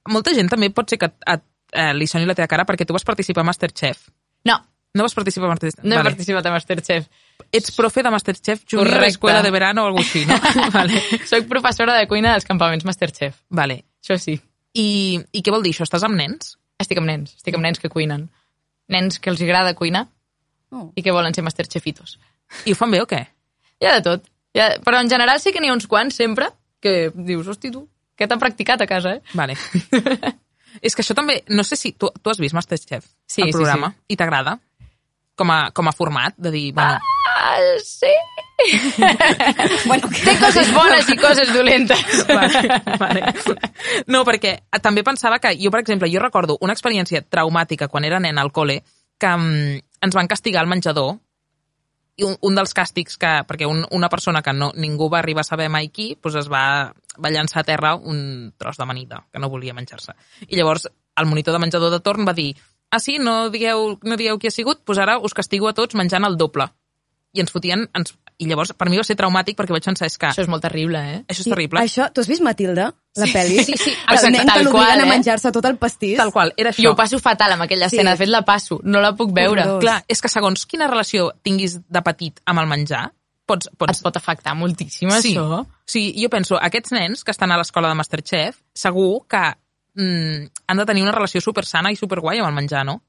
molta 0.08 0.34
gent 0.36 0.50
també 0.52 0.70
pot 0.70 0.89
ser 0.89 1.00
que 1.02 1.08
et, 1.10 1.15
et, 1.34 1.41
eh, 1.76 1.92
li 1.94 2.08
soni 2.08 2.26
la 2.26 2.34
teva 2.38 2.48
cara 2.48 2.66
perquè 2.66 2.88
tu 2.88 2.96
vas 2.96 3.04
participar 3.06 3.44
a 3.44 3.50
Masterchef. 3.52 4.08
No, 4.48 4.62
No 4.96 5.04
vas 5.04 5.14
participar 5.14 5.50
a 5.50 5.52
Masterchef? 5.52 5.84
no 5.84 5.92
he 5.92 5.98
vale. 5.98 6.10
participat 6.10 6.46
a 6.48 6.52
Masterchef. 6.54 7.08
Ets 7.52 7.74
profe 7.76 8.02
de 8.02 8.10
Masterchef 8.14 8.62
Junior 8.64 8.88
Correcte. 8.88 9.08
Escuela 9.18 9.42
de 9.44 9.52
Verano 9.52 9.84
o 9.84 9.88
alguna 9.90 10.06
així, 10.06 10.22
no? 10.26 10.38
vale. 10.74 11.02
Soc 11.28 11.50
professora 11.52 11.98
de 12.00 12.08
cuina 12.08 12.32
dels 12.32 12.46
campaments 12.48 12.86
Masterchef. 12.88 13.42
vale. 13.50 13.82
Això 14.06 14.16
sí. 14.22 14.38
I, 14.76 15.20
I 15.36 15.42
què 15.44 15.52
vol 15.52 15.64
dir 15.66 15.74
això? 15.76 15.84
Estàs 15.84 16.04
amb 16.08 16.16
nens? 16.16 16.54
Estic 16.80 17.00
amb 17.02 17.08
nens, 17.12 17.34
estic 17.36 17.56
amb 17.58 17.64
nens 17.68 17.80
que 17.80 17.90
cuinen. 17.92 18.30
Nens 18.88 19.20
que 19.20 19.30
els 19.34 19.42
agrada 19.42 19.74
cuinar 19.76 20.08
Oh. 20.72 20.92
i 20.96 21.04
que 21.04 21.12
volen 21.14 21.34
ser 21.34 21.44
masterchefitos. 21.46 22.18
I 22.66 22.74
ho 22.74 22.76
fan 22.76 22.92
bé 22.92 23.00
o 23.00 23.06
què? 23.08 23.20
Hi 23.80 23.86
ha 23.88 23.94
de 24.00 24.02
tot. 24.04 24.26
Ha... 24.58 24.66
Però 24.84 25.00
en 25.00 25.08
general 25.12 25.40
sí 25.40 25.52
que 25.54 25.60
n'hi 25.62 25.70
ha 25.70 25.76
uns 25.76 25.86
quants 25.88 26.16
sempre 26.18 26.50
que 26.82 27.12
dius, 27.16 27.48
hosti 27.48 27.70
tu, 27.72 27.84
què 28.18 28.28
t'han 28.28 28.40
practicat 28.42 28.82
a 28.82 28.88
casa, 28.90 29.14
eh? 29.20 29.22
Vale. 29.38 29.56
És 30.82 30.96
que 30.96 31.04
això 31.04 31.16
també... 31.18 31.42
No 31.50 31.64
sé 31.64 31.78
si... 31.80 31.94
Tu, 31.94 32.10
tu 32.22 32.32
has 32.32 32.40
vist 32.42 32.56
Masterchef, 32.56 33.06
Sí, 33.28 33.42
el 33.44 33.52
sí, 33.52 33.58
programa, 33.58 33.94
i 34.08 34.18
t'agrada? 34.20 34.58
Com 35.36 35.52
a, 35.52 35.70
com 35.76 35.88
a 35.88 35.94
format, 35.96 36.36
de 36.38 36.52
dir... 36.52 36.72
Bueno, 36.74 37.00
Ah, 37.36 37.58
sí. 37.84 38.08
bueno, 39.86 40.08
té 40.24 40.36
coses 40.40 40.72
bones 40.74 41.10
i 41.12 41.18
coses 41.20 41.52
dolentes. 41.54 42.00
vale, 42.28 42.62
vale. 43.00 43.24
No, 44.08 44.24
perquè 44.28 44.56
també 44.82 45.04
pensava 45.04 45.40
que 45.44 45.52
jo, 45.60 45.72
per 45.74 45.82
exemple, 45.84 46.10
jo 46.12 46.22
recordo 46.24 46.58
una 46.62 46.74
experiència 46.74 47.22
traumàtica 47.28 47.90
quan 47.92 48.08
era 48.08 48.22
nen 48.24 48.40
al 48.40 48.54
col·le 48.56 48.80
que 49.20 49.34
um, 49.36 49.76
ens 49.76 50.16
van 50.16 50.32
castigar 50.32 50.64
al 50.64 50.72
menjador 50.72 51.18
i 52.15 52.23
un, 52.23 52.38
un 52.47 52.56
dels 52.56 52.71
càstigs 52.75 53.17
que, 53.19 53.32
perquè 53.47 53.67
un, 53.67 53.84
una 53.91 54.10
persona 54.10 54.41
que 54.41 54.54
no, 54.56 54.71
ningú 54.80 55.10
va 55.12 55.19
arribar 55.19 55.43
a 55.43 55.47
saber 55.47 55.67
mai 55.71 55.89
qui, 55.91 56.13
doncs 56.15 56.39
es 56.45 56.51
va, 56.51 56.93
va 57.19 57.32
llançar 57.34 57.62
a 57.62 57.67
terra 57.67 57.95
un 57.95 58.54
tros 58.58 58.80
d'amanida 58.80 59.25
que 59.32 59.41
no 59.41 59.51
volia 59.51 59.75
menjar-se. 59.75 60.15
I 60.47 60.56
llavors 60.56 60.88
el 60.88 61.28
monitor 61.28 61.56
de 61.56 61.62
menjador 61.63 61.91
de 61.91 61.99
torn 62.04 62.28
va 62.28 62.36
dir 62.36 62.54
ah 62.95 62.99
sí, 62.99 63.17
no 63.19 63.49
digueu, 63.51 63.97
no 64.04 64.17
digueu 64.19 64.39
qui 64.39 64.47
ha 64.47 64.56
sigut, 64.56 64.84
doncs 64.88 65.01
ara 65.04 65.17
us 65.19 65.36
castigo 65.36 65.67
a 65.67 65.75
tots 65.75 65.97
menjant 65.99 66.28
el 66.28 66.38
doble. 66.39 66.69
I 67.36 67.43
ens 67.43 67.51
fotien... 67.51 67.89
Ens... 67.97 68.15
I 68.38 68.48
llavors 68.50 68.74
per 68.76 68.89
mi 68.91 68.98
va 69.00 69.04
ser 69.08 69.15
traumàtic 69.15 69.56
perquè 69.56 69.71
vaig 69.71 69.86
pensar, 69.88 70.10
és 70.12 70.17
que 70.19 70.28
Això 70.28 70.43
és 70.43 70.50
molt 70.52 70.63
terrible, 70.65 71.00
eh? 71.00 71.19
això 71.32 71.45
és 71.45 71.50
terrible. 71.50 71.80
Això, 71.80 72.10
tu 72.12 72.19
has 72.19 72.28
vist 72.28 72.43
Matilda, 72.43 72.89
la 73.15 73.28
pel·li? 73.32 73.62
Sí, 73.63 73.78
sí, 73.80 73.93
El 73.93 74.17
exacte, 74.17 74.32
nen 74.36 74.48
tal 74.50 74.60
que 74.60 74.65
l'obliguen 74.65 74.89
qual, 74.89 75.04
a 75.04 75.06
eh? 75.06 75.10
menjar-se 75.13 75.52
tot 75.56 75.67
el 75.69 75.78
pastís. 75.80 76.17
Tal 76.19 76.34
qual, 76.36 76.52
era 76.58 76.74
això. 76.74 76.84
Jo 76.84 76.91
ho 76.91 77.00
passo 77.00 77.19
fatal 77.24 77.56
amb 77.56 77.63
aquella 77.63 77.88
Sí. 77.89 77.95
escena. 77.95 78.12
De 78.12 78.24
fet, 78.24 78.32
la 78.34 78.43
passo. 78.43 78.82
No 78.84 79.00
la 79.00 79.13
puc 79.15 79.32
veure. 79.32 79.63
Horrorós. 79.63 79.82
Clar, 79.86 80.04
és 80.08 80.21
que 80.21 80.32
segons 80.32 80.65
quina 80.65 80.89
relació 80.91 81.32
tinguis 81.43 81.80
de 81.88 82.02
petit 82.04 82.41
amb 82.45 82.60
el 82.60 82.67
menjar, 82.67 83.06
pots... 83.45 83.69
Et 83.71 83.78
pots... 83.80 84.02
pot 84.04 84.17
afectar 84.17 84.56
moltíssim, 84.58 85.10
sí. 85.21 85.36
això. 85.36 85.65
sí, 85.88 86.08
jo 86.19 86.30
penso, 86.34 86.60
aquests 86.60 86.91
nens 86.95 87.24
que 87.24 87.32
estan 87.32 87.54
a 87.54 87.58
l'escola 87.62 87.91
de 87.91 87.95
Masterchef, 88.00 88.60
segur 88.76 89.26
que 89.30 89.43
mm, 89.95 90.48
han 90.67 90.78
de 90.82 90.86
tenir 90.86 91.04
una 91.06 91.15
relació 91.15 91.41
super 91.41 91.65
sana 91.65 91.91
i 91.93 91.95
super 92.00 92.19
guai 92.19 92.41
amb 92.41 92.50
el 92.50 92.58
menjar, 92.58 92.84
no? 92.86 93.02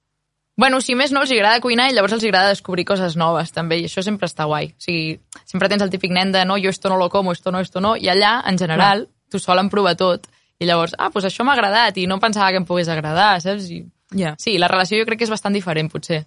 Bueno, 0.57 0.81
si 0.81 0.95
més 0.97 1.13
no, 1.13 1.21
els 1.21 1.33
agrada 1.35 1.61
cuinar 1.61 1.91
i 1.91 1.95
llavors 1.95 2.15
els 2.17 2.25
agrada 2.25 2.55
descobrir 2.55 2.87
coses 2.89 3.17
noves, 3.21 3.53
també, 3.53 3.77
i 3.83 3.91
això 3.91 4.01
sempre 4.03 4.29
està 4.29 4.47
guai. 4.49 4.71
O 4.73 4.81
sigui, 4.81 5.19
sempre 5.45 5.69
tens 5.69 5.85
el 5.85 5.93
típic 5.93 6.15
nen 6.17 6.33
de 6.33 6.47
no, 6.49 6.57
jo 6.57 6.73
esto 6.73 6.89
no 6.89 6.97
lo 6.97 7.11
como, 7.13 7.35
esto 7.37 7.53
no, 7.53 7.61
esto 7.61 7.83
no, 7.85 7.93
i 7.97 8.09
allà, 8.09 8.39
en 8.49 8.57
general, 8.59 9.05
t'ho 9.31 9.41
solen 9.43 9.69
provar 9.73 9.97
tot. 10.01 10.31
I 10.57 10.65
llavors, 10.65 10.95
ah, 10.97 11.11
doncs 11.13 11.29
això 11.29 11.45
m'ha 11.45 11.53
agradat 11.53 11.99
i 12.01 12.07
no 12.09 12.17
pensava 12.23 12.49
que 12.55 12.63
em 12.63 12.65
pogués 12.65 12.89
agradar, 12.89 13.35
saps? 13.45 13.69
I... 13.69 13.83
Ja. 14.17 14.33
Sí, 14.41 14.57
la 14.57 14.71
relació 14.73 14.97
jo 14.97 15.05
crec 15.05 15.21
que 15.21 15.29
és 15.29 15.35
bastant 15.35 15.53
diferent, 15.53 15.93
potser. 15.93 16.23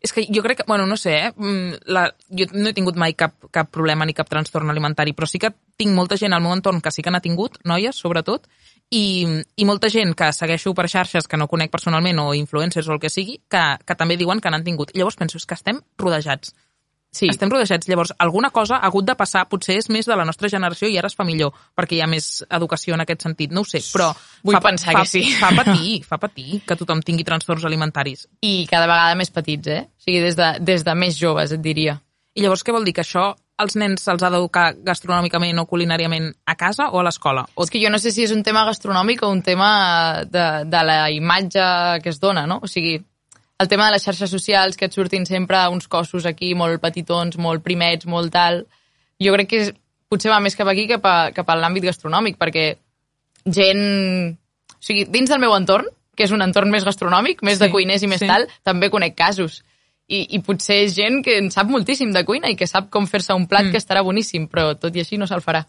És 0.00 0.14
que 0.16 0.24
jo 0.26 0.42
crec 0.42 0.62
que, 0.62 0.66
bueno, 0.66 0.86
no 0.90 0.96
sé, 0.96 1.16
eh? 1.26 1.32
mm, 1.36 1.84
La, 1.92 2.08
jo 2.34 2.48
no 2.56 2.70
he 2.70 2.74
tingut 2.74 2.98
mai 2.98 3.14
cap, 3.14 3.36
cap 3.54 3.70
problema 3.70 4.06
ni 4.08 4.16
cap 4.16 4.30
trastorn 4.30 4.70
alimentari, 4.72 5.12
però 5.14 5.28
sí 5.28 5.38
que 5.38 5.52
tinc 5.78 5.94
molta 5.94 6.18
gent 6.18 6.34
al 6.34 6.42
meu 6.42 6.54
entorn 6.56 6.80
que 6.80 6.90
sí 6.90 7.04
que 7.06 7.12
n'ha 7.12 7.22
tingut, 7.22 7.60
noies, 7.68 7.98
sobretot, 8.02 8.48
i, 8.90 9.02
i 9.56 9.66
molta 9.68 9.88
gent 9.90 10.16
que 10.18 10.32
segueixo 10.34 10.74
per 10.74 10.88
xarxes 10.90 11.28
que 11.30 11.38
no 11.38 11.48
conec 11.50 11.70
personalment 11.70 12.18
o 12.22 12.32
influencers 12.34 12.88
o 12.90 12.96
el 12.96 13.02
que 13.02 13.10
sigui, 13.12 13.38
que, 13.50 13.62
que 13.86 13.96
també 13.96 14.18
diuen 14.18 14.42
que 14.42 14.50
n'han 14.50 14.66
tingut. 14.66 14.90
Llavors 14.96 15.18
penso, 15.20 15.38
és 15.38 15.46
que 15.46 15.58
estem 15.58 15.78
rodejats. 15.98 16.54
Sí. 17.10 17.26
Estem 17.26 17.50
rodejats. 17.50 17.88
Llavors, 17.90 18.12
alguna 18.18 18.50
cosa 18.54 18.76
ha 18.76 18.86
hagut 18.86 19.06
de 19.06 19.16
passar, 19.18 19.44
potser 19.50 19.76
és 19.80 19.88
més 19.90 20.06
de 20.06 20.14
la 20.18 20.24
nostra 20.26 20.50
generació 20.50 20.90
i 20.90 20.98
ara 20.98 21.10
es 21.10 21.16
fa 21.18 21.26
millor, 21.26 21.54
perquè 21.74 21.98
hi 21.98 22.02
ha 22.04 22.10
més 22.10 22.44
educació 22.46 22.94
en 22.94 23.02
aquest 23.02 23.26
sentit, 23.26 23.54
no 23.54 23.64
ho 23.64 23.66
sé, 23.66 23.82
però... 23.94 24.12
Vull 24.46 24.58
fa, 24.58 24.62
pensar 24.68 24.94
fa, 24.94 25.02
que 25.02 25.10
sí. 25.10 25.24
Fa 25.38 25.50
patir, 25.56 25.96
fa 26.06 26.20
patir 26.22 26.60
que 26.66 26.78
tothom 26.78 27.02
tingui 27.06 27.26
trastorns 27.26 27.66
alimentaris. 27.66 28.28
I 28.46 28.66
cada 28.70 28.86
vegada 28.90 29.18
més 29.18 29.34
petits, 29.34 29.70
eh? 29.74 29.82
O 29.90 30.06
sigui, 30.06 30.22
des 30.22 30.38
de, 30.38 30.52
des 30.62 30.86
de 30.86 30.94
més 30.98 31.18
joves, 31.18 31.54
et 31.54 31.62
diria. 31.62 31.98
I 32.34 32.44
llavors 32.44 32.62
què 32.62 32.74
vol 32.74 32.86
dir? 32.86 32.94
Que 32.94 33.02
això 33.02 33.32
als 33.60 33.76
nens 33.78 34.02
se'ls 34.06 34.22
ha 34.24 34.30
d'educar 34.32 34.70
gastronòmicament 34.86 35.60
o 35.60 35.66
culinàriament 35.68 36.30
a 36.48 36.56
casa 36.58 36.88
o 36.90 37.00
a 37.00 37.04
l'escola? 37.06 37.44
O... 37.54 37.64
És 37.64 37.72
que 37.72 37.82
jo 37.82 37.92
no 37.92 38.00
sé 38.02 38.12
si 38.14 38.24
és 38.24 38.34
un 38.34 38.42
tema 38.46 38.64
gastronòmic 38.68 39.22
o 39.22 39.30
un 39.30 39.44
tema 39.46 39.70
de, 40.24 40.46
de 40.66 40.82
la 40.88 40.98
imatge 41.12 42.00
que 42.02 42.12
es 42.12 42.20
dona, 42.22 42.46
no? 42.50 42.60
O 42.64 42.70
sigui, 42.70 42.96
el 43.60 43.68
tema 43.68 43.86
de 43.86 43.92
les 43.92 44.04
xarxes 44.04 44.32
socials, 44.32 44.76
que 44.80 44.88
et 44.88 44.96
surtin 44.96 45.26
sempre 45.28 45.60
uns 45.68 45.88
cossos 45.88 46.26
aquí 46.26 46.54
molt 46.56 46.80
petitons, 46.80 47.38
molt 47.38 47.64
primets, 47.66 48.08
molt 48.08 48.32
tal... 48.32 48.64
Jo 49.20 49.34
crec 49.34 49.48
que 49.50 49.58
és, 49.60 49.74
potser 50.08 50.30
va 50.32 50.38
més 50.40 50.54
cap 50.56 50.68
aquí 50.72 50.86
que 50.88 50.96
cap 50.96 51.04
a, 51.04 51.16
cap 51.36 51.50
a 51.52 51.56
l'àmbit 51.60 51.84
gastronòmic, 51.90 52.38
perquè 52.40 52.70
gent... 53.44 53.82
O 54.72 54.80
sigui, 54.80 55.04
dins 55.12 55.28
del 55.28 55.42
meu 55.42 55.52
entorn, 55.52 55.90
que 56.16 56.24
és 56.24 56.32
un 56.32 56.40
entorn 56.40 56.72
més 56.72 56.86
gastronòmic, 56.88 57.44
més 57.44 57.58
Sí, 57.58 57.66
de 57.66 57.68
cuiners 57.74 58.06
i 58.06 58.08
més 58.08 58.22
sí. 58.24 58.30
tal, 58.30 58.46
també 58.64 58.88
conec 58.88 59.12
casos. 59.18 59.60
I, 60.10 60.24
I 60.34 60.40
potser 60.42 60.80
és 60.84 60.94
gent 60.96 61.20
que 61.22 61.36
en 61.38 61.50
sap 61.54 61.68
moltíssim 61.70 62.10
de 62.10 62.24
cuina 62.26 62.50
i 62.50 62.56
que 62.58 62.66
sap 62.66 62.88
com 62.90 63.06
fer-se 63.06 63.32
un 63.36 63.46
plat 63.46 63.68
Mm. 63.68 63.70
que 63.70 63.78
estarà 63.78 64.02
boníssim, 64.02 64.48
però 64.50 64.72
tot 64.78 64.96
i 64.96 65.04
així 65.04 65.16
no 65.20 65.28
se'l 65.30 65.42
farà. 65.44 65.64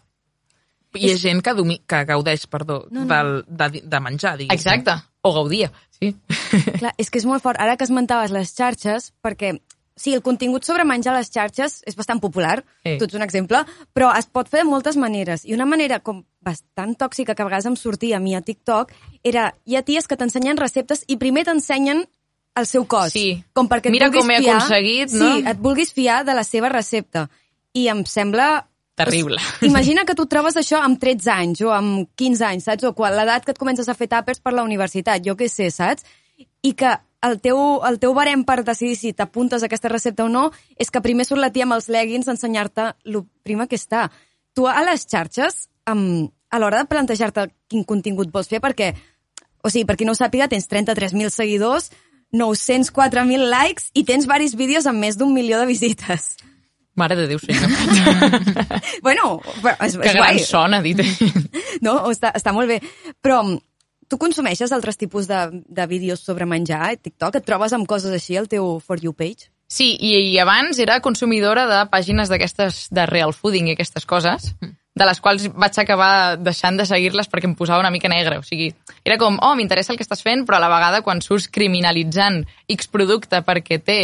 Hi 0.98 1.12
ha 1.12 1.16
gent 1.16 1.40
que, 1.40 1.54
domi... 1.56 1.78
que 1.88 2.02
gaudeix, 2.04 2.46
perdó, 2.52 2.82
No, 2.90 3.04
no. 3.04 3.08
Del, 3.14 3.44
de, 3.48 3.80
de 3.86 4.00
menjar, 4.00 4.34
diguéssim. 4.36 4.58
Exacte. 4.58 4.96
O 5.22 5.32
gaudia, 5.32 5.70
sí. 5.94 6.10
Clar, 6.80 6.92
és 6.98 7.08
que 7.08 7.20
és 7.22 7.24
molt 7.24 7.40
fort. 7.44 7.60
Ara 7.62 7.78
que 7.78 7.86
esmentaves 7.86 8.34
les 8.34 8.50
xarxes, 8.56 9.12
perquè 9.22 9.58
Sí, 9.94 10.14
el 10.16 10.22
contingut 10.24 10.64
sobre 10.64 10.86
menjar 10.88 11.12
a 11.12 11.18
les 11.18 11.28
xarxes 11.30 11.82
és 11.86 11.94
bastant 11.94 12.18
popular, 12.18 12.62
Sí. 12.82 12.94
tu 12.98 13.04
ets 13.04 13.14
un 13.14 13.22
exemple, 13.22 13.58
però 13.92 14.08
es 14.16 14.24
pot 14.26 14.48
fer 14.48 14.62
de 14.62 14.68
moltes 14.70 14.96
maneres. 14.96 15.44
I 15.44 15.52
una 15.52 15.66
manera 15.68 15.98
com 16.00 16.22
bastant 16.40 16.96
tòxica 16.96 17.34
que 17.36 17.42
a 17.42 17.44
vegades 17.44 17.66
em 17.68 17.76
sortia 17.76 18.16
a 18.16 18.20
mi 18.20 18.32
a 18.34 18.40
TikTok 18.40 18.90
era, 19.22 19.50
hi 19.68 19.76
ha 19.76 19.82
ties 19.84 20.08
que 20.08 20.16
t'ensenyen 20.16 20.56
receptes 20.56 21.04
i 21.12 21.18
primer 21.20 21.44
t'ensenyen 21.44 22.06
el 22.58 22.66
seu 22.66 22.84
cos. 22.88 23.12
Sí. 23.14 23.42
Com 23.56 23.68
perquè 23.70 23.90
et 23.90 23.94
Mira 23.94 24.10
com 24.12 24.28
he 24.30 24.40
fiar, 24.42 24.58
aconseguit, 24.58 25.14
no? 25.16 25.30
Sí, 25.30 25.44
et 25.48 25.62
vulguis 25.62 25.92
fiar 25.94 26.22
de 26.28 26.36
la 26.36 26.44
seva 26.44 26.72
recepta. 26.72 27.28
I 27.72 27.88
em 27.92 28.04
sembla... 28.08 28.66
Terrible. 28.94 29.38
Imagina 29.64 30.04
que 30.04 30.14
tu 30.14 30.26
trobes 30.28 30.58
això 30.60 30.82
amb 30.84 31.00
13 31.00 31.30
anys 31.32 31.62
o 31.64 31.70
amb 31.72 32.10
15 32.20 32.44
anys, 32.44 32.66
saps? 32.68 32.84
O 32.84 32.92
quan 32.96 33.16
l'edat 33.16 33.46
que 33.46 33.54
et 33.54 33.60
comences 33.60 33.88
a 33.88 33.96
fer 33.96 34.10
tàpers 34.12 34.42
per 34.44 34.52
la 34.52 34.66
universitat, 34.66 35.24
jo 35.24 35.32
què 35.38 35.48
sé, 35.48 35.70
saps? 35.72 36.04
I 36.62 36.74
que 36.76 36.92
el 37.22 37.38
teu, 37.40 37.56
el 37.88 37.96
teu 38.02 38.12
barem 38.14 38.42
per 38.44 38.60
decidir 38.66 38.98
si 38.98 39.14
t'apuntes 39.16 39.62
a 39.62 39.70
aquesta 39.70 39.88
recepta 39.88 40.26
o 40.26 40.30
no 40.30 40.50
és 40.76 40.90
que 40.90 41.00
primer 41.00 41.24
surt 41.24 41.40
la 41.40 41.52
tia 41.54 41.64
amb 41.64 41.78
els 41.78 41.88
leggings 41.88 42.28
a 42.28 42.34
ensenyar-te 42.34 42.90
el 43.08 43.22
prima 43.46 43.68
que 43.70 43.78
està. 43.80 44.08
Tu 44.52 44.66
a 44.68 44.82
les 44.84 45.06
xarxes, 45.08 45.68
um, 45.88 46.26
a 46.50 46.60
l'hora 46.60 46.82
de 46.82 46.90
plantejar-te 46.90 47.46
quin 47.70 47.86
contingut 47.88 48.32
vols 48.34 48.50
fer, 48.50 48.60
perquè, 48.60 48.92
o 49.62 49.70
sigui, 49.70 49.86
per 49.88 49.96
qui 49.96 50.04
no 50.04 50.12
ho 50.12 50.18
sàpiga, 50.18 50.50
tens 50.52 50.68
33.000 50.68 51.32
seguidors, 51.32 51.88
904.000 52.32 53.50
likes 53.52 53.90
i 53.94 54.06
tens 54.08 54.26
varis 54.28 54.56
vídeos 54.56 54.88
amb 54.88 55.02
més 55.04 55.18
d'un 55.20 55.32
milió 55.34 55.60
de 55.60 55.68
visites. 55.68 56.32
Mare 56.96 57.16
de 57.16 57.26
Déu, 57.28 57.40
senyor. 57.40 57.68
bueno, 59.06 59.38
però 59.62 59.76
és, 59.80 59.96
que 59.96 60.10
és 60.10 60.16
guai. 60.16 60.40
son, 60.44 60.76
ha 60.76 60.82
dit. 60.84 61.00
No, 61.84 61.96
està, 62.12 62.30
està 62.36 62.52
molt 62.52 62.68
bé. 62.68 62.78
Però 63.24 63.40
mm, 63.42 63.56
tu 64.12 64.18
consumeixes 64.20 64.72
altres 64.76 65.00
tipus 65.00 65.26
de, 65.28 65.40
de 65.64 65.86
vídeos 65.88 66.20
sobre 66.20 66.46
menjar 66.46 66.82
a 66.90 66.92
TikTok? 66.96 67.40
Et 67.40 67.48
trobes 67.48 67.72
amb 67.72 67.88
coses 67.88 68.12
així 68.12 68.36
al 68.36 68.48
teu 68.52 68.76
For 68.84 69.00
You 69.00 69.16
page? 69.16 69.48
Sí, 69.72 69.94
i, 69.96 70.12
i 70.34 70.36
abans 70.40 70.76
era 70.84 71.00
consumidora 71.00 71.64
de 71.70 71.80
pàgines 71.88 72.28
d'aquestes 72.28 72.86
de 72.92 73.06
real 73.08 73.32
fooding 73.32 73.70
i 73.70 73.76
aquestes 73.76 74.04
coses, 74.04 74.52
de 74.94 75.06
les 75.08 75.20
quals 75.24 75.46
vaig 75.56 75.78
acabar 75.80 76.36
deixant 76.36 76.76
de 76.76 76.84
seguir-les 76.88 77.28
perquè 77.30 77.48
em 77.48 77.54
posava 77.56 77.80
una 77.80 77.90
mica 77.90 78.10
negre. 78.12 78.38
O 78.38 78.44
sigui, 78.44 78.72
era 79.04 79.16
com, 79.18 79.38
oh, 79.40 79.54
m'interessa 79.56 79.92
el 79.94 79.98
que 80.00 80.04
estàs 80.04 80.20
fent, 80.24 80.44
però 80.46 80.58
a 80.58 80.64
la 80.64 80.68
vegada 80.72 81.00
quan 81.02 81.22
surts 81.24 81.48
criminalitzant 81.48 82.42
X 82.68 82.90
producte 82.92 83.40
perquè 83.46 83.80
té 83.80 83.98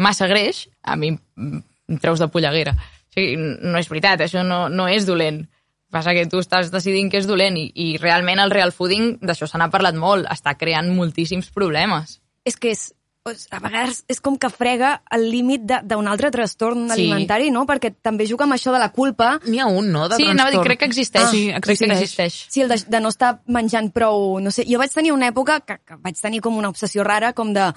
massa 0.00 0.28
greix, 0.30 0.68
a 0.82 0.96
mi 0.96 1.12
em 1.36 1.98
treus 2.00 2.22
de 2.22 2.28
polleguera. 2.32 2.72
O 2.72 3.12
sigui, 3.16 3.36
no 3.36 3.76
és 3.78 3.90
veritat, 3.90 4.22
això 4.24 4.44
no, 4.46 4.68
no 4.72 4.88
és 4.88 5.04
dolent. 5.06 5.42
Passa 5.90 6.14
que 6.14 6.24
tu 6.30 6.38
estàs 6.38 6.70
decidint 6.70 7.10
que 7.10 7.18
és 7.18 7.26
dolent 7.26 7.56
i, 7.58 7.66
i 7.74 7.86
realment 7.98 8.38
el 8.40 8.52
real 8.54 8.70
fooding, 8.72 9.18
d'això 9.20 9.48
se 9.50 9.58
n'ha 9.58 9.68
parlat 9.72 9.98
molt, 9.98 10.28
està 10.30 10.54
creant 10.56 10.88
moltíssims 10.94 11.50
problemes. 11.50 12.20
És 12.46 12.56
que 12.56 12.70
és- 12.70 12.92
a 13.28 13.58
vegades 13.60 14.04
és 14.08 14.20
com 14.24 14.36
que 14.40 14.48
frega 14.48 15.02
el 15.12 15.26
límit 15.30 15.66
de- 15.68 15.80
d'un 15.84 16.06
altre 16.08 16.30
trastorn 16.30 16.86
Sí. 16.88 16.92
alimentari, 16.92 17.50
no? 17.50 17.66
Perquè 17.66 17.94
també 18.00 18.26
juga 18.26 18.44
amb 18.44 18.54
això 18.54 18.72
de 18.72 18.78
la 18.78 18.92
culpa. 18.92 19.38
N'hi 19.44 19.58
ha 19.60 19.66
un, 19.66 19.92
no? 19.92 20.08
De 20.08 20.16
Sí, 20.16 20.24
anava 20.24 20.48
a 20.48 20.52
dir, 20.52 20.56
trastorn. 20.60 20.64
crec 20.64 20.78
que 20.78 20.84
existeix. 20.86 21.24
Ah, 21.24 21.30
sí, 21.30 21.52
Crec 21.60 21.78
que 21.78 21.92
existeix. 21.92 22.46
Sí, 22.48 22.62
el 22.62 22.68
de, 22.68 22.76
de 22.88 23.00
no 23.00 23.08
estar 23.10 23.42
menjant 23.46 23.92
prou... 23.92 24.40
No 24.40 24.50
sé, 24.50 24.64
jo 24.66 24.78
vaig 24.78 24.90
tenir 24.90 25.12
una 25.12 25.28
època 25.28 25.60
que, 25.60 25.78
que 25.84 25.96
vaig 25.96 26.16
tenir 26.18 26.40
com 26.40 26.56
una 26.56 26.70
obsessió 26.70 27.04
rara, 27.04 27.34
com 27.34 27.52
de, 27.52 27.72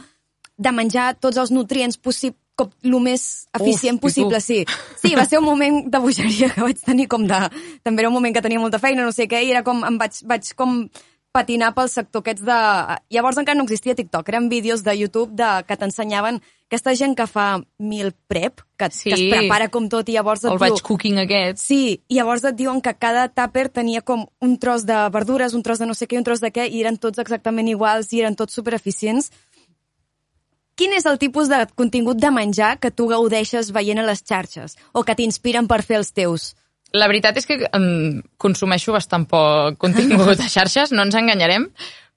de 0.58 0.72
menjar 0.72 1.16
tots 1.20 1.36
els 1.38 1.52
nutrients 1.52 1.98
possibles 1.98 2.40
com 2.56 2.70
el 2.84 3.00
més 3.02 3.48
eficient 3.52 3.98
tu? 3.98 4.02
possible, 4.08 4.40
sí. 4.40 4.64
Sí, 5.02 5.16
va 5.16 5.26
ser 5.26 5.40
un 5.40 5.46
moment 5.46 5.90
de 5.90 5.98
bogeria 6.00 6.52
que 6.54 6.62
vaig 6.62 6.80
tenir 6.80 7.08
com 7.10 7.26
de... 7.28 7.50
També 7.84 8.02
era 8.02 8.10
un 8.10 8.14
moment 8.14 8.34
que 8.34 8.42
tenia 8.44 8.60
molta 8.60 8.80
feina, 8.80 9.04
no 9.04 9.12
sé 9.12 9.28
què, 9.28 9.44
i 9.44 9.50
era 9.52 9.64
com... 9.64 9.84
Em 9.84 9.98
vaig, 9.98 10.22
vaig 10.24 10.54
com 10.56 10.88
patinar 11.34 11.74
pel 11.74 11.90
sector 11.90 12.22
aquests 12.22 12.44
de... 12.46 12.58
Llavors 13.14 13.40
encara 13.42 13.58
no 13.58 13.66
existia 13.66 13.96
TikTok, 13.98 14.28
eren 14.30 14.50
vídeos 14.52 14.84
de 14.86 14.94
YouTube 14.96 15.34
de, 15.34 15.50
que 15.68 15.78
t'ensenyaven 15.82 16.38
aquesta 16.70 16.94
gent 16.98 17.16
que 17.18 17.26
fa 17.30 17.48
meal 17.78 18.14
prep, 18.30 18.62
que, 18.78 18.90
Sí. 18.94 19.10
que 19.10 19.18
es 19.18 19.24
prepara 19.32 19.68
com 19.74 19.88
tot 19.90 20.10
i 20.10 20.16
llavors 20.16 20.44
et 20.44 20.52
El 20.52 20.58
diu... 20.58 20.62
batch 20.64 20.86
cooking 20.86 21.20
aquest. 21.22 21.62
Sí, 21.62 22.02
i 22.08 22.20
llavors 22.20 22.46
et 22.46 22.58
diuen 22.58 22.82
que 22.86 22.94
cada 22.98 23.28
tàper 23.30 23.68
tenia 23.74 24.02
com 24.06 24.28
un 24.42 24.56
tros 24.62 24.86
de 24.90 25.00
verdures, 25.14 25.54
un 25.58 25.66
tros 25.66 25.82
de 25.82 25.90
no 25.90 25.98
sé 25.98 26.08
què, 26.08 26.18
un 26.22 26.26
tros 26.26 26.42
de 26.42 26.54
què, 26.54 26.70
i 26.70 26.82
eren 26.86 26.98
tots 27.02 27.22
exactament 27.22 27.70
iguals 27.70 28.14
i 28.14 28.22
eren 28.22 28.38
tots 28.38 28.54
supereficients. 28.54 29.32
Quin 30.76 30.94
és 30.98 31.06
el 31.06 31.20
tipus 31.22 31.50
de 31.50 31.66
contingut 31.78 32.18
de 32.18 32.32
menjar 32.34 32.80
que 32.82 32.90
tu 32.90 33.06
gaudeixes 33.10 33.70
veient 33.74 34.02
a 34.02 34.06
les 34.08 34.24
xarxes 34.26 34.74
o 34.94 35.04
que 35.06 35.14
t'inspiren 35.18 35.68
per 35.70 35.84
fer 35.86 36.00
els 36.02 36.10
teus? 36.14 36.54
La 36.94 37.08
veritat 37.10 37.38
és 37.42 37.48
que 37.50 37.58
um, 37.74 38.22
consumeixo 38.38 38.94
bastant 38.94 39.26
poc 39.30 39.80
contingut 39.82 40.40
a 40.40 40.50
xarxes, 40.50 40.94
no 40.94 41.06
ens 41.06 41.16
enganyarem, 41.18 41.68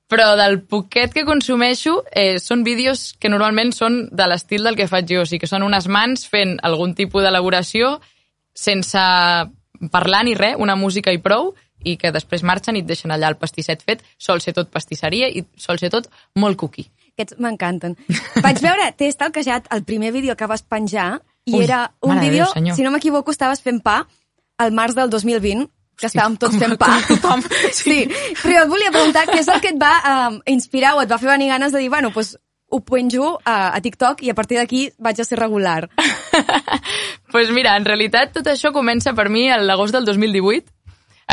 però 0.07 0.35
del 0.39 0.61
poquet 0.62 1.15
que 1.15 1.25
consumeixo 1.27 2.03
eh, 2.12 2.37
són 2.39 2.62
vídeos 2.67 3.15
que 3.19 3.31
normalment 3.33 3.73
són 3.75 4.05
de 4.12 4.27
l'estil 4.29 4.67
del 4.69 4.77
que 4.79 4.87
faig 4.91 5.09
jo, 5.11 5.23
o 5.25 5.27
sigui 5.27 5.43
que 5.43 5.51
són 5.51 5.65
unes 5.67 5.89
mans 5.89 6.27
fent 6.31 6.59
algun 6.62 6.95
tipus 6.95 7.25
d'elaboració 7.25 7.97
sense 8.57 9.01
parlar 9.93 10.23
ni 10.25 10.37
res, 10.39 10.61
una 10.62 10.77
música 10.77 11.12
i 11.12 11.19
prou, 11.25 11.55
i 11.87 11.97
que 12.01 12.12
després 12.12 12.45
marxen 12.47 12.77
i 12.77 12.83
et 12.85 12.89
deixen 12.89 13.12
allà 13.12 13.31
el 13.33 13.39
pastisset 13.41 13.83
fet, 13.85 14.05
sol 14.19 14.41
ser 14.41 14.55
tot 14.57 14.71
pastisseria 14.73 15.29
i 15.29 15.45
sol 15.61 15.81
ser 15.81 15.91
tot 15.93 16.09
molt 16.37 16.59
cookie. 16.61 16.87
Aquests 17.17 17.39
m'encanten. 17.41 17.97
Vaig 18.45 18.61
veure, 18.65 18.91
t'he 18.97 19.11
stalkejat 19.12 19.71
el 19.73 19.85
primer 19.89 20.12
vídeo 20.12 20.37
que 20.37 20.49
vas 20.51 20.62
penjar 20.62 21.17
i 21.47 21.55
Ui, 21.55 21.65
era 21.65 21.87
un 22.03 22.19
vídeo, 22.21 22.45
Déu, 22.45 22.53
senyor. 22.53 22.77
si 22.77 22.85
no 22.85 22.93
m'equivoco, 22.95 23.33
estaves 23.33 23.62
fent 23.65 23.81
pa 23.85 24.03
al 24.59 24.73
març 24.73 24.95
del 24.97 25.11
2020, 25.11 25.66
que 25.97 26.07
estàvem 26.11 26.37
tots 26.37 26.53
com- 26.57 26.61
fent 26.61 26.77
pa. 26.79 26.90
com 27.07 27.16
tothom, 27.16 27.45
Sí. 27.73 28.03
però 28.42 28.53
jo 28.59 28.62
et 28.64 28.69
volia 28.73 28.90
preguntar 28.92 29.27
què 29.31 29.38
és 29.40 29.49
el 29.49 29.61
que 29.64 29.73
et 29.75 29.79
va 29.81 29.95
um, 30.31 30.40
inspirar 30.47 30.95
o 30.97 31.01
et 31.03 31.11
va 31.12 31.19
fer 31.19 31.31
venir 31.31 31.49
ganes 31.49 31.73
de 31.73 31.79
dir, 31.81 31.88
bueno, 31.92 32.11
doncs 32.14 32.37
ho 32.69 32.81
penjo 32.83 33.37
a, 33.45 33.71
a 33.77 33.81
TikTok 33.81 34.25
i 34.27 34.31
a 34.31 34.35
partir 34.35 34.59
d'aquí 34.59 34.88
vaig 34.99 35.21
a 35.21 35.25
ser 35.25 35.38
regular. 35.38 35.88
pues 37.33 37.51
mira, 37.51 37.77
en 37.77 37.85
realitat 37.85 38.33
tot 38.35 38.47
això 38.51 38.73
comença 38.75 39.12
per 39.14 39.29
mi 39.31 39.47
a 39.51 39.59
l'agost 39.61 39.95
del 39.95 40.05
2018, 40.05 40.66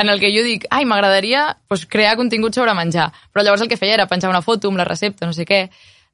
en 0.01 0.09
el 0.09 0.19
que 0.21 0.31
jo 0.33 0.43
dic, 0.45 0.65
ai, 0.73 0.85
m'agradaria 0.89 1.57
pues, 1.67 1.85
crear 1.85 2.15
contingut 2.17 2.53
sobre 2.55 2.73
menjar. 2.73 3.11
Però 3.33 3.43
llavors 3.45 3.61
el 3.61 3.69
que 3.69 3.77
feia 3.77 3.93
era 3.97 4.07
penjar 4.09 4.29
una 4.31 4.41
foto 4.41 4.69
amb 4.71 4.77
la 4.81 4.85
recepta, 4.87 5.25
no 5.29 5.33
sé 5.33 5.45
què. 5.45 5.67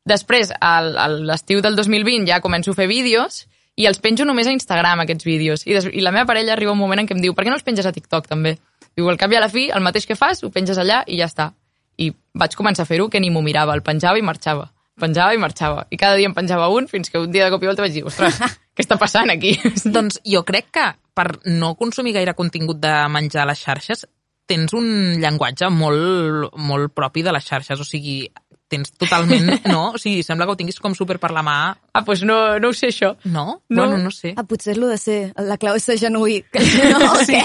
Després, 0.06 0.52
al- 0.60 0.98
a 1.00 1.08
l'estiu 1.08 1.62
del 1.62 1.76
2020, 1.76 2.28
ja 2.28 2.42
començo 2.44 2.72
a 2.72 2.80
fer 2.80 2.88
vídeos 2.92 3.46
i 3.80 3.88
els 3.88 4.02
penjo 4.04 4.26
només 4.28 4.48
a 4.48 4.54
Instagram, 4.56 5.06
aquests 5.06 5.26
vídeos. 5.28 5.64
I, 5.68 5.78
des, 5.78 5.88
I 5.96 6.04
la 6.04 6.12
meva 6.12 6.28
parella 6.28 6.52
arriba 6.56 6.74
un 6.76 6.82
moment 6.82 7.00
en 7.00 7.08
què 7.08 7.16
em 7.16 7.22
diu, 7.24 7.36
per 7.36 7.46
què 7.46 7.54
no 7.54 7.56
els 7.56 7.64
penges 7.64 7.88
a 7.88 7.94
TikTok, 7.96 8.28
també? 8.28 8.58
Diu, 8.98 9.08
al 9.08 9.20
cap 9.22 9.32
i 9.32 9.40
a 9.40 9.44
la 9.44 9.48
fi, 9.52 9.70
el 9.72 9.86
mateix 9.86 10.08
que 10.10 10.18
fas, 10.20 10.44
ho 10.44 10.52
penges 10.52 10.82
allà 10.82 11.06
i 11.08 11.20
ja 11.22 11.30
està. 11.32 11.54
I 12.00 12.12
vaig 12.36 12.58
començar 12.60 12.84
a 12.84 12.90
fer-ho 12.90 13.08
que 13.12 13.22
ni 13.24 13.32
m'ho 13.32 13.44
mirava, 13.46 13.76
el 13.78 13.84
penjava 13.86 14.20
i 14.20 14.26
marxava. 14.26 14.68
Penjava 15.00 15.36
i 15.36 15.40
marxava. 15.40 15.86
I 15.96 16.00
cada 16.00 16.20
dia 16.20 16.28
em 16.28 16.36
penjava 16.36 16.68
un 16.76 16.90
fins 16.92 17.08
que 17.08 17.22
un 17.24 17.32
dia 17.32 17.48
de 17.48 17.54
cop 17.54 17.64
i 17.64 17.72
volta 17.72 17.86
vaig 17.86 17.96
dir, 17.96 18.04
ostres, 18.08 18.42
què 18.76 18.84
està 18.84 19.00
passant 19.00 19.32
aquí? 19.32 19.56
Doncs 19.96 20.20
jo 20.28 20.44
crec 20.48 20.74
que 20.76 20.88
per 21.16 21.30
no 21.48 21.76
consumir 21.80 22.18
gaire 22.20 22.36
contingut 22.36 22.84
de 22.84 22.94
menjar 23.12 23.46
a 23.46 23.52
les 23.54 23.64
xarxes 23.64 24.04
tens 24.50 24.74
un 24.74 24.88
llenguatge 25.22 25.70
molt, 25.70 26.56
molt 26.58 26.92
propi 26.98 27.22
de 27.24 27.32
les 27.36 27.46
xarxes, 27.46 27.80
o 27.80 27.86
sigui, 27.86 28.24
tens 28.70 28.92
totalment, 28.94 29.50
no? 29.68 29.92
O 29.98 30.02
sigui, 30.02 30.22
sembla 30.24 30.46
que 30.48 30.54
ho 30.54 30.60
tinguis 30.60 30.80
com 30.80 30.94
super 30.96 31.18
per 31.20 31.32
la 31.36 31.42
mà. 31.46 31.58
Ah, 31.94 32.04
doncs 32.06 32.22
no, 32.30 32.38
no 32.62 32.70
ho 32.70 32.78
sé, 32.78 32.94
això. 32.94 33.16
No? 33.26 33.64
No. 33.68 33.82
Bueno, 33.84 33.98
no 34.06 34.12
sé. 34.16 34.36
Ah, 34.38 34.46
potser 34.48 34.78
és 34.78 34.80
de 34.86 34.98
ser... 35.02 35.20
La 35.50 35.58
clau 35.58 35.76
és 35.76 35.84
ser 35.90 35.98
genuí. 36.00 36.44
Que, 36.54 36.64
no, 36.96 37.16
sí. 37.26 37.42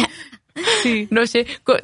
Sí. 0.84 1.08
No 1.10 1.24
sé. 1.26 1.40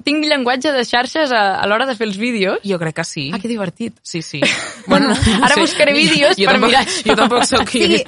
Tinc 0.07 0.23
llenguatge 0.31 0.71
de 0.71 0.85
xarxes 0.87 1.33
a, 1.35 1.41
a 1.59 1.65
l'hora 1.67 1.89
de 1.89 1.97
fer 1.99 2.07
els 2.07 2.15
vídeos. 2.21 2.61
Jo 2.63 2.77
crec 2.79 2.95
que 3.01 3.05
sí. 3.09 3.25
Ah, 3.35 3.41
que 3.43 3.49
divertit. 3.51 3.97
Sí, 4.07 4.21
sí. 4.23 4.39
Bueno, 4.91 5.11
ara 5.43 5.55
buscaré 5.59 5.93
vídeos 5.95 6.35
jo 6.39 6.47
per 6.49 6.55
tampoc, 6.57 6.71
mirar 6.71 6.85
això. 6.87 7.03
Jo 7.09 7.17
tampoc 7.19 7.45
soc 7.47 7.67
qui... 7.69 7.83
Sí, 7.83 7.99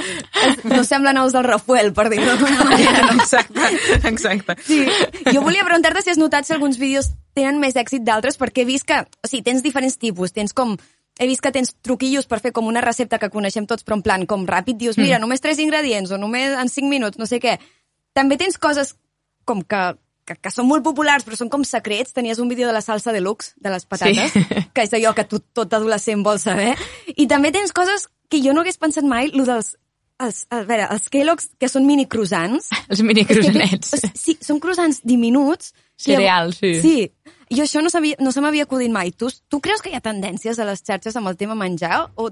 es- 0.46 0.62
no 0.70 0.80
semblen 0.86 1.18
ous 1.20 1.34
del 1.34 1.44
Rafuel, 1.46 1.90
per 1.94 2.08
dir-ho 2.10 2.24
d'alguna 2.30 2.64
manera. 2.70 3.02
No? 3.10 3.18
Exacte, 3.22 3.68
exacte. 4.08 4.56
Sí. 4.66 4.80
Jo 5.34 5.42
volia 5.44 5.66
preguntar-te 5.66 6.02
si 6.02 6.10
has 6.14 6.18
notat 6.22 6.46
si 6.48 6.54
alguns 6.56 6.78
vídeos 6.80 7.10
tenen 7.38 7.58
més 7.62 7.74
èxit 7.78 8.02
d'altres, 8.06 8.38
perquè 8.40 8.62
he 8.64 8.68
vist 8.70 8.86
que... 8.88 9.02
O 9.02 9.30
sigui, 9.30 9.42
tens 9.46 9.62
diferents 9.66 9.98
tipus. 9.98 10.32
Tens 10.34 10.54
com... 10.56 10.74
He 11.22 11.26
vist 11.30 11.42
que 11.44 11.52
tens 11.54 11.70
truquillos 11.86 12.26
per 12.26 12.40
fer 12.42 12.50
com 12.52 12.66
una 12.66 12.80
recepta 12.82 13.20
que 13.22 13.28
coneixem 13.30 13.66
tots, 13.70 13.84
però 13.86 13.94
en 14.00 14.02
plan 14.02 14.24
com 14.26 14.42
ràpid, 14.48 14.74
dius, 14.80 14.96
mira, 14.98 15.20
només 15.22 15.40
tres 15.44 15.60
ingredients, 15.62 16.10
o 16.10 16.18
només 16.18 16.56
en 16.58 16.70
cinc 16.72 16.88
minuts, 16.90 17.20
no 17.20 17.28
sé 17.30 17.38
què. 17.38 17.60
També 18.12 18.34
tens 18.40 18.58
coses 18.58 18.96
com 19.46 19.62
que, 19.62 19.82
que, 20.26 20.34
que 20.42 20.50
són 20.50 20.66
molt 20.66 20.82
populars, 20.82 21.22
però 21.26 21.38
són 21.38 21.48
com 21.52 21.62
secrets. 21.64 22.12
Tenies 22.16 22.40
un 22.42 22.50
vídeo 22.50 22.66
de 22.66 22.74
la 22.74 22.82
salsa 22.82 23.14
deluxe, 23.14 23.52
de 23.62 23.70
les 23.70 23.86
patates, 23.86 24.34
Sí. 24.34 24.42
que 24.74 24.82
és 24.88 24.92
allò 24.98 25.14
que 25.14 25.24
tu, 25.30 25.38
tot 25.54 25.72
adolescent 25.78 26.24
vol 26.26 26.42
saber. 26.42 26.74
I 27.14 27.28
també 27.30 27.52
tens 27.54 27.70
coses 27.72 28.08
que 28.28 28.42
jo 28.42 28.52
no 28.52 28.64
hagués 28.66 28.78
pensat 28.82 29.06
mai, 29.06 29.30
lo 29.30 29.46
dels... 29.46 29.76
Els, 30.22 30.44
a 30.54 30.60
veure, 30.62 30.84
els 30.92 31.08
Kellogg's, 31.10 31.48
que 31.58 31.66
són 31.66 31.82
mini 31.82 32.04
croissants, 32.06 32.68
Els 32.92 33.00
mini 33.02 33.24
croissants. 33.26 33.88
Sí, 34.14 34.36
són 34.44 34.60
croissants 34.62 35.00
diminuts. 35.02 35.72
Cereals, 35.98 36.60
sí. 36.60 36.74
Sí, 36.82 36.94
jo 37.56 37.64
això 37.66 37.82
no, 37.82 37.90
sabia, 37.90 38.16
no 38.20 38.32
se 38.32 38.42
m'havia 38.44 38.66
acudit 38.68 38.92
mai. 38.92 39.12
Tu, 39.12 39.30
tu 39.48 39.60
creus 39.64 39.82
que 39.82 39.92
hi 39.92 39.98
ha 39.98 40.04
tendències 40.04 40.58
a 40.58 40.66
les 40.68 40.82
xarxes 40.84 41.16
amb 41.18 41.30
el 41.30 41.38
tema 41.40 41.56
menjar? 41.58 42.06
O... 42.16 42.30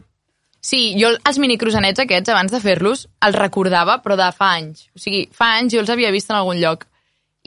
Sí, 0.61 0.95
jo 1.01 1.15
els 1.17 1.41
mini 1.41 1.57
croissanets 1.61 2.03
aquests, 2.03 2.33
abans 2.33 2.53
de 2.53 2.61
fer-los, 2.61 3.07
els 3.25 3.39
recordava, 3.39 3.99
però 4.05 4.19
de 4.21 4.29
fa 4.37 4.53
anys. 4.59 4.89
O 4.97 5.01
sigui, 5.01 5.25
fa 5.33 5.55
anys 5.57 5.75
jo 5.75 5.83
els 5.83 5.93
havia 5.93 6.13
vist 6.13 6.31
en 6.31 6.41
algun 6.41 6.61
lloc. 6.61 6.85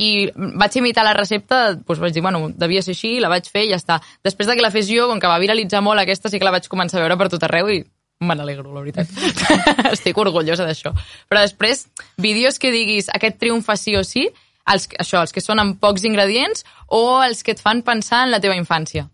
I 0.01 0.31
vaig 0.33 0.79
imitar 0.79 1.03
la 1.05 1.13
recepta, 1.13 1.75
doncs 1.75 2.01
vaig 2.01 2.15
dir, 2.15 2.23
bueno, 2.25 2.47
devia 2.57 2.81
ser 2.81 2.95
així, 2.95 3.19
la 3.21 3.29
vaig 3.29 3.45
fer 3.45 3.67
i 3.67 3.73
ja 3.75 3.77
està. 3.77 3.99
Després 4.25 4.49
de 4.49 4.55
que 4.57 4.65
la 4.65 4.73
fes 4.73 4.89
jo, 4.89 5.05
com 5.11 5.21
que 5.21 5.29
va 5.29 5.41
viralitzar 5.41 5.83
molt 5.85 6.01
aquesta, 6.01 6.31
sí 6.33 6.41
que 6.41 6.47
la 6.47 6.55
vaig 6.55 6.65
començar 6.71 6.97
a 6.97 7.05
veure 7.05 7.19
per 7.19 7.29
tot 7.29 7.45
arreu 7.45 7.69
i 7.69 7.83
me 8.23 8.35
n'alegro, 8.35 8.73
la 8.73 8.81
veritat. 8.81 9.09
Estic 9.93 10.17
orgullosa 10.17 10.65
d'això. 10.65 10.93
Però 11.29 11.43
després, 11.43 11.85
vídeos 12.17 12.57
que 12.59 12.71
diguis 12.73 13.11
aquest 13.13 13.37
triomfa 13.41 13.75
sí 13.77 13.95
o 13.99 14.03
sí, 14.07 14.29
els, 14.71 14.87
això, 14.99 15.23
els 15.23 15.33
que 15.35 15.43
són 15.43 15.61
amb 15.61 15.79
pocs 15.81 16.05
ingredients 16.07 16.63
o 16.87 17.21
els 17.23 17.43
que 17.43 17.55
et 17.55 17.61
fan 17.61 17.83
pensar 17.83 18.23
en 18.27 18.31
la 18.33 18.41
teva 18.43 18.57
infància. 18.59 19.07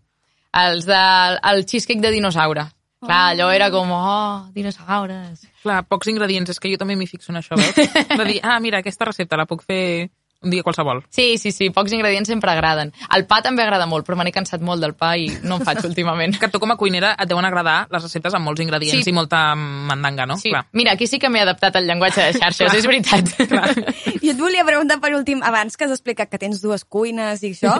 Els 0.56 0.86
del 0.86 1.38
el 1.52 1.64
cheesecake 1.66 2.02
de 2.02 2.14
dinosaure. 2.16 2.66
Clar, 3.00 3.20
allò 3.32 3.46
era 3.48 3.70
com, 3.72 3.88
oh, 3.96 4.48
dinosaures. 4.52 5.46
Clar, 5.62 5.78
pocs 5.88 6.10
ingredients, 6.12 6.50
és 6.52 6.60
que 6.60 6.68
jo 6.68 6.76
també 6.80 6.98
m'hi 7.00 7.08
fixo 7.08 7.32
en 7.32 7.40
això, 7.40 7.56
veus? 7.56 7.78
De 8.20 8.26
dir, 8.28 8.40
ah, 8.44 8.58
mira, 8.60 8.82
aquesta 8.84 9.08
recepta 9.08 9.38
la 9.40 9.46
puc 9.48 9.64
fer 9.64 10.10
un 10.42 10.50
dia 10.50 10.62
qualsevol. 10.62 11.02
Sí, 11.12 11.36
sí, 11.36 11.52
sí, 11.52 11.68
pocs 11.70 11.92
ingredients 11.92 12.28
sempre 12.30 12.50
agraden. 12.50 12.92
El 13.14 13.26
pa 13.28 13.42
també 13.44 13.62
agrada 13.62 13.84
molt, 13.86 14.06
però 14.06 14.16
me 14.16 14.24
n'he 14.24 14.32
cansat 14.32 14.62
molt 14.64 14.80
del 14.80 14.94
pa 14.96 15.12
i 15.20 15.26
no 15.44 15.58
en 15.60 15.64
faig 15.66 15.82
últimament. 15.90 16.38
Que 16.40 16.48
tu 16.48 16.60
com 16.62 16.72
a 16.72 16.78
cuinera 16.80 17.12
et 17.20 17.28
deuen 17.28 17.44
agradar 17.44 17.82
les 17.92 18.02
receptes 18.06 18.34
amb 18.34 18.48
molts 18.48 18.62
ingredients 18.64 19.04
Sí. 19.04 19.12
i 19.12 19.16
molta 19.16 19.54
mandanga, 19.54 20.24
no? 20.26 20.38
Sí. 20.40 20.48
Clar. 20.54 20.64
Mira, 20.72 20.92
aquí 20.96 21.06
sí 21.06 21.18
que 21.20 21.28
m'he 21.28 21.42
adaptat 21.44 21.76
al 21.76 21.86
llenguatge 21.86 22.24
de 22.24 22.38
xarxes, 22.40 22.72
és 22.80 22.88
veritat. 22.88 23.28
I 24.24 24.32
et 24.32 24.38
volia 24.40 24.64
preguntar 24.64 24.96
per 25.04 25.12
últim, 25.18 25.42
abans 25.44 25.76
que 25.76 25.84
has 25.84 25.92
explicat 25.92 26.30
que 26.32 26.40
tens 26.40 26.62
dues 26.64 26.84
cuines 26.88 27.42
i 27.44 27.52
això, 27.52 27.76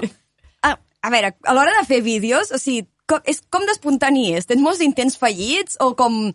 a, 0.62 0.76
a 0.76 1.10
veure, 1.16 1.32
a 1.40 1.56
l'hora 1.56 1.72
de 1.80 1.86
fer 1.88 2.02
vídeos, 2.04 2.52
o 2.52 2.60
sigui, 2.60 2.84
com, 3.08 3.24
és, 3.24 3.40
com 3.50 3.64
d'espontani 3.66 4.34
és? 4.36 4.44
Tens 4.46 4.60
molts 4.62 4.84
intents 4.84 5.16
fallits 5.18 5.80
o 5.80 5.94
com... 5.96 6.26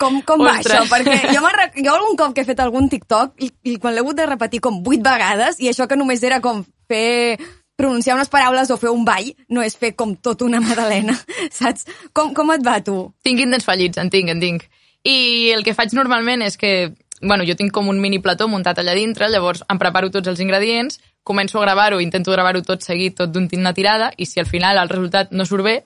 Com, 0.00 0.18
com 0.28 0.42
va 0.44 0.58
Ostres. 0.58 0.74
això? 0.76 0.88
Perquè 0.92 1.34
jo, 1.34 1.42
jo 1.84 1.92
algun 1.94 2.16
cop 2.20 2.34
que 2.36 2.44
he 2.44 2.48
fet 2.48 2.60
algun 2.60 2.90
TikTok 2.92 3.40
i, 3.40 3.50
i 3.72 3.76
quan 3.80 3.94
l'he 3.94 4.02
hagut 4.04 4.18
de 4.18 4.26
repetir 4.28 4.60
com 4.64 4.82
vuit 4.84 5.00
vegades 5.04 5.60
i 5.60 5.70
això 5.70 5.88
que 5.88 5.96
només 5.96 6.22
era 6.26 6.42
com 6.44 6.64
fer 6.88 7.38
pronunciar 7.76 8.16
unes 8.16 8.30
paraules 8.32 8.70
o 8.72 8.78
fer 8.80 8.90
un 8.90 9.04
ball, 9.04 9.32
no 9.52 9.62
és 9.62 9.76
fer 9.76 9.92
com 9.94 10.14
tot 10.16 10.42
una 10.42 10.62
madalena, 10.64 11.14
saps? 11.52 11.84
Com, 12.16 12.32
com 12.34 12.52
et 12.54 12.64
va, 12.64 12.80
tu? 12.84 12.96
Tinc 13.24 13.42
intents 13.44 13.68
fallits, 13.68 14.00
en 14.00 14.10
tinc, 14.12 14.32
en 14.32 14.40
tinc. 14.40 14.64
I 15.06 15.52
el 15.54 15.62
que 15.62 15.76
faig 15.76 15.92
normalment 15.94 16.42
és 16.42 16.56
que, 16.58 16.72
bueno, 17.20 17.44
jo 17.46 17.54
tinc 17.56 17.74
com 17.76 17.92
un 17.92 18.00
mini 18.00 18.18
plató 18.24 18.48
muntat 18.48 18.80
allà 18.80 18.96
dintre, 18.96 19.28
llavors 19.30 19.62
em 19.70 19.78
preparo 19.78 20.10
tots 20.10 20.32
els 20.32 20.40
ingredients, 20.42 20.98
començo 21.26 21.60
a 21.60 21.66
gravar-ho, 21.66 22.00
intento 22.00 22.32
gravar-ho 22.32 22.64
tot 22.64 22.82
seguit, 22.82 23.16
tot 23.20 23.30
d'una 23.34 23.74
tirada, 23.76 24.10
i 24.16 24.26
si 24.26 24.40
al 24.40 24.48
final 24.48 24.80
el 24.80 24.90
resultat 24.90 25.36
no 25.36 25.44
surt 25.44 25.68
bé, 25.68 25.76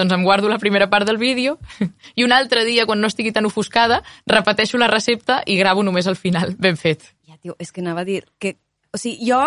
doncs 0.00 0.16
em 0.16 0.24
guardo 0.24 0.48
la 0.48 0.58
primera 0.58 0.88
part 0.90 1.08
del 1.08 1.20
vídeo 1.20 1.58
i 2.18 2.24
un 2.24 2.32
altre 2.32 2.64
dia, 2.68 2.88
quan 2.88 3.00
no 3.00 3.10
estigui 3.10 3.34
tan 3.36 3.48
ofuscada, 3.48 4.02
repeteixo 4.26 4.80
la 4.80 4.90
recepta 4.90 5.42
i 5.46 5.60
gravo 5.60 5.84
només 5.86 6.08
el 6.10 6.18
final, 6.18 6.56
ben 6.58 6.80
fet. 6.80 7.12
Ja, 7.28 7.36
tio, 7.36 7.56
és 7.60 7.72
que 7.72 7.84
anava 7.84 8.06
a 8.06 8.08
dir 8.08 8.24
que... 8.40 8.56
O 8.90 8.98
sigui, 8.98 9.22
jo, 9.22 9.38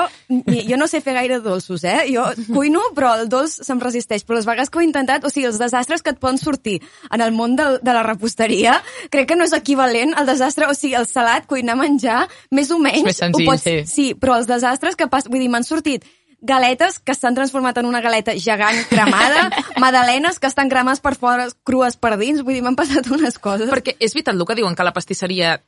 jo 0.47 0.77
no 0.79 0.85
sé 0.87 1.01
fer 1.03 1.17
gaire 1.17 1.41
dolços, 1.43 1.81
eh? 1.83 2.05
Jo 2.07 2.29
cuino, 2.55 2.79
però 2.95 3.09
el 3.19 3.25
dolç 3.27 3.57
se'm 3.67 3.81
resisteix. 3.83 4.23
Però 4.23 4.37
les 4.37 4.47
vegades 4.47 4.71
que 4.71 4.79
ho 4.79 4.83
he 4.83 4.87
intentat, 4.87 5.25
o 5.27 5.31
sigui, 5.33 5.49
els 5.49 5.59
desastres 5.59 5.99
que 5.99 6.13
et 6.15 6.21
poden 6.21 6.39
sortir 6.39 6.77
en 7.11 7.19
el 7.19 7.35
món 7.35 7.57
de, 7.59 7.65
de 7.83 7.97
la 7.97 8.05
reposteria, 8.07 8.77
crec 9.11 9.27
que 9.27 9.35
no 9.35 9.43
és 9.43 9.51
equivalent 9.59 10.15
al 10.15 10.31
desastre... 10.31 10.71
O 10.71 10.77
sigui, 10.79 10.95
el 10.95 11.09
salat, 11.11 11.43
cuinar 11.51 11.75
menjar, 11.75 12.21
més 12.55 12.71
o 12.71 12.79
menys... 12.79 13.03
És 13.03 13.09
més 13.09 13.19
senzill, 13.25 13.49
pots, 13.51 13.67
sí. 13.67 13.75
Sí, 13.83 14.07
però 14.15 14.39
els 14.39 14.47
desastres 14.47 14.95
que 14.95 15.11
passen... 15.11 15.35
Vull 15.35 15.43
dir, 15.43 15.51
m'han 15.51 15.67
sortit 15.67 16.07
galetes 16.43 16.99
que 16.99 17.15
s'han 17.15 17.33
transformat 17.37 17.77
en 17.79 17.87
una 17.89 18.01
galeta 18.03 18.35
gegant 18.37 18.83
cremada, 18.91 19.49
madalenes 19.81 20.39
que 20.43 20.47
estan 20.51 20.69
cremades 20.69 20.99
per 21.01 21.15
fora, 21.15 21.47
crues 21.63 21.95
per 21.97 22.17
dins, 22.19 22.43
vull 22.43 22.57
dir, 22.59 22.63
m'han 22.65 22.75
passat 22.77 23.07
unes 23.15 23.39
coses. 23.39 23.71
Perquè 23.71 23.95
és 23.99 24.13
veritat 24.13 24.35
el 24.35 24.45
que 24.45 24.57
diuen, 24.59 24.75
que 24.75 24.83
la 24.85 24.93
pastisseria 24.93 25.61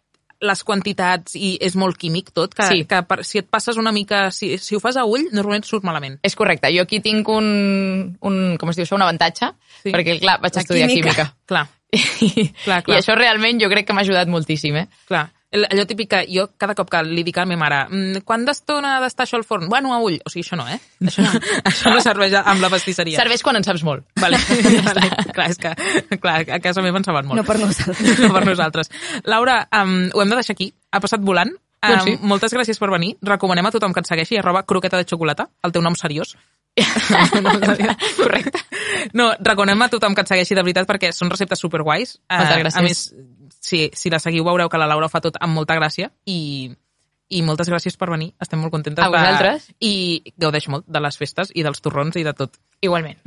les 0.43 0.65
quantitats 0.67 1.37
i 1.39 1.53
és 1.63 1.77
molt 1.79 1.95
químic 1.97 2.33
tot, 2.35 2.51
que, 2.53 2.65
Sí. 2.67 2.81
que 2.85 2.97
per, 3.07 3.21
si 3.23 3.39
et 3.39 3.47
passes 3.49 3.77
una 3.79 3.93
mica, 3.95 4.25
si, 4.35 4.57
si 4.59 4.75
ho 4.75 4.81
fas 4.83 4.97
a 4.99 5.05
ull, 5.07 5.29
normalment 5.31 5.63
surt 5.63 5.85
malament. 5.87 6.19
És 6.27 6.35
correcte, 6.35 6.67
jo 6.75 6.83
aquí 6.83 6.99
tinc 6.99 7.29
un, 7.31 8.17
un 8.19 8.57
com 8.59 8.69
es 8.69 8.75
diu 8.75 8.83
això, 8.83 8.97
un 8.99 9.05
avantatge, 9.07 9.53
Sí. 9.81 9.93
perquè, 9.95 10.19
clar, 10.19 10.41
vaig 10.43 10.57
estudiar 10.59 10.89
química. 10.91 11.13
química. 11.15 11.35
Clar, 11.47 11.63
I, 11.95 12.49
Clar, 12.65 12.81
clar. 12.83 12.97
I 12.97 12.99
això 12.99 13.15
realment 13.15 13.61
jo 13.63 13.69
crec 13.71 13.87
que 13.87 13.93
m'ha 13.95 14.03
ajudat 14.03 14.27
moltíssim, 14.27 14.75
eh? 14.75 14.87
clar. 15.07 15.29
Allò 15.55 15.85
típic 15.87 16.09
que 16.11 16.21
jo 16.29 16.47
cada 16.61 16.75
cop 16.77 16.89
que 16.91 17.01
li 17.07 17.23
dic 17.25 17.37
a 17.37 17.45
la 17.45 17.49
meva 17.51 17.63
mare 17.63 17.79
mm, 17.87 18.23
quan 18.27 18.45
d'estona 18.47 18.95
ha 18.95 19.01
d'estar 19.03 19.25
això 19.25 19.39
al 19.39 19.45
forn? 19.47 19.69
Bueno, 19.71 19.93
a 19.95 19.99
ull. 20.03 20.17
O 20.25 20.31
sigui, 20.31 20.45
això 20.45 20.59
no, 20.59 20.67
eh? 20.69 20.79
Això, 21.05 21.25
això 21.71 21.93
no 21.93 22.01
serveix 22.03 22.35
amb 22.41 22.63
la 22.63 22.71
pastisseria. 22.73 23.19
Serveix 23.19 23.43
quan 23.45 23.59
en 23.59 23.67
saps 23.67 23.85
molt. 23.87 24.05
Vale. 24.21 24.39
vale. 24.89 25.09
clar, 25.31 25.49
és 25.53 25.61
que 25.61 26.19
clar, 26.19 26.39
a 26.57 26.61
casa 26.63 26.83
meva 26.85 27.01
en 27.01 27.07
saben 27.07 27.29
molt. 27.29 27.39
No 27.39 27.45
per 27.47 27.59
nosaltres. 27.61 28.19
no 28.23 28.31
per 28.33 28.45
nosaltres. 28.47 28.91
Laura, 29.29 29.61
um, 29.81 29.95
ho 30.13 30.25
hem 30.25 30.33
de 30.33 30.41
deixar 30.41 30.57
aquí. 30.57 30.71
Ha 30.91 31.03
passat 31.03 31.23
volant. 31.23 31.53
Um, 31.85 31.91
Doncs 31.91 32.07
sí. 32.07 32.17
Moltes 32.25 32.55
gràcies 32.55 32.81
per 32.81 32.89
venir. 32.93 33.15
Recomanem 33.25 33.69
a 33.69 33.73
tothom 33.75 33.93
que 33.93 34.01
et 34.03 34.09
segueixi 34.09 34.39
arroba 34.41 34.65
croqueta 34.65 34.97
de 35.01 35.07
xocolata, 35.07 35.49
el 35.63 35.75
teu 35.75 35.85
nom 35.85 35.97
seriós. 35.99 36.35
Correcte. 38.19 38.59
No, 39.15 39.29
recomanem 39.39 39.81
a 39.85 39.89
tothom 39.91 40.15
que 40.15 40.25
et 40.25 40.31
segueixi 40.31 40.57
de 40.57 40.63
veritat 40.65 40.87
perquè 40.89 41.11
són 41.15 41.31
receptes 41.31 41.61
superguais. 41.63 42.17
Eh, 42.27 42.37
Moltes 42.39 42.61
gràcies. 42.63 42.79
A 42.79 42.83
més, 42.83 43.03
si, 43.61 43.85
si 43.95 44.11
la 44.13 44.19
seguiu 44.19 44.45
veureu 44.47 44.69
que 44.69 44.81
la 44.81 44.89
Laura 44.91 45.07
ho 45.07 45.11
fa 45.11 45.23
tot 45.23 45.39
amb 45.39 45.55
molta 45.55 45.77
gràcia 45.79 46.11
i, 46.25 46.69
i 47.31 47.41
moltes 47.47 47.71
gràcies 47.71 47.95
per 47.97 48.11
venir. 48.11 48.33
Estem 48.41 48.59
molt 48.61 48.75
contentes. 48.75 49.03
A 49.05 49.11
vosaltres. 49.13 49.69
De, 49.71 49.75
I 49.87 50.33
gaudeix 50.41 50.69
molt 50.71 50.87
de 50.87 51.03
les 51.03 51.19
festes 51.21 51.53
i 51.55 51.63
dels 51.65 51.81
torrons 51.83 52.15
i 52.19 52.25
de 52.27 52.35
tot. 52.35 52.59
Igualment. 52.83 53.21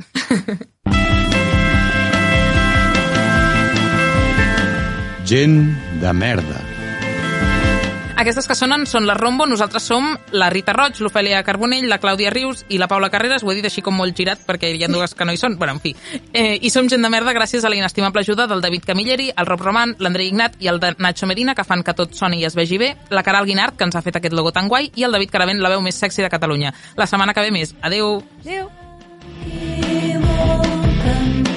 Gent 5.29 5.61
de 6.01 6.13
merda. 6.13 6.78
Aquestes 8.19 8.49
que 8.51 8.55
sonen 8.57 8.81
són 8.83 9.05
la 9.07 9.13
Rombo, 9.15 9.45
nosaltres 9.47 9.85
som 9.87 10.09
la 10.35 10.49
Rita 10.51 10.73
Roig, 10.75 10.97
l'Ofèlia 10.99 11.37
Carbonell, 11.47 11.85
la 11.87 12.01
Clàudia 12.03 12.33
Rius 12.33 12.65
i 12.67 12.75
la 12.75 12.89
Paula 12.91 13.07
Carreras, 13.13 13.45
ho 13.45 13.51
he 13.53 13.55
dit 13.55 13.67
així 13.69 13.79
com 13.79 13.95
molt 13.95 14.11
girat 14.17 14.41
perquè 14.43 14.73
hi 14.75 14.83
ha 14.83 14.89
dues 14.91 15.15
que 15.15 15.23
no 15.23 15.31
hi 15.31 15.39
són, 15.39 15.55
bueno, 15.55 15.77
en 15.77 15.79
fi. 15.79 15.93
Eh, 16.33 16.57
I 16.59 16.67
som 16.73 16.89
gent 16.91 16.99
de 16.99 17.11
merda 17.13 17.31
gràcies 17.31 17.63
a 17.63 17.71
la 17.71 17.77
inestimable 17.79 18.19
ajuda 18.19 18.43
del 18.51 18.59
David 18.59 18.83
Camilleri, 18.89 19.29
el 19.31 19.47
Rob 19.47 19.63
Roman, 19.63 19.95
l'Andrei 20.03 20.33
Ignat 20.33 20.59
i 20.59 20.67
el 20.67 20.83
de 20.83 20.91
Nacho 20.99 21.31
Medina, 21.31 21.55
que 21.55 21.63
fan 21.63 21.79
que 21.79 21.95
tot 21.95 22.11
soni 22.11 22.43
i 22.43 22.45
es 22.49 22.59
vegi 22.59 22.75
bé, 22.81 22.91
la 23.09 23.23
Caral 23.23 23.47
Guinart, 23.47 23.79
que 23.79 23.87
ens 23.87 23.95
ha 23.95 24.03
fet 24.03 24.19
aquest 24.19 24.35
logo 24.35 24.51
tan 24.51 24.67
guai, 24.67 24.91
i 24.99 25.07
el 25.07 25.15
David 25.15 25.31
Caravent, 25.31 25.63
la 25.63 25.71
veu 25.71 25.79
més 25.79 25.95
sexy 25.95 26.19
de 26.19 26.33
Catalunya. 26.35 26.75
La 26.99 27.07
setmana 27.07 27.31
que 27.33 27.47
ve 27.47 27.55
més. 27.55 27.71
Adeu! 27.79 28.19
Adéu. 28.43 28.67
Equivoquen 29.47 31.48